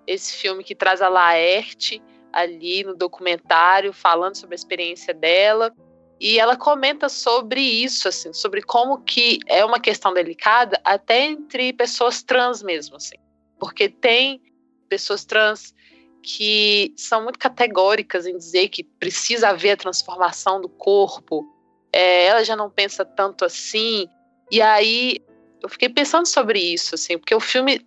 esse 0.08 0.34
filme 0.34 0.64
que 0.64 0.74
traz 0.74 1.00
a 1.00 1.08
Laerte 1.08 2.02
ali 2.40 2.84
no 2.84 2.94
documentário, 2.94 3.92
falando 3.92 4.36
sobre 4.36 4.54
a 4.54 4.56
experiência 4.56 5.14
dela, 5.14 5.72
e 6.20 6.38
ela 6.38 6.56
comenta 6.56 7.08
sobre 7.08 7.60
isso, 7.60 8.08
assim, 8.08 8.32
sobre 8.32 8.62
como 8.62 9.02
que 9.02 9.38
é 9.46 9.64
uma 9.64 9.78
questão 9.78 10.12
delicada 10.12 10.80
até 10.84 11.26
entre 11.26 11.72
pessoas 11.72 12.22
trans 12.22 12.62
mesmo, 12.62 12.96
assim 12.96 13.16
porque 13.58 13.88
tem 13.88 14.40
pessoas 14.88 15.24
trans 15.24 15.74
que 16.22 16.94
são 16.96 17.22
muito 17.22 17.38
categóricas 17.38 18.26
em 18.26 18.36
dizer 18.36 18.68
que 18.68 18.82
precisa 18.82 19.50
haver 19.50 19.72
a 19.72 19.76
transformação 19.76 20.60
do 20.60 20.68
corpo, 20.68 21.46
é, 21.92 22.26
ela 22.26 22.44
já 22.44 22.56
não 22.56 22.70
pensa 22.70 23.04
tanto 23.04 23.44
assim. 23.44 24.08
E 24.50 24.60
aí 24.60 25.20
eu 25.62 25.68
fiquei 25.68 25.88
pensando 25.88 26.26
sobre 26.26 26.58
isso, 26.58 26.94
assim, 26.94 27.18
porque 27.18 27.34
o 27.34 27.40
filme 27.40 27.86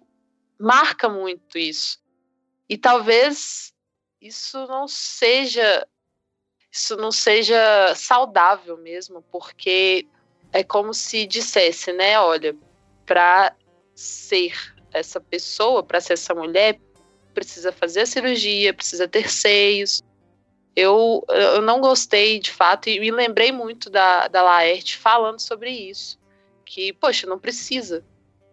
marca 0.60 1.08
muito 1.10 1.58
isso. 1.58 1.99
E 2.70 2.78
talvez 2.78 3.74
isso 4.22 4.68
não 4.68 4.88
seja 4.88 5.88
isso 6.72 6.96
não 6.96 7.12
seja 7.12 7.94
saudável 7.96 8.78
mesmo, 8.78 9.22
porque 9.30 10.08
é 10.54 10.64
como 10.64 10.94
se 10.94 11.26
dissesse, 11.26 11.92
né, 11.92 12.18
olha, 12.18 12.56
para 13.06 13.54
ser 13.94 14.54
essa 14.94 15.20
pessoa, 15.20 15.84
para 15.84 16.00
ser 16.00 16.14
essa 16.14 16.34
mulher, 16.34 16.80
precisa 17.34 17.74
fazer 17.74 18.02
a 18.02 18.06
cirurgia, 18.06 18.74
precisa 18.74 19.06
ter 19.06 19.30
seios. 19.30 20.02
Eu, 20.74 21.26
eu 21.28 21.62
não 21.62 21.82
gostei 21.82 22.40
de 22.40 22.52
fato 22.52 22.88
e 22.88 23.02
me 23.02 23.12
lembrei 23.12 23.52
muito 23.52 23.90
da, 23.90 24.30
da 24.30 24.42
Laerte 24.42 24.98
falando 24.98 25.40
sobre 25.40 25.72
isso. 25.72 26.18
Que, 26.66 26.94
poxa, 26.94 27.28
não 27.28 27.38
precisa. 27.38 28.06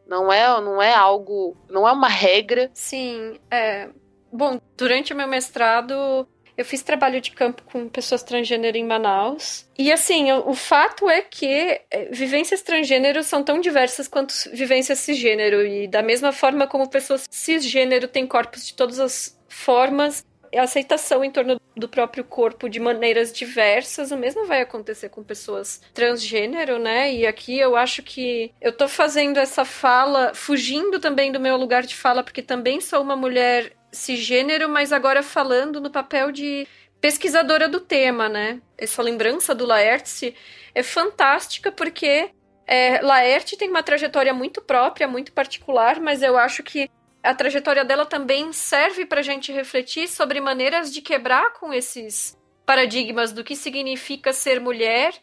Não 0.09 0.33
é, 0.33 0.61
não 0.61 0.83
é 0.83 0.93
algo, 0.93 1.57
não 1.69 1.87
é 1.87 1.93
uma 1.93 2.09
regra. 2.09 2.69
Sim, 2.75 3.39
é. 3.49 3.89
Bom, 4.33 4.61
durante 4.77 5.13
o 5.13 5.17
meu 5.17 5.27
mestrado, 5.27 6.27
eu 6.59 6.65
fiz 6.65 6.83
trabalho 6.83 7.21
de 7.21 7.31
campo 7.31 7.63
com 7.63 7.89
pessoas 7.89 8.23
transgênero 8.23 8.77
em 8.77 8.85
Manaus. 8.85 9.65
E 9.79 9.93
assim, 9.93 10.33
o, 10.33 10.51
o 10.51 10.55
fato 10.55 11.09
é 11.09 11.23
que 11.23 11.81
é, 11.89 12.09
vivências 12.11 12.63
transgênero 12.63 13.23
são 13.23 13.45
tão 13.45 13.61
diversas 13.61 14.09
quanto 14.09 14.35
vivências 14.53 14.99
cisgênero. 14.99 15.65
E 15.65 15.87
da 15.87 16.03
mesma 16.03 16.33
forma 16.33 16.67
como 16.67 16.91
pessoas 16.91 17.27
cisgênero 17.31 18.09
têm 18.09 18.27
corpos 18.27 18.67
de 18.67 18.75
todas 18.75 18.99
as 18.99 19.39
formas, 19.49 20.25
a 20.55 20.63
aceitação 20.63 21.25
em 21.25 21.31
torno 21.31 21.61
do 21.77 21.89
próprio 21.89 22.25
corpo 22.25 22.69
de 22.69 22.81
maneiras 22.81 23.33
diversas, 23.33 24.11
o 24.11 24.17
mesmo 24.17 24.47
vai 24.47 24.61
acontecer 24.61 25.09
com 25.09 25.23
pessoas 25.23 25.81
transgênero, 25.95 26.79
né? 26.79 27.13
E 27.13 27.27
aqui 27.27 27.59
eu 27.59 27.77
acho 27.77 28.03
que 28.03 28.53
eu 28.61 28.73
tô 28.73 28.89
fazendo 28.89 29.39
essa 29.39 29.65
fala, 29.65 30.33
fugindo 30.35 30.99
também 30.99 31.31
do 31.31 31.41
meu 31.41 31.57
lugar 31.57 31.85
de 31.85 31.95
fala, 31.95 32.23
porque 32.23 32.43
também 32.43 32.81
sou 32.81 33.03
uma 33.03 33.17
mulher 33.17 33.73
cisgênero, 33.93 34.69
mas 34.69 34.93
agora 34.93 35.23
falando 35.23 35.81
no 35.81 35.91
papel 35.91 36.31
de 36.33 36.67
pesquisadora 37.01 37.69
do 37.69 37.81
tema, 37.81 38.29
né? 38.29 38.61
Essa 38.77 39.03
lembrança 39.03 39.55
do 39.55 39.65
Laertes 39.67 40.33
é 40.75 40.83
fantástica 40.83 41.71
porque 41.71 42.31
é, 42.67 43.01
Laerte 43.01 43.57
tem 43.57 43.71
uma 43.71 43.83
trajetória 43.83 44.35
muito 44.35 44.61
própria, 44.61 45.09
muito 45.09 45.33
particular, 45.33 45.99
mas 46.01 46.23
eu 46.23 46.37
acho 46.37 46.63
que 46.63 46.91
a 47.23 47.35
trajetória 47.35 47.85
dela 47.85 48.07
também 48.07 48.53
serve 48.53 49.05
para 49.05 49.21
a 49.21 49.23
gente 49.23 49.53
refletir 49.53 50.09
sobre 50.09 50.41
maneiras 50.41 50.93
de 50.93 51.03
quebrar 51.03 51.53
com 51.55 51.73
esses 51.73 52.37
paradigmas 52.65 53.33
do 53.33 53.43
que 53.43 53.57
significa 53.57 54.33
ser 54.33 54.61
mulher 54.61 55.15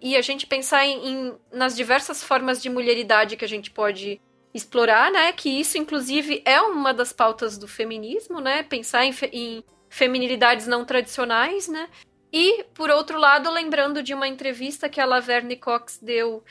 e 0.00 0.16
a 0.16 0.20
gente 0.20 0.46
pensar 0.46 0.84
em, 0.84 1.08
em 1.08 1.34
nas 1.52 1.76
diversas 1.76 2.22
formas 2.22 2.60
de 2.60 2.70
mulheridade 2.70 3.36
que 3.36 3.44
a 3.44 3.48
gente 3.48 3.70
pode 3.70 4.20
explorar, 4.54 5.10
né? 5.10 5.32
Que 5.32 5.48
isso, 5.48 5.78
inclusive, 5.78 6.42
é 6.44 6.60
uma 6.60 6.92
das 6.92 7.12
pautas 7.12 7.56
do 7.56 7.68
feminismo, 7.68 8.40
né? 8.40 8.62
Pensar 8.62 9.04
em, 9.04 9.12
fe 9.12 9.26
em 9.32 9.64
feminilidades 9.88 10.66
não 10.66 10.84
tradicionais, 10.84 11.68
né? 11.68 11.88
E, 12.32 12.64
por 12.74 12.90
outro 12.90 13.18
lado, 13.18 13.50
lembrando 13.50 14.02
de 14.02 14.14
uma 14.14 14.26
entrevista 14.26 14.88
que 14.88 15.00
a 15.00 15.04
Laverne 15.04 15.56
Cox 15.56 15.98
deu 16.02 16.42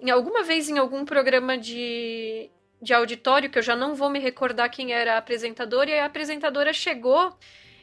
em 0.00 0.10
alguma 0.10 0.42
vez 0.42 0.68
em 0.68 0.78
algum 0.78 1.04
programa 1.04 1.58
de, 1.58 2.50
de 2.80 2.94
auditório, 2.94 3.50
que 3.50 3.58
eu 3.58 3.62
já 3.62 3.74
não 3.74 3.94
vou 3.94 4.10
me 4.10 4.18
recordar 4.18 4.70
quem 4.70 4.92
era 4.92 5.14
a 5.14 5.18
apresentadora, 5.18 5.90
e 5.90 5.98
a 5.98 6.04
apresentadora 6.04 6.72
chegou 6.72 7.36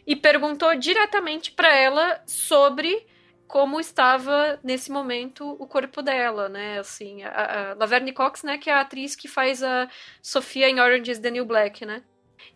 e 0.05 0.15
perguntou 0.15 0.75
diretamente 0.75 1.51
para 1.51 1.73
ela 1.75 2.21
sobre 2.25 3.05
como 3.47 3.79
estava 3.79 4.59
nesse 4.63 4.91
momento 4.91 5.55
o 5.59 5.67
corpo 5.67 6.01
dela, 6.01 6.49
né? 6.49 6.79
Assim, 6.79 7.23
a, 7.23 7.71
a 7.71 7.73
Laverne 7.75 8.11
Cox, 8.11 8.43
né, 8.43 8.57
que 8.57 8.69
é 8.69 8.73
a 8.73 8.81
atriz 8.81 9.15
que 9.15 9.27
faz 9.27 9.61
a 9.61 9.87
Sofia 10.21 10.69
em 10.69 10.79
Orange 10.79 11.11
is 11.11 11.19
the 11.19 11.29
New 11.29 11.45
Black, 11.45 11.85
né? 11.85 12.03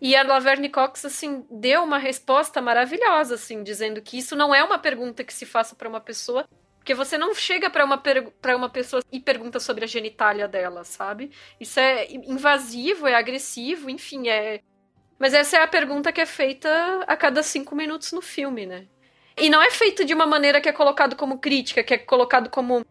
E 0.02 0.16
a 0.16 0.24
Laverne 0.24 0.70
Cox, 0.70 1.06
assim, 1.06 1.46
deu 1.50 1.84
uma 1.84 1.98
resposta 1.98 2.62
maravilhosa, 2.62 3.36
assim, 3.36 3.64
dizendo 3.64 4.02
que 4.02 4.18
isso 4.18 4.36
não 4.36 4.54
é 4.54 4.64
uma 4.64 4.78
pergunta 4.78 5.24
que 5.24 5.34
se 5.34 5.46
faça 5.46 5.76
para 5.76 5.90
uma 5.90 6.00
pessoa, 6.00 6.48
porque 6.80 6.96
você 6.96 7.18
não 7.18 7.36
chega 7.36 7.70
para 7.70 7.86
uma, 7.86 7.98
para 7.98 8.58
uma 8.58 8.70
pessoa 8.70 9.04
e 9.12 9.20
pergunta 9.20 9.60
sobre 9.60 9.84
a 9.84 9.88
genitália 9.88 10.48
dela, 10.48 10.84
sabe? 10.84 11.32
Isso 11.60 11.80
é 11.80 12.12
invasivo, 12.12 13.08
é 13.08 13.16
agressivo, 13.16 13.90
enfim, 13.90 14.28
é. 14.28 14.62
Mas 15.20 15.34
essa 15.34 15.58
é 15.58 15.62
a 15.62 15.68
pergunta 15.68 16.12
que 16.12 16.22
é 16.22 16.26
feita 16.26 16.70
a 17.06 17.16
cada 17.16 17.44
cinco 17.44 17.76
minutos 17.76 18.12
no 18.12 18.22
filme, 18.22 18.66
né? 18.66 18.88
E 19.38 19.50
não 19.50 19.62
é 19.62 19.70
feito 19.70 20.04
de 20.04 20.14
uma 20.14 20.26
maneira 20.26 20.60
que 20.60 20.68
é 20.68 20.72
colocado 20.72 21.16
como 21.16 21.38
crítica, 21.38 21.84
que 21.84 21.94
é 21.94 21.98
colocado 21.98 22.50
como 22.50 22.86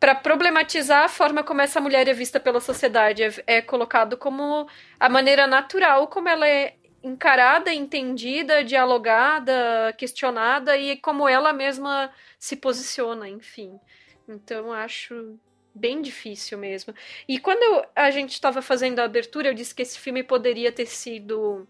para 0.00 0.14
problematizar 0.14 1.04
a 1.04 1.08
forma 1.08 1.42
como 1.42 1.62
essa 1.62 1.80
mulher 1.80 2.08
é 2.08 2.12
vista 2.12 2.40
pela 2.40 2.60
sociedade. 2.60 3.22
É, 3.22 3.32
é, 3.46 3.62
colocado 3.62 4.16
como 4.16 4.66
a 4.98 5.08
maneira 5.08 5.46
natural 5.46 6.08
como 6.08 6.28
ela 6.28 6.46
é 6.46 6.74
encarada, 7.04 7.72
entendida, 7.72 8.64
dialogada, 8.64 9.94
questionada 9.98 10.76
e 10.76 10.96
como 10.96 11.28
ela 11.28 11.52
mesma 11.52 12.10
se 12.38 12.56
posiciona, 12.56 13.28
enfim. 13.28 13.78
Então 14.26 14.72
acho 14.72 15.38
bem 15.74 16.00
difícil 16.00 16.56
mesmo. 16.56 16.94
E 17.28 17.38
quando 17.38 17.86
a 17.94 18.10
gente 18.10 18.32
estava 18.32 18.62
fazendo 18.62 19.00
a 19.00 19.04
abertura, 19.04 19.48
eu 19.48 19.54
disse 19.54 19.74
que 19.74 19.82
esse 19.82 19.98
filme 19.98 20.22
poderia 20.22 20.72
ter 20.72 20.86
sido 20.86 21.68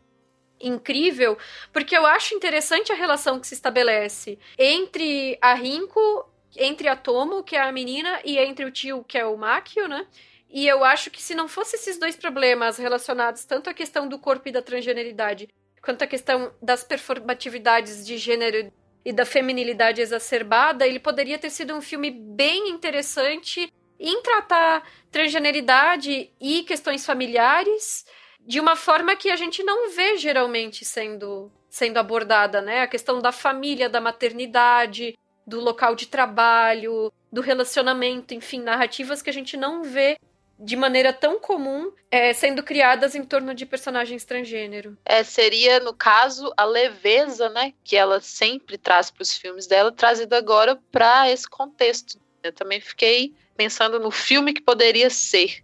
incrível, 0.60 1.36
porque 1.72 1.96
eu 1.96 2.06
acho 2.06 2.34
interessante 2.34 2.92
a 2.92 2.94
relação 2.94 3.40
que 3.40 3.46
se 3.46 3.54
estabelece 3.54 4.38
entre 4.56 5.36
a 5.40 5.52
Rinko, 5.52 6.30
entre 6.56 6.86
a 6.86 6.94
Tomo, 6.94 7.42
que 7.42 7.56
é 7.56 7.60
a 7.60 7.72
menina, 7.72 8.20
e 8.24 8.38
entre 8.38 8.64
o 8.64 8.70
tio, 8.70 9.02
que 9.02 9.18
é 9.18 9.26
o 9.26 9.36
Makio, 9.36 9.88
né? 9.88 10.06
E 10.54 10.68
eu 10.68 10.84
acho 10.84 11.10
que 11.10 11.20
se 11.20 11.34
não 11.34 11.48
fosse 11.48 11.74
esses 11.74 11.98
dois 11.98 12.14
problemas 12.14 12.78
relacionados 12.78 13.44
tanto 13.44 13.68
à 13.68 13.74
questão 13.74 14.06
do 14.06 14.20
corpo 14.20 14.48
e 14.48 14.52
da 14.52 14.62
transgeneridade, 14.62 15.48
quanto 15.82 16.02
à 16.02 16.06
questão 16.06 16.54
das 16.62 16.84
performatividades 16.84 18.06
de 18.06 18.16
gênero 18.16 18.72
e 19.04 19.12
da 19.12 19.26
feminilidade 19.26 20.00
exacerbada, 20.00 20.86
ele 20.86 21.00
poderia 21.00 21.40
ter 21.40 21.50
sido 21.50 21.74
um 21.74 21.80
filme 21.80 22.08
bem 22.08 22.68
interessante 22.68 23.68
em 23.98 24.22
tratar 24.22 24.88
transgeneridade 25.10 26.30
e 26.40 26.62
questões 26.62 27.04
familiares 27.04 28.06
de 28.46 28.60
uma 28.60 28.76
forma 28.76 29.16
que 29.16 29.32
a 29.32 29.36
gente 29.36 29.60
não 29.64 29.90
vê 29.90 30.16
geralmente 30.18 30.84
sendo, 30.84 31.50
sendo 31.68 31.98
abordada, 31.98 32.60
né? 32.60 32.82
A 32.82 32.86
questão 32.86 33.20
da 33.20 33.32
família, 33.32 33.88
da 33.88 34.00
maternidade, 34.00 35.18
do 35.44 35.58
local 35.58 35.96
de 35.96 36.06
trabalho, 36.06 37.12
do 37.32 37.40
relacionamento, 37.40 38.34
enfim, 38.34 38.60
narrativas 38.60 39.20
que 39.20 39.30
a 39.30 39.32
gente 39.32 39.56
não 39.56 39.82
vê 39.82 40.16
de 40.64 40.76
maneira 40.76 41.12
tão 41.12 41.38
comum 41.38 41.92
é, 42.10 42.32
sendo 42.32 42.62
criadas 42.62 43.14
em 43.14 43.22
torno 43.22 43.54
de 43.54 43.66
personagens 43.66 44.24
transgênero. 44.24 44.96
É, 45.04 45.22
seria, 45.22 45.78
no 45.80 45.92
caso, 45.92 46.52
a 46.56 46.64
leveza, 46.64 47.50
né, 47.50 47.74
que 47.84 47.96
ela 47.96 48.20
sempre 48.20 48.78
traz 48.78 49.10
para 49.10 49.22
os 49.22 49.36
filmes 49.36 49.66
dela, 49.66 49.92
trazida 49.92 50.38
agora 50.38 50.80
para 50.90 51.30
esse 51.30 51.48
contexto. 51.48 52.18
Eu 52.42 52.52
também 52.52 52.80
fiquei 52.80 53.34
pensando 53.56 54.00
no 54.00 54.10
filme 54.10 54.54
que 54.54 54.62
poderia 54.62 55.10
ser. 55.10 55.62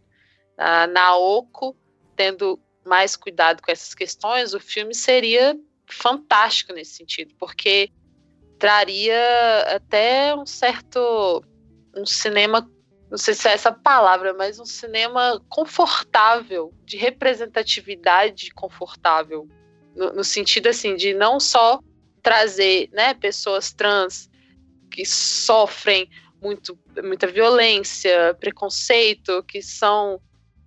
A 0.56 0.86
Naoko 0.86 1.74
tendo 2.14 2.60
mais 2.84 3.16
cuidado 3.16 3.62
com 3.62 3.72
essas 3.72 3.94
questões, 3.94 4.52
o 4.52 4.60
filme 4.60 4.94
seria 4.94 5.58
fantástico 5.86 6.74
nesse 6.74 6.92
sentido, 6.92 7.34
porque 7.38 7.90
traria 8.58 9.62
até 9.74 10.34
um 10.34 10.44
certo 10.44 11.42
um 11.96 12.04
cinema, 12.06 12.70
não 13.10 13.18
sei 13.18 13.34
se 13.34 13.48
é 13.48 13.52
essa 13.52 13.72
palavra, 13.72 14.32
mas 14.32 14.60
um 14.60 14.64
cinema 14.64 15.42
confortável, 15.48 16.72
de 16.84 16.96
representatividade 16.96 18.50
confortável, 18.52 19.48
no, 19.96 20.12
no 20.12 20.24
sentido 20.24 20.68
assim 20.68 20.94
de 20.94 21.12
não 21.12 21.40
só 21.40 21.80
trazer, 22.22 22.88
né, 22.92 23.12
pessoas 23.14 23.72
trans 23.72 24.30
que 24.90 25.04
sofrem 25.04 26.08
muito, 26.40 26.78
muita 27.02 27.26
violência, 27.26 28.34
preconceito, 28.38 29.42
que 29.42 29.60
são 29.60 30.20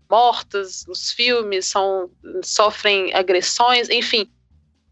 mortas 0.09 0.85
nos 0.85 1.11
filmes, 1.11 1.65
são, 1.65 2.11
sofrem 2.43 3.13
agressões, 3.13 3.89
enfim. 3.89 4.29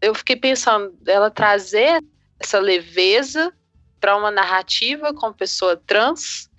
Eu 0.00 0.14
fiquei 0.14 0.36
pensando, 0.36 0.96
ela 1.06 1.30
trazer 1.30 2.02
essa 2.40 2.58
leveza 2.58 3.52
para 4.00 4.16
uma 4.16 4.30
narrativa 4.30 5.14
com 5.14 5.32
pessoa 5.32 5.76
trans 5.76 6.50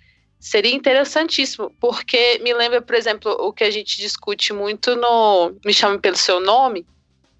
seria 0.44 0.74
interessantíssimo, 0.74 1.70
porque 1.80 2.38
me 2.40 2.52
lembra, 2.52 2.82
por 2.82 2.94
exemplo, 2.94 3.32
o 3.32 3.50
que 3.50 3.64
a 3.64 3.70
gente 3.70 3.96
discute 3.96 4.52
muito 4.52 4.94
no 4.94 5.56
Me 5.64 5.72
Chame 5.72 5.98
Pelo 5.98 6.18
Seu 6.18 6.38
Nome, 6.38 6.86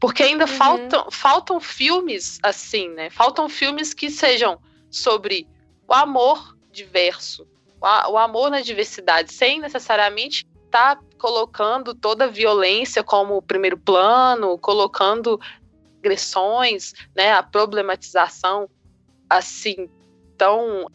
porque 0.01 0.23
ainda 0.23 0.47
uhum. 0.47 0.51
faltam, 0.51 1.11
faltam 1.11 1.61
filmes 1.61 2.39
assim, 2.43 2.89
né? 2.89 3.11
Faltam 3.11 3.47
filmes 3.47 3.93
que 3.93 4.09
sejam 4.09 4.59
sobre 4.91 5.47
o 5.87 5.93
amor 5.93 6.57
diverso, 6.73 7.47
o, 7.79 8.17
amor 8.17 8.51
na 8.51 8.63
diversidade, 8.63 9.35
sem 9.35 9.61
necessariamente 9.61 10.47
está 10.65 10.99
colocando 11.19 11.95
toda 11.95 12.25
a 12.25 12.29
violência 12.29 13.05
como 13.05 13.43
primeiro 13.43 13.77
plano, 13.77 14.57
colocando 14.57 15.39
agressões, 15.99 16.95
né, 17.15 17.35
a 17.35 17.43
problematização 17.43 18.67
assim 19.29 19.91
tão 20.39 20.91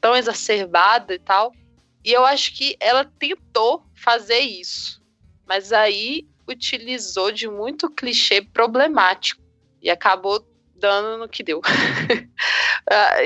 tão 0.00 0.16
exacerbada 0.16 1.14
e 1.14 1.18
tal. 1.18 1.52
E 2.04 2.12
eu 2.12 2.24
acho 2.24 2.54
que 2.54 2.76
ela 2.80 3.04
tentou 3.04 3.84
fazer 3.94 4.38
isso, 4.38 5.02
mas 5.46 5.72
aí 5.72 6.26
utilizou 6.48 7.30
de 7.30 7.48
muito 7.48 7.90
clichê 7.90 8.40
problemático 8.40 9.42
e 9.82 9.90
acabou 9.90 10.46
dando 10.74 11.18
no 11.18 11.28
que 11.28 11.42
deu. 11.42 11.60
Ah, 12.90 13.18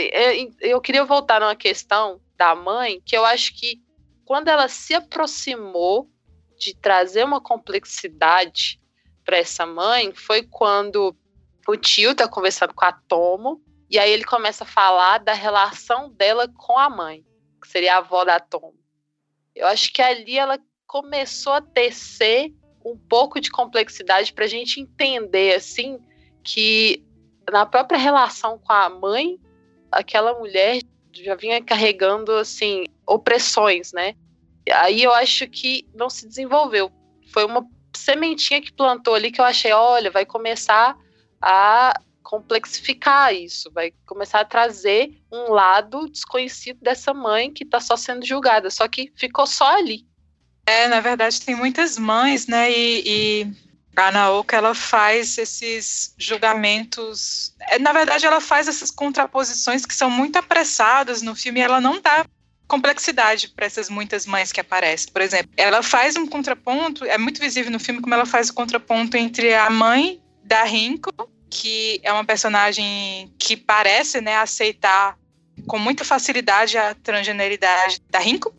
eu 0.60 0.80
queria 0.80 1.04
voltar 1.04 1.38
numa 1.38 1.54
questão 1.54 2.20
da 2.36 2.52
mãe, 2.52 3.00
que 3.06 3.16
eu 3.16 3.24
acho 3.24 3.54
que 3.54 3.80
quando 4.24 4.48
ela 4.48 4.66
se 4.66 4.92
aproximou 4.92 6.10
de 6.58 6.74
trazer 6.74 7.24
uma 7.24 7.40
complexidade 7.40 8.80
para 9.24 9.36
essa 9.36 9.64
mãe 9.64 10.12
foi 10.12 10.42
quando 10.42 11.14
o 11.68 11.76
tio 11.76 12.12
tá 12.12 12.26
conversando 12.26 12.74
com 12.74 12.84
a 12.84 12.90
Tomo 12.92 13.62
e 13.92 13.98
aí 13.98 14.10
ele 14.10 14.24
começa 14.24 14.64
a 14.64 14.66
falar 14.66 15.18
da 15.18 15.34
relação 15.34 16.10
dela 16.10 16.48
com 16.48 16.78
a 16.78 16.88
mãe, 16.88 17.22
que 17.60 17.68
seria 17.68 17.96
a 17.96 17.98
avó 17.98 18.24
da 18.24 18.40
Tomo. 18.40 18.74
Eu 19.54 19.66
acho 19.66 19.92
que 19.92 20.00
ali 20.00 20.38
ela 20.38 20.58
começou 20.86 21.52
a 21.52 21.60
tecer 21.60 22.50
um 22.82 22.96
pouco 22.96 23.38
de 23.38 23.50
complexidade 23.50 24.32
para 24.32 24.46
a 24.46 24.48
gente 24.48 24.80
entender 24.80 25.54
assim 25.54 25.98
que 26.42 27.04
na 27.50 27.66
própria 27.66 27.98
relação 27.98 28.58
com 28.58 28.72
a 28.72 28.88
mãe, 28.88 29.38
aquela 29.90 30.38
mulher 30.38 30.80
já 31.12 31.34
vinha 31.34 31.62
carregando 31.62 32.32
assim 32.32 32.86
opressões, 33.06 33.92
né? 33.92 34.14
Aí 34.72 35.02
eu 35.02 35.12
acho 35.12 35.46
que 35.46 35.86
não 35.94 36.08
se 36.08 36.26
desenvolveu. 36.26 36.90
Foi 37.30 37.44
uma 37.44 37.68
sementinha 37.94 38.62
que 38.62 38.72
plantou 38.72 39.14
ali 39.14 39.30
que 39.30 39.40
eu 39.40 39.44
achei, 39.44 39.70
olha, 39.70 40.10
vai 40.10 40.24
começar 40.24 40.96
a 41.42 42.00
complexificar 42.22 43.34
isso, 43.34 43.70
vai 43.70 43.92
começar 44.06 44.40
a 44.40 44.44
trazer 44.44 45.12
um 45.30 45.52
lado 45.52 46.08
desconhecido 46.08 46.78
dessa 46.80 47.12
mãe 47.12 47.52
que 47.52 47.64
está 47.64 47.80
só 47.80 47.96
sendo 47.96 48.24
julgada, 48.24 48.70
só 48.70 48.88
que 48.88 49.12
ficou 49.16 49.46
só 49.46 49.76
ali. 49.76 50.06
É, 50.66 50.88
na 50.88 51.00
verdade 51.00 51.40
tem 51.40 51.54
muitas 51.54 51.98
mães, 51.98 52.46
né, 52.46 52.70
e, 52.70 53.02
e 53.04 53.46
a 53.96 54.12
Naoka 54.12 54.56
ela 54.56 54.74
faz 54.74 55.36
esses 55.36 56.14
julgamentos, 56.16 57.54
é, 57.60 57.78
na 57.78 57.92
verdade 57.92 58.24
ela 58.24 58.40
faz 58.40 58.68
essas 58.68 58.90
contraposições 58.90 59.84
que 59.84 59.94
são 59.94 60.08
muito 60.08 60.36
apressadas 60.36 61.20
no 61.20 61.34
filme, 61.34 61.60
e 61.60 61.62
ela 61.62 61.80
não 61.80 62.00
dá 62.00 62.24
complexidade 62.68 63.48
para 63.48 63.66
essas 63.66 63.90
muitas 63.90 64.24
mães 64.24 64.50
que 64.50 64.60
aparecem. 64.60 65.12
Por 65.12 65.20
exemplo, 65.20 65.52
ela 65.58 65.82
faz 65.82 66.16
um 66.16 66.26
contraponto, 66.26 67.04
é 67.04 67.18
muito 67.18 67.38
visível 67.38 67.70
no 67.70 67.78
filme 67.78 68.00
como 68.00 68.14
ela 68.14 68.24
faz 68.24 68.48
o 68.48 68.54
contraponto 68.54 69.14
entre 69.14 69.54
a 69.54 69.68
mãe 69.68 70.22
da 70.42 70.64
Rinko, 70.64 71.10
que 71.52 72.00
é 72.02 72.10
uma 72.10 72.24
personagem 72.24 73.30
que 73.38 73.58
parece 73.58 74.22
né, 74.22 74.36
aceitar 74.36 75.18
com 75.66 75.78
muita 75.78 76.02
facilidade 76.02 76.78
a 76.78 76.94
transgeneridade 76.94 78.00
da 78.08 78.18
Rinko, 78.18 78.54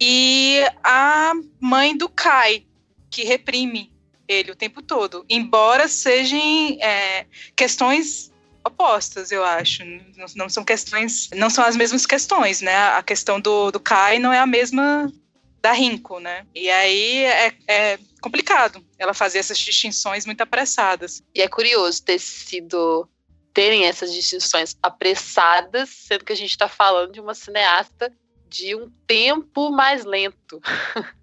e 0.00 0.64
a 0.82 1.32
mãe 1.60 1.94
do 1.94 2.08
Kai, 2.08 2.64
que 3.10 3.22
reprime 3.22 3.92
ele 4.26 4.50
o 4.50 4.56
tempo 4.56 4.80
todo, 4.80 5.26
embora 5.28 5.88
sejam 5.88 6.40
é, 6.80 7.26
questões 7.54 8.32
opostas, 8.64 9.30
eu 9.30 9.44
acho. 9.44 9.84
Não, 9.84 10.26
não, 10.36 10.48
são 10.48 10.64
questões, 10.64 11.28
não 11.34 11.50
são 11.50 11.64
as 11.64 11.76
mesmas 11.76 12.06
questões, 12.06 12.62
né? 12.62 12.76
A 12.90 13.02
questão 13.02 13.38
do, 13.40 13.70
do 13.70 13.80
Kai 13.80 14.18
não 14.18 14.32
é 14.32 14.38
a 14.38 14.46
mesma 14.46 15.12
da 15.60 15.72
Rinko, 15.72 16.20
né? 16.20 16.46
E 16.54 16.70
aí 16.70 17.24
é, 17.24 17.52
é 17.66 17.98
complicado 18.20 18.84
ela 18.98 19.14
fazer 19.14 19.38
essas 19.38 19.58
distinções 19.58 20.26
muito 20.26 20.40
apressadas. 20.40 21.22
E 21.34 21.42
é 21.42 21.48
curioso 21.48 22.02
ter 22.02 22.18
sido 22.18 23.08
terem 23.52 23.86
essas 23.86 24.12
distinções 24.12 24.76
apressadas, 24.82 25.88
sendo 25.88 26.24
que 26.24 26.32
a 26.32 26.36
gente 26.36 26.50
está 26.50 26.68
falando 26.68 27.12
de 27.12 27.20
uma 27.20 27.34
cineasta 27.34 28.12
de 28.48 28.74
um 28.74 28.90
tempo 29.06 29.70
mais 29.70 30.04
lento. 30.04 30.60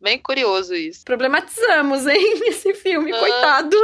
Bem 0.00 0.18
curioso 0.18 0.74
isso. 0.74 1.04
Problematizamos, 1.04 2.06
hein, 2.06 2.40
esse 2.46 2.74
filme, 2.74 3.12
ah, 3.12 3.18
coitado. 3.18 3.76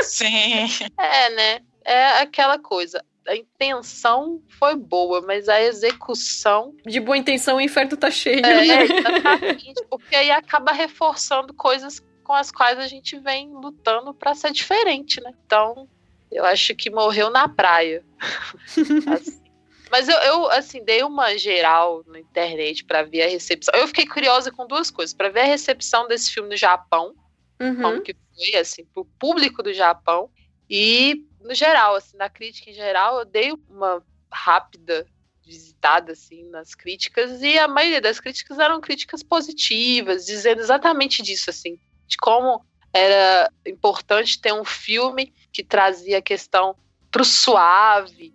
Sim. 0.00 0.66
É, 0.96 1.30
né? 1.30 1.60
é 1.86 2.18
aquela 2.20 2.58
coisa. 2.58 3.02
A 3.26 3.36
intenção 3.36 4.40
foi 4.48 4.76
boa, 4.76 5.20
mas 5.20 5.48
a 5.48 5.60
execução. 5.60 6.74
De 6.86 7.00
boa 7.00 7.16
intenção, 7.16 7.56
o 7.56 7.60
inferno 7.60 7.96
tá 7.96 8.10
cheio. 8.10 8.44
É, 8.44 8.66
né? 8.66 8.84
exatamente. 8.84 9.84
porque 9.90 10.14
aí 10.14 10.30
acaba 10.30 10.72
reforçando 10.72 11.52
coisas 11.54 12.00
com 12.22 12.32
as 12.32 12.50
quais 12.50 12.78
a 12.78 12.86
gente 12.86 13.18
vem 13.18 13.52
lutando 13.52 14.12
para 14.12 14.34
ser 14.34 14.52
diferente, 14.52 15.20
né? 15.20 15.32
Então, 15.44 15.88
eu 16.30 16.44
acho 16.44 16.74
que 16.74 16.90
morreu 16.90 17.30
na 17.30 17.48
praia. 17.48 18.04
assim. 19.12 19.46
Mas 19.90 20.08
eu, 20.08 20.16
eu, 20.18 20.50
assim, 20.50 20.84
dei 20.84 21.02
uma 21.02 21.36
geral 21.38 22.02
na 22.06 22.18
internet 22.18 22.84
para 22.84 23.02
ver 23.02 23.22
a 23.22 23.28
recepção. 23.28 23.72
Eu 23.74 23.86
fiquei 23.86 24.06
curiosa 24.06 24.50
com 24.50 24.66
duas 24.66 24.90
coisas. 24.90 25.14
para 25.14 25.28
ver 25.28 25.40
a 25.40 25.44
recepção 25.44 26.08
desse 26.08 26.32
filme 26.32 26.48
no 26.48 26.56
Japão, 26.56 27.14
uhum. 27.60 27.82
como 27.82 28.02
que 28.02 28.14
foi, 28.14 28.60
assim, 28.60 28.84
pro 28.84 29.04
público 29.18 29.62
do 29.62 29.72
Japão. 29.72 30.28
E 30.68 31.24
no 31.46 31.54
geral, 31.54 31.94
assim, 31.94 32.16
na 32.16 32.28
crítica 32.28 32.70
em 32.70 32.74
geral, 32.74 33.18
eu 33.18 33.24
dei 33.24 33.52
uma 33.68 34.02
rápida 34.30 35.06
visitada 35.44 36.12
assim 36.12 36.44
nas 36.50 36.74
críticas 36.74 37.40
e 37.40 37.56
a 37.56 37.68
maioria 37.68 38.00
das 38.00 38.18
críticas 38.18 38.58
eram 38.58 38.80
críticas 38.80 39.22
positivas, 39.22 40.26
dizendo 40.26 40.60
exatamente 40.60 41.22
disso 41.22 41.50
assim, 41.50 41.78
de 42.06 42.16
como 42.16 42.64
era 42.92 43.50
importante 43.64 44.40
ter 44.40 44.52
um 44.52 44.64
filme 44.64 45.32
que 45.52 45.62
trazia 45.62 46.18
a 46.18 46.22
questão 46.22 46.76
pro 47.10 47.24
suave, 47.24 48.34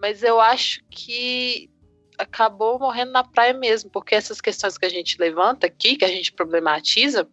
mas 0.00 0.22
eu 0.22 0.40
acho 0.40 0.82
que 0.90 1.70
acabou 2.18 2.78
morrendo 2.78 3.12
na 3.12 3.22
praia 3.22 3.54
mesmo, 3.54 3.90
porque 3.90 4.14
essas 4.14 4.40
questões 4.40 4.76
que 4.76 4.84
a 4.84 4.88
gente 4.88 5.16
levanta 5.18 5.68
aqui, 5.68 5.96
que 5.96 6.04
a 6.04 6.08
gente 6.08 6.32
problematiza, 6.32 7.28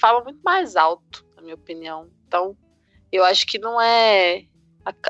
falam 0.00 0.24
muito 0.24 0.40
mais 0.42 0.76
alto, 0.76 1.26
na 1.36 1.42
minha 1.42 1.54
opinião. 1.54 2.10
Então, 2.26 2.56
eu 3.12 3.24
acho 3.24 3.46
que 3.46 3.58
não 3.58 3.80
é. 3.80 4.44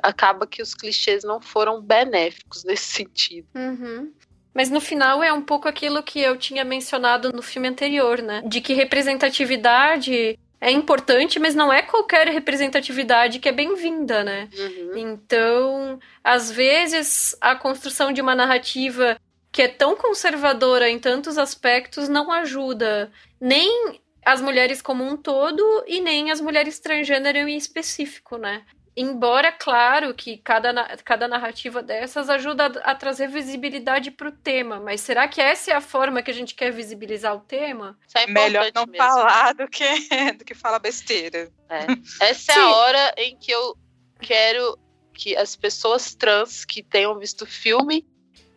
Acaba 0.03 0.47
que 0.47 0.61
os 0.61 0.75
clichês 0.75 1.23
não 1.23 1.41
foram 1.41 1.81
benéficos 1.81 2.65
nesse 2.67 2.85
sentido. 2.85 3.47
Uhum. 3.55 4.13
Mas 4.53 4.71
no 4.71 4.81
final 4.81 5.23
é 5.23 5.33
um 5.33 5.43
pouco 5.43 5.69
aquilo 5.69 6.03
que 6.03 6.19
eu 6.19 6.37
tinha 6.37 6.65
mencionado 6.65 7.33
no 7.33 7.43
filme 7.43 7.69
anterior, 7.69 8.21
né? 8.21 8.43
De 8.45 8.61
que 8.61 8.73
representatividade 8.73 10.37
é 10.61 10.71
importante, 10.71 11.39
mas 11.39 11.55
não 11.55 11.73
é 11.73 11.83
qualquer 11.83 12.27
representatividade 12.27 13.39
que 13.39 13.49
é 13.49 13.53
bem-vinda, 13.53 14.25
né? 14.25 14.49
Uhum. 14.59 14.97
Então, 14.97 16.01
às 16.25 16.51
vezes, 16.51 17.37
a 17.41 17.55
construção 17.55 18.13
de 18.13 18.21
uma 18.21 18.35
narrativa 18.35 19.17
que 19.53 19.63
é 19.63 19.69
tão 19.69 19.97
conservadora 19.97 20.89
em 20.89 20.99
tantos 20.99 21.39
aspectos 21.39 22.09
não 22.09 22.31
ajuda 22.33 23.11
nem 23.41 24.01
as 24.25 24.41
mulheres 24.41 24.83
como 24.83 25.05
um 25.05 25.17
todo 25.17 25.85
e 25.87 26.01
nem 26.01 26.31
as 26.31 26.41
mulheres 26.41 26.79
transgênero 26.79 27.49
em 27.49 27.57
específico, 27.57 28.37
né? 28.37 28.65
Embora, 29.01 29.53
claro, 29.53 30.13
que 30.13 30.39
cada, 30.39 30.75
cada 31.05 31.29
narrativa 31.29 31.81
dessas 31.81 32.29
ajuda 32.29 32.67
a, 32.67 32.91
a 32.91 32.95
trazer 32.97 33.29
visibilidade 33.29 34.11
para 34.11 34.29
o 34.29 34.33
tema, 34.33 34.81
mas 34.81 35.01
será 35.01 35.29
que 35.29 35.41
essa 35.41 35.71
é 35.71 35.75
a 35.75 35.81
forma 35.81 36.21
que 36.21 36.33
a 36.33 36.35
gente 36.35 36.53
quer 36.53 36.73
visibilizar 36.73 37.33
o 37.37 37.39
tema? 37.39 37.97
É 38.13 38.27
Melhor 38.27 38.73
não 38.75 38.87
mesmo. 38.87 39.07
falar 39.07 39.55
do 39.55 39.69
que, 39.69 39.85
do 40.37 40.45
que 40.45 40.53
falar 40.53 40.81
besteira. 40.81 41.49
É. 41.69 41.87
Essa 42.29 42.53
é 42.53 42.57
a 42.57 42.71
hora 42.71 43.15
em 43.19 43.37
que 43.37 43.53
eu 43.53 43.79
quero 44.21 44.77
que 45.15 45.37
as 45.37 45.55
pessoas 45.55 46.17
trans 46.17 46.65
que 46.65 46.83
tenham 46.83 47.17
visto 47.21 47.43
o 47.43 47.47
filme 47.47 48.05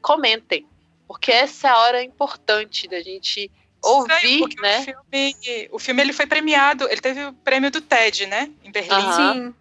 comentem, 0.02 0.68
porque 1.08 1.32
essa 1.32 1.68
é 1.68 1.72
a 1.72 1.78
hora 1.78 2.04
importante 2.04 2.88
da 2.88 3.02
gente 3.02 3.52
ouvir, 3.82 4.46
né? 4.62 4.80
O 4.80 4.84
filme, 4.84 5.70
o 5.72 5.80
filme 5.80 6.02
ele 6.02 6.14
foi 6.14 6.26
premiado, 6.26 6.88
ele 6.90 7.02
teve 7.02 7.26
o 7.26 7.34
prêmio 7.34 7.72
do 7.72 7.82
TED, 7.82 8.28
né? 8.28 8.50
Em 8.64 8.72
Berlim. 8.72 9.14
Sim. 9.16 9.56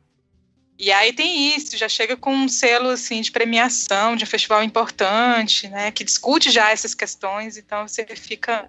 E 0.79 0.91
aí 0.91 1.13
tem 1.13 1.55
isso, 1.55 1.77
já 1.77 1.89
chega 1.89 2.17
com 2.17 2.33
um 2.33 2.49
selo 2.49 2.89
assim 2.89 3.21
de 3.21 3.31
premiação 3.31 4.17
de 4.17 4.25
um 4.25 4.27
festival 4.27 4.63
importante, 4.63 5.69
né? 5.69 5.91
Que 5.91 6.05
discute 6.05 6.51
já 6.51 6.71
essas 6.71 6.95
questões, 6.95 7.57
então 7.57 7.87
você 7.87 8.07
fica 8.17 8.67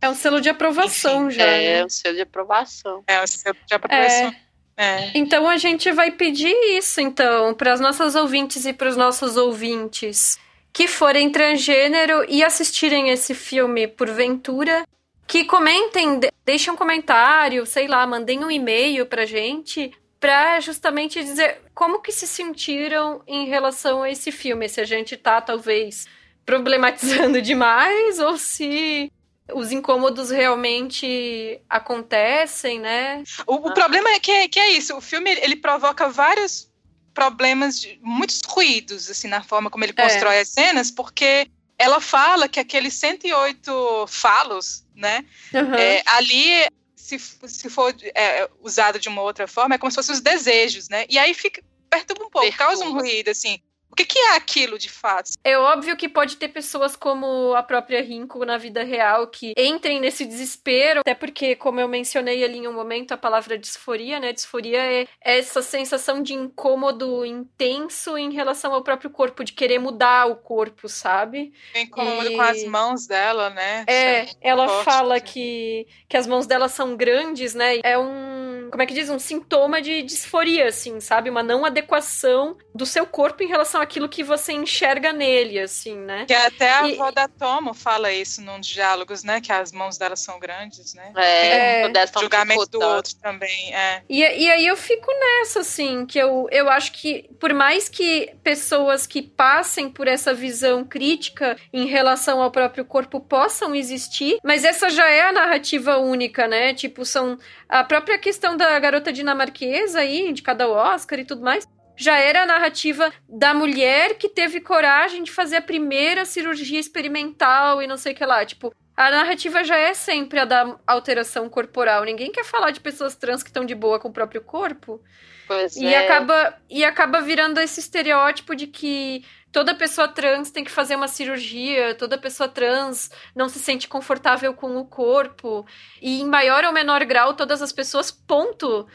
é 0.00 0.08
um 0.08 0.14
selo 0.14 0.40
de 0.40 0.48
aprovação 0.48 1.28
Enfim, 1.28 1.38
já. 1.38 1.44
É, 1.44 1.58
né? 1.58 1.78
é 1.78 1.84
um 1.84 1.88
selo 1.88 2.14
de 2.16 2.22
aprovação. 2.22 3.02
É 3.06 3.22
um 3.22 3.26
selo 3.26 3.56
de 3.66 3.74
aprovação. 3.74 4.28
É. 4.28 4.46
É. 4.78 5.10
Então 5.14 5.48
a 5.48 5.56
gente 5.56 5.90
vai 5.90 6.10
pedir 6.10 6.54
isso, 6.76 7.00
então, 7.00 7.54
para 7.54 7.72
as 7.72 7.80
nossas 7.80 8.14
ouvintes 8.14 8.66
e 8.66 8.74
para 8.74 8.88
os 8.88 8.96
nossos 8.96 9.38
ouvintes 9.38 10.38
que 10.76 10.86
forem 10.86 11.30
transgênero 11.30 12.22
e 12.28 12.44
assistirem 12.44 13.08
esse 13.08 13.32
filme 13.32 13.88
porventura, 13.88 14.86
que 15.26 15.46
comentem, 15.46 16.20
deixem 16.44 16.70
um 16.70 16.76
comentário, 16.76 17.64
sei 17.64 17.88
lá, 17.88 18.06
mandem 18.06 18.44
um 18.44 18.50
e-mail 18.50 19.06
pra 19.06 19.24
gente, 19.24 19.90
pra 20.20 20.60
justamente 20.60 21.24
dizer 21.24 21.62
como 21.74 22.02
que 22.02 22.12
se 22.12 22.26
sentiram 22.26 23.22
em 23.26 23.46
relação 23.46 24.02
a 24.02 24.10
esse 24.10 24.30
filme, 24.30 24.68
se 24.68 24.78
a 24.78 24.84
gente 24.84 25.16
tá 25.16 25.40
talvez 25.40 26.06
problematizando 26.44 27.40
demais 27.40 28.18
ou 28.18 28.36
se 28.36 29.10
os 29.54 29.72
incômodos 29.72 30.28
realmente 30.28 31.58
acontecem, 31.70 32.80
né? 32.80 33.24
O, 33.46 33.54
o 33.54 33.72
problema 33.72 34.10
é 34.10 34.20
que, 34.20 34.30
é 34.30 34.46
que 34.46 34.60
é 34.60 34.72
isso, 34.72 34.94
o 34.94 35.00
filme 35.00 35.30
ele 35.30 35.56
provoca 35.56 36.06
vários 36.10 36.70
problemas, 37.16 37.80
de, 37.80 37.98
muitos 38.02 38.42
ruídos, 38.46 39.10
assim, 39.10 39.26
na 39.26 39.42
forma 39.42 39.70
como 39.70 39.82
ele 39.82 39.94
é. 39.96 40.02
constrói 40.02 40.36
é. 40.36 40.40
as 40.40 40.50
cenas, 40.50 40.90
porque 40.90 41.48
ela 41.78 41.98
fala 41.98 42.46
que 42.46 42.60
aqueles 42.60 42.92
108 42.92 44.06
falos, 44.06 44.84
né, 44.94 45.24
uhum. 45.52 45.74
é, 45.74 46.02
ali, 46.04 46.66
se, 46.94 47.18
se 47.18 47.70
for 47.70 47.94
é, 48.14 48.48
usado 48.60 48.98
de 48.98 49.08
uma 49.08 49.22
outra 49.22 49.48
forma, 49.48 49.74
é 49.74 49.78
como 49.78 49.90
se 49.90 49.96
fossem 49.96 50.14
os 50.14 50.20
desejos, 50.20 50.90
né, 50.90 51.06
e 51.08 51.18
aí 51.18 51.32
fica, 51.32 51.62
perturba 51.88 52.26
um 52.26 52.30
pouco, 52.30 52.46
perturba. 52.46 52.70
causa 52.70 52.84
um 52.84 52.92
ruído, 52.92 53.30
assim, 53.30 53.58
O 53.96 54.04
que, 54.04 54.04
que 54.04 54.18
é 54.18 54.36
aquilo 54.36 54.78
de 54.78 54.90
fato? 54.90 55.30
É 55.42 55.56
óbvio 55.56 55.96
que 55.96 56.06
pode 56.06 56.36
ter 56.36 56.48
pessoas 56.48 56.94
como 56.94 57.54
a 57.54 57.62
própria 57.62 58.02
Rinko 58.02 58.44
na 58.44 58.58
vida 58.58 58.84
real 58.84 59.26
que 59.26 59.54
entrem 59.56 59.98
nesse 59.98 60.26
desespero, 60.26 61.00
até 61.00 61.14
porque, 61.14 61.56
como 61.56 61.80
eu 61.80 61.88
mencionei 61.88 62.44
ali 62.44 62.58
em 62.58 62.68
um 62.68 62.74
momento, 62.74 63.12
a 63.12 63.16
palavra 63.16 63.56
disforia, 63.56 64.20
né? 64.20 64.34
Disforia 64.34 64.80
é 64.80 65.08
essa 65.18 65.62
sensação 65.62 66.22
de 66.22 66.34
incômodo 66.34 67.24
intenso 67.24 68.18
em 68.18 68.34
relação 68.34 68.74
ao 68.74 68.84
próprio 68.84 69.08
corpo, 69.08 69.42
de 69.42 69.54
querer 69.54 69.78
mudar 69.78 70.26
o 70.26 70.36
corpo, 70.36 70.90
sabe? 70.90 71.54
Incômodo 71.74 72.32
e... 72.32 72.36
com 72.36 72.42
as 72.42 72.64
mãos 72.64 73.06
dela, 73.06 73.48
né? 73.48 73.86
É, 73.88 74.26
ela 74.42 74.68
forte, 74.68 74.84
fala 74.84 75.14
né? 75.14 75.20
que, 75.20 75.86
que 76.06 76.18
as 76.18 76.26
mãos 76.26 76.46
dela 76.46 76.68
são 76.68 76.98
grandes, 76.98 77.54
né? 77.54 77.78
É 77.82 77.96
um, 77.96 78.68
como 78.70 78.82
é 78.82 78.84
que 78.84 78.92
diz? 78.92 79.08
Um 79.08 79.18
sintoma 79.18 79.80
de 79.80 80.02
disforia, 80.02 80.68
assim, 80.68 81.00
sabe? 81.00 81.30
Uma 81.30 81.42
não 81.42 81.64
adequação 81.64 82.58
do 82.76 82.86
seu 82.86 83.06
corpo 83.06 83.42
em 83.42 83.48
relação 83.48 83.80
àquilo 83.80 84.08
que 84.08 84.22
você 84.22 84.52
enxerga 84.52 85.12
nele, 85.12 85.58
assim, 85.58 85.96
né? 85.96 86.26
Que 86.26 86.34
até 86.34 86.70
a 86.70 86.88
e... 86.88 86.94
avó 86.94 87.10
da 87.10 87.26
Tomo 87.26 87.74
fala 87.74 88.12
isso 88.12 88.42
num 88.42 88.60
dos 88.60 88.68
diálogos, 88.68 89.24
né? 89.24 89.40
Que 89.40 89.52
as 89.52 89.72
mãos 89.72 89.98
dela 89.98 90.16
são 90.16 90.38
grandes, 90.38 90.94
né? 90.94 91.12
É, 91.16 91.82
é. 91.82 92.06
julgamento 92.18 92.66
do 92.66 92.80
outro 92.80 93.14
também, 93.16 93.74
é. 93.74 94.02
E, 94.08 94.18
e 94.20 94.50
aí 94.50 94.66
eu 94.66 94.76
fico 94.76 95.10
nessa, 95.12 95.60
assim, 95.60 96.06
que 96.06 96.18
eu, 96.18 96.48
eu 96.50 96.68
acho 96.68 96.92
que 96.92 97.28
por 97.40 97.52
mais 97.52 97.88
que 97.88 98.32
pessoas 98.42 99.06
que 99.06 99.22
passem 99.22 99.88
por 99.88 100.06
essa 100.06 100.34
visão 100.34 100.84
crítica 100.84 101.56
em 101.72 101.86
relação 101.86 102.40
ao 102.40 102.50
próprio 102.50 102.84
corpo 102.84 103.20
possam 103.20 103.74
existir, 103.74 104.38
mas 104.44 104.64
essa 104.64 104.88
já 104.90 105.08
é 105.08 105.22
a 105.22 105.32
narrativa 105.32 105.96
única, 105.96 106.46
né? 106.46 106.74
Tipo, 106.74 107.04
são 107.04 107.38
a 107.68 107.82
própria 107.82 108.18
questão 108.18 108.56
da 108.56 108.78
garota 108.78 109.12
dinamarquesa 109.12 110.00
aí, 110.00 110.32
de 110.32 110.42
cada 110.42 110.68
Oscar 110.68 111.18
e 111.18 111.24
tudo 111.24 111.42
mais, 111.42 111.66
já 111.96 112.18
era 112.18 112.42
a 112.42 112.46
narrativa 112.46 113.12
da 113.28 113.54
mulher 113.54 114.18
que 114.18 114.28
teve 114.28 114.60
coragem 114.60 115.22
de 115.22 115.32
fazer 115.32 115.56
a 115.56 115.62
primeira 115.62 116.24
cirurgia 116.24 116.78
experimental 116.78 117.82
e 117.82 117.86
não 117.86 117.96
sei 117.96 118.12
o 118.12 118.16
que 118.16 118.24
lá. 118.24 118.44
Tipo, 118.44 118.74
a 118.96 119.10
narrativa 119.10 119.62
já 119.62 119.76
é 119.76 119.92
sempre 119.92 120.38
a 120.38 120.44
da 120.44 120.76
alteração 120.86 121.48
corporal. 121.48 122.04
Ninguém 122.04 122.32
quer 122.32 122.44
falar 122.44 122.70
de 122.70 122.80
pessoas 122.80 123.14
trans 123.14 123.42
que 123.42 123.50
estão 123.50 123.64
de 123.64 123.74
boa 123.74 123.98
com 123.98 124.08
o 124.08 124.12
próprio 124.12 124.40
corpo. 124.40 125.02
Pois 125.46 125.76
e 125.76 125.86
é. 125.86 126.04
acaba 126.04 126.58
e 126.68 126.84
acaba 126.84 127.20
virando 127.20 127.60
esse 127.60 127.78
estereótipo 127.78 128.56
de 128.56 128.66
que 128.66 129.24
toda 129.52 129.74
pessoa 129.74 130.08
trans 130.08 130.50
tem 130.50 130.64
que 130.64 130.70
fazer 130.70 130.96
uma 130.96 131.08
cirurgia, 131.08 131.94
toda 131.94 132.18
pessoa 132.18 132.48
trans 132.48 133.10
não 133.34 133.48
se 133.48 133.58
sente 133.58 133.86
confortável 133.86 134.52
com 134.54 134.76
o 134.76 134.84
corpo. 134.84 135.64
E 136.02 136.20
em 136.20 136.26
maior 136.26 136.64
ou 136.64 136.72
menor 136.72 137.04
grau, 137.04 137.34
todas 137.34 137.62
as 137.62 137.72
pessoas, 137.72 138.10
ponto, 138.10 138.86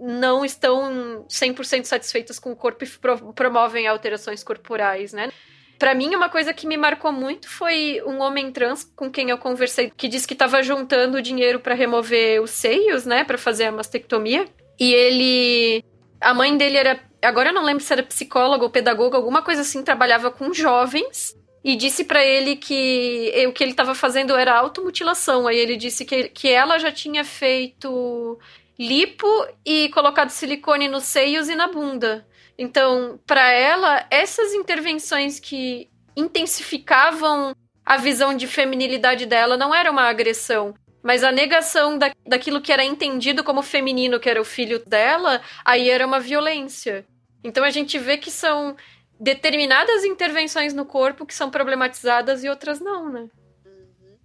não 0.00 0.44
estão 0.44 1.26
100% 1.28 1.84
satisfeitas 1.84 2.38
com 2.38 2.52
o 2.52 2.56
corpo 2.56 2.84
e 2.84 2.88
promovem 3.34 3.86
alterações 3.86 4.42
corporais, 4.42 5.12
né? 5.12 5.30
Para 5.78 5.94
mim, 5.94 6.14
uma 6.14 6.28
coisa 6.28 6.52
que 6.52 6.66
me 6.66 6.76
marcou 6.76 7.12
muito 7.12 7.48
foi 7.48 8.02
um 8.04 8.20
homem 8.20 8.50
trans 8.50 8.84
com 8.96 9.10
quem 9.10 9.30
eu 9.30 9.38
conversei 9.38 9.92
que 9.96 10.08
disse 10.08 10.26
que 10.26 10.34
estava 10.34 10.60
juntando 10.62 11.22
dinheiro 11.22 11.60
para 11.60 11.74
remover 11.74 12.42
os 12.42 12.50
seios, 12.50 13.06
né, 13.06 13.22
para 13.22 13.38
fazer 13.38 13.66
a 13.66 13.72
mastectomia. 13.72 14.46
E 14.78 14.92
ele 14.92 15.84
a 16.20 16.34
mãe 16.34 16.56
dele 16.56 16.76
era, 16.76 17.00
agora 17.22 17.50
eu 17.50 17.54
não 17.54 17.64
lembro 17.64 17.82
se 17.82 17.92
era 17.92 18.02
psicóloga 18.02 18.64
ou 18.64 18.70
pedagoga, 18.70 19.16
alguma 19.16 19.40
coisa 19.40 19.60
assim, 19.60 19.84
trabalhava 19.84 20.30
com 20.30 20.52
jovens 20.52 21.36
e 21.62 21.76
disse 21.76 22.04
para 22.04 22.24
ele 22.24 22.56
que 22.56 23.32
o 23.46 23.52
que 23.52 23.62
ele 23.62 23.72
estava 23.72 23.94
fazendo 23.94 24.36
era 24.36 24.56
automutilação. 24.56 25.46
Aí 25.46 25.58
ele 25.58 25.76
disse 25.76 26.04
que, 26.04 26.28
que 26.28 26.48
ela 26.48 26.78
já 26.78 26.90
tinha 26.90 27.24
feito 27.24 28.38
lipo 28.78 29.26
e 29.64 29.88
colocado 29.90 30.30
silicone 30.30 30.88
nos 30.88 31.04
seios 31.04 31.48
e 31.48 31.56
na 31.56 31.66
bunda. 31.66 32.26
Então, 32.56 33.18
para 33.26 33.50
ela, 33.50 34.06
essas 34.10 34.54
intervenções 34.54 35.40
que 35.40 35.88
intensificavam 36.16 37.54
a 37.84 37.96
visão 37.96 38.36
de 38.36 38.46
feminilidade 38.46 39.26
dela 39.26 39.56
não 39.56 39.74
era 39.74 39.90
uma 39.90 40.02
agressão, 40.02 40.74
mas 41.02 41.24
a 41.24 41.32
negação 41.32 41.96
da, 41.96 42.12
daquilo 42.26 42.60
que 42.60 42.72
era 42.72 42.84
entendido 42.84 43.42
como 43.42 43.62
feminino, 43.62 44.20
que 44.20 44.28
era 44.28 44.40
o 44.40 44.44
filho 44.44 44.82
dela, 44.84 45.40
aí 45.64 45.88
era 45.88 46.06
uma 46.06 46.20
violência. 46.20 47.06
Então 47.42 47.64
a 47.64 47.70
gente 47.70 47.98
vê 47.98 48.18
que 48.18 48.30
são 48.30 48.76
determinadas 49.18 50.04
intervenções 50.04 50.74
no 50.74 50.84
corpo 50.84 51.24
que 51.24 51.34
são 51.34 51.50
problematizadas 51.50 52.44
e 52.44 52.48
outras 52.48 52.80
não, 52.80 53.10
né? 53.10 53.28
Uhum. 53.64 54.16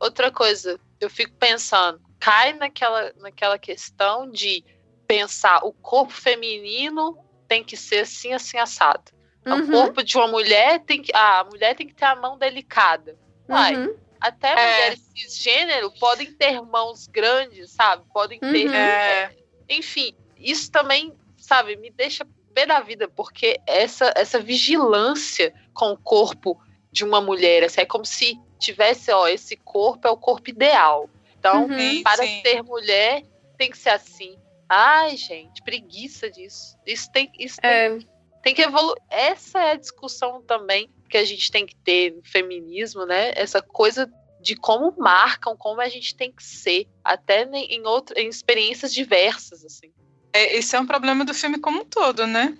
Outra 0.00 0.30
coisa, 0.30 0.80
eu 1.00 1.10
fico 1.10 1.34
pensando, 1.36 2.00
cai 2.22 2.52
naquela, 2.52 3.12
naquela 3.16 3.58
questão 3.58 4.30
de 4.30 4.64
pensar 5.08 5.64
o 5.64 5.72
corpo 5.72 6.12
feminino 6.12 7.18
tem 7.48 7.64
que 7.64 7.76
ser 7.76 8.02
assim, 8.02 8.32
assim, 8.32 8.58
assado. 8.58 9.10
Uhum. 9.44 9.58
O 9.58 9.70
corpo 9.72 10.04
de 10.04 10.16
uma 10.16 10.28
mulher 10.28 10.78
tem 10.84 11.02
que. 11.02 11.10
Ah, 11.12 11.40
a 11.40 11.44
mulher 11.44 11.74
tem 11.74 11.84
que 11.84 11.94
ter 11.94 12.04
a 12.04 12.14
mão 12.14 12.38
delicada. 12.38 13.18
Uai, 13.48 13.74
uhum. 13.74 13.96
Até 14.20 14.52
é. 14.52 14.54
mulheres 14.54 15.10
cisgênero 15.12 15.90
podem 15.98 16.32
ter 16.32 16.62
mãos 16.62 17.08
grandes, 17.08 17.72
sabe? 17.72 18.04
Podem 18.14 18.38
ter. 18.38 18.68
Uhum. 18.68 18.72
É, 18.72 19.34
enfim, 19.68 20.14
isso 20.36 20.70
também, 20.70 21.12
sabe, 21.36 21.74
me 21.74 21.90
deixa 21.90 22.24
pé 22.54 22.66
da 22.66 22.78
vida, 22.78 23.08
porque 23.08 23.58
essa, 23.66 24.12
essa 24.14 24.38
vigilância 24.38 25.52
com 25.74 25.90
o 25.90 25.96
corpo 25.96 26.60
de 26.92 27.02
uma 27.02 27.20
mulher, 27.20 27.64
assim, 27.64 27.80
é 27.80 27.86
como 27.86 28.04
se 28.04 28.38
tivesse, 28.60 29.10
ó, 29.10 29.26
esse 29.26 29.56
corpo 29.56 30.06
é 30.06 30.10
o 30.10 30.16
corpo 30.16 30.50
ideal. 30.50 31.10
Então, 31.42 31.64
uhum, 31.64 32.02
para 32.04 32.24
sim. 32.24 32.40
ser 32.40 32.62
mulher, 32.62 33.24
tem 33.58 33.68
que 33.68 33.76
ser 33.76 33.88
assim. 33.90 34.38
Ai, 34.68 35.16
gente, 35.16 35.60
preguiça 35.64 36.30
disso. 36.30 36.78
Isso 36.86 37.10
tem, 37.10 37.28
isso 37.36 37.58
é. 37.60 37.88
tem, 37.88 38.08
tem 38.44 38.54
que 38.54 38.62
evoluir. 38.62 38.94
Essa 39.10 39.58
é 39.58 39.72
a 39.72 39.76
discussão 39.76 40.40
também 40.40 40.88
que 41.10 41.16
a 41.16 41.24
gente 41.24 41.50
tem 41.50 41.66
que 41.66 41.74
ter 41.74 42.12
no 42.12 42.22
feminismo, 42.22 43.04
né? 43.04 43.32
Essa 43.34 43.60
coisa 43.60 44.08
de 44.40 44.54
como 44.54 44.94
marcam, 44.96 45.56
como 45.56 45.80
a 45.80 45.88
gente 45.88 46.14
tem 46.14 46.30
que 46.30 46.44
ser, 46.44 46.86
até 47.02 47.42
em, 47.42 47.84
outro, 47.86 48.16
em 48.16 48.28
experiências 48.28 48.94
diversas, 48.94 49.64
assim. 49.64 49.92
É, 50.32 50.56
esse 50.56 50.76
é 50.76 50.80
um 50.80 50.86
problema 50.86 51.24
do 51.24 51.34
filme 51.34 51.58
como 51.58 51.80
um 51.80 51.84
todo, 51.84 52.24
né? 52.24 52.56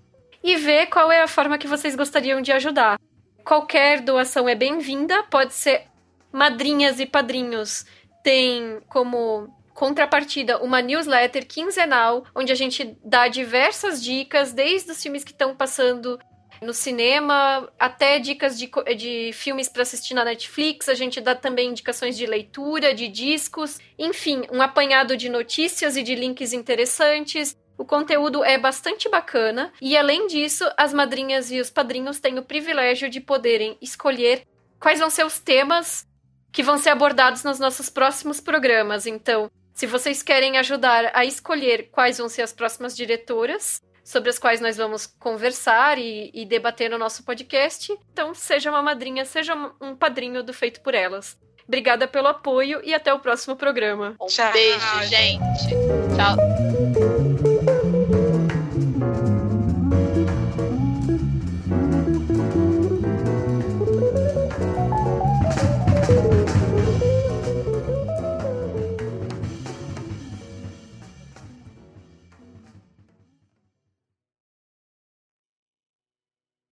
e 0.43 0.55
ver 0.55 0.87
qual 0.87 1.11
é 1.11 1.21
a 1.21 1.27
forma 1.27 1.57
que 1.59 1.67
vocês 1.67 1.95
gostariam 1.95 2.41
de 2.41 2.51
ajudar. 2.51 2.99
Qualquer 3.43 4.01
doação 4.01 4.49
é 4.49 4.55
bem-vinda, 4.55 5.21
pode 5.23 5.53
ser 5.53 5.83
madrinhas 6.31 6.99
e 6.99 7.05
padrinhos, 7.05 7.85
tem 8.23 8.81
como 8.89 9.55
contrapartida, 9.75 10.57
uma 10.63 10.81
newsletter 10.81 11.45
quinzenal, 11.45 12.25
onde 12.33 12.51
a 12.51 12.55
gente 12.55 12.97
dá 13.05 13.27
diversas 13.27 14.03
dicas, 14.03 14.51
desde 14.51 14.91
os 14.91 15.01
filmes 15.01 15.23
que 15.23 15.31
estão 15.31 15.55
passando 15.55 16.19
no 16.61 16.73
cinema, 16.73 17.69
até 17.79 18.19
dicas 18.19 18.57
de, 18.57 18.69
de 18.95 19.31
filmes 19.33 19.69
para 19.69 19.81
assistir 19.81 20.13
na 20.13 20.25
Netflix. 20.25 20.89
A 20.89 20.93
gente 20.93 21.21
dá 21.21 21.35
também 21.35 21.69
indicações 21.69 22.17
de 22.17 22.25
leitura, 22.25 22.93
de 22.93 23.07
discos, 23.07 23.79
enfim, 23.97 24.43
um 24.51 24.61
apanhado 24.61 25.15
de 25.15 25.29
notícias 25.29 25.97
e 25.97 26.03
de 26.03 26.15
links 26.15 26.53
interessantes. 26.53 27.55
O 27.77 27.85
conteúdo 27.85 28.43
é 28.43 28.57
bastante 28.57 29.07
bacana 29.07 29.71
e, 29.79 29.95
além 29.95 30.27
disso, 30.27 30.65
as 30.75 30.93
madrinhas 30.93 31.51
e 31.51 31.59
os 31.59 31.69
padrinhos 31.69 32.19
têm 32.19 32.39
o 32.39 32.43
privilégio 32.43 33.09
de 33.09 33.21
poderem 33.21 33.77
escolher 33.81 34.43
quais 34.79 34.99
vão 34.99 35.09
ser 35.09 35.25
os 35.25 35.39
temas 35.39 36.07
que 36.51 36.63
vão 36.63 36.77
ser 36.77 36.89
abordados 36.89 37.43
nos 37.43 37.59
nossos 37.59 37.89
próximos 37.89 38.39
programas. 38.39 39.05
Então, 39.05 39.51
se 39.77 39.85
vocês 39.85 40.23
querem 40.23 40.57
ajudar 40.57 41.11
a 41.13 41.23
escolher 41.23 41.89
quais 41.91 42.17
vão 42.17 42.27
ser 42.27 42.41
as 42.41 42.51
próximas 42.51 42.95
diretoras, 42.95 43.79
sobre 44.07 44.29
as 44.29 44.39
quais 44.39 44.61
nós 44.61 44.77
vamos 44.77 45.05
conversar 45.05 45.97
e, 45.97 46.31
e, 46.33 46.45
debater 46.45 46.89
no 46.89 46.97
nosso 46.97 47.23
podcast. 47.23 47.91
Então, 48.13 48.33
seja 48.33 48.69
uma 48.69 48.81
madrinha, 48.81 49.25
seja 49.25 49.53
um 49.81 49.93
padrinho 49.97 50.41
do 50.41 50.53
Feito 50.53 50.79
por 50.79 50.95
Elas. 50.95 51.37
Obrigada 51.67 52.07
pelo 52.07 52.29
apoio 52.29 52.79
e 52.85 52.93
até 52.93 53.13
o 53.13 53.19
próximo 53.19 53.57
programa. 53.57 54.15
Um 54.21 54.27
Tchau. 54.27 54.53
beijo, 54.53 55.03
gente. 55.03 55.67
Tchau. 56.15 57.06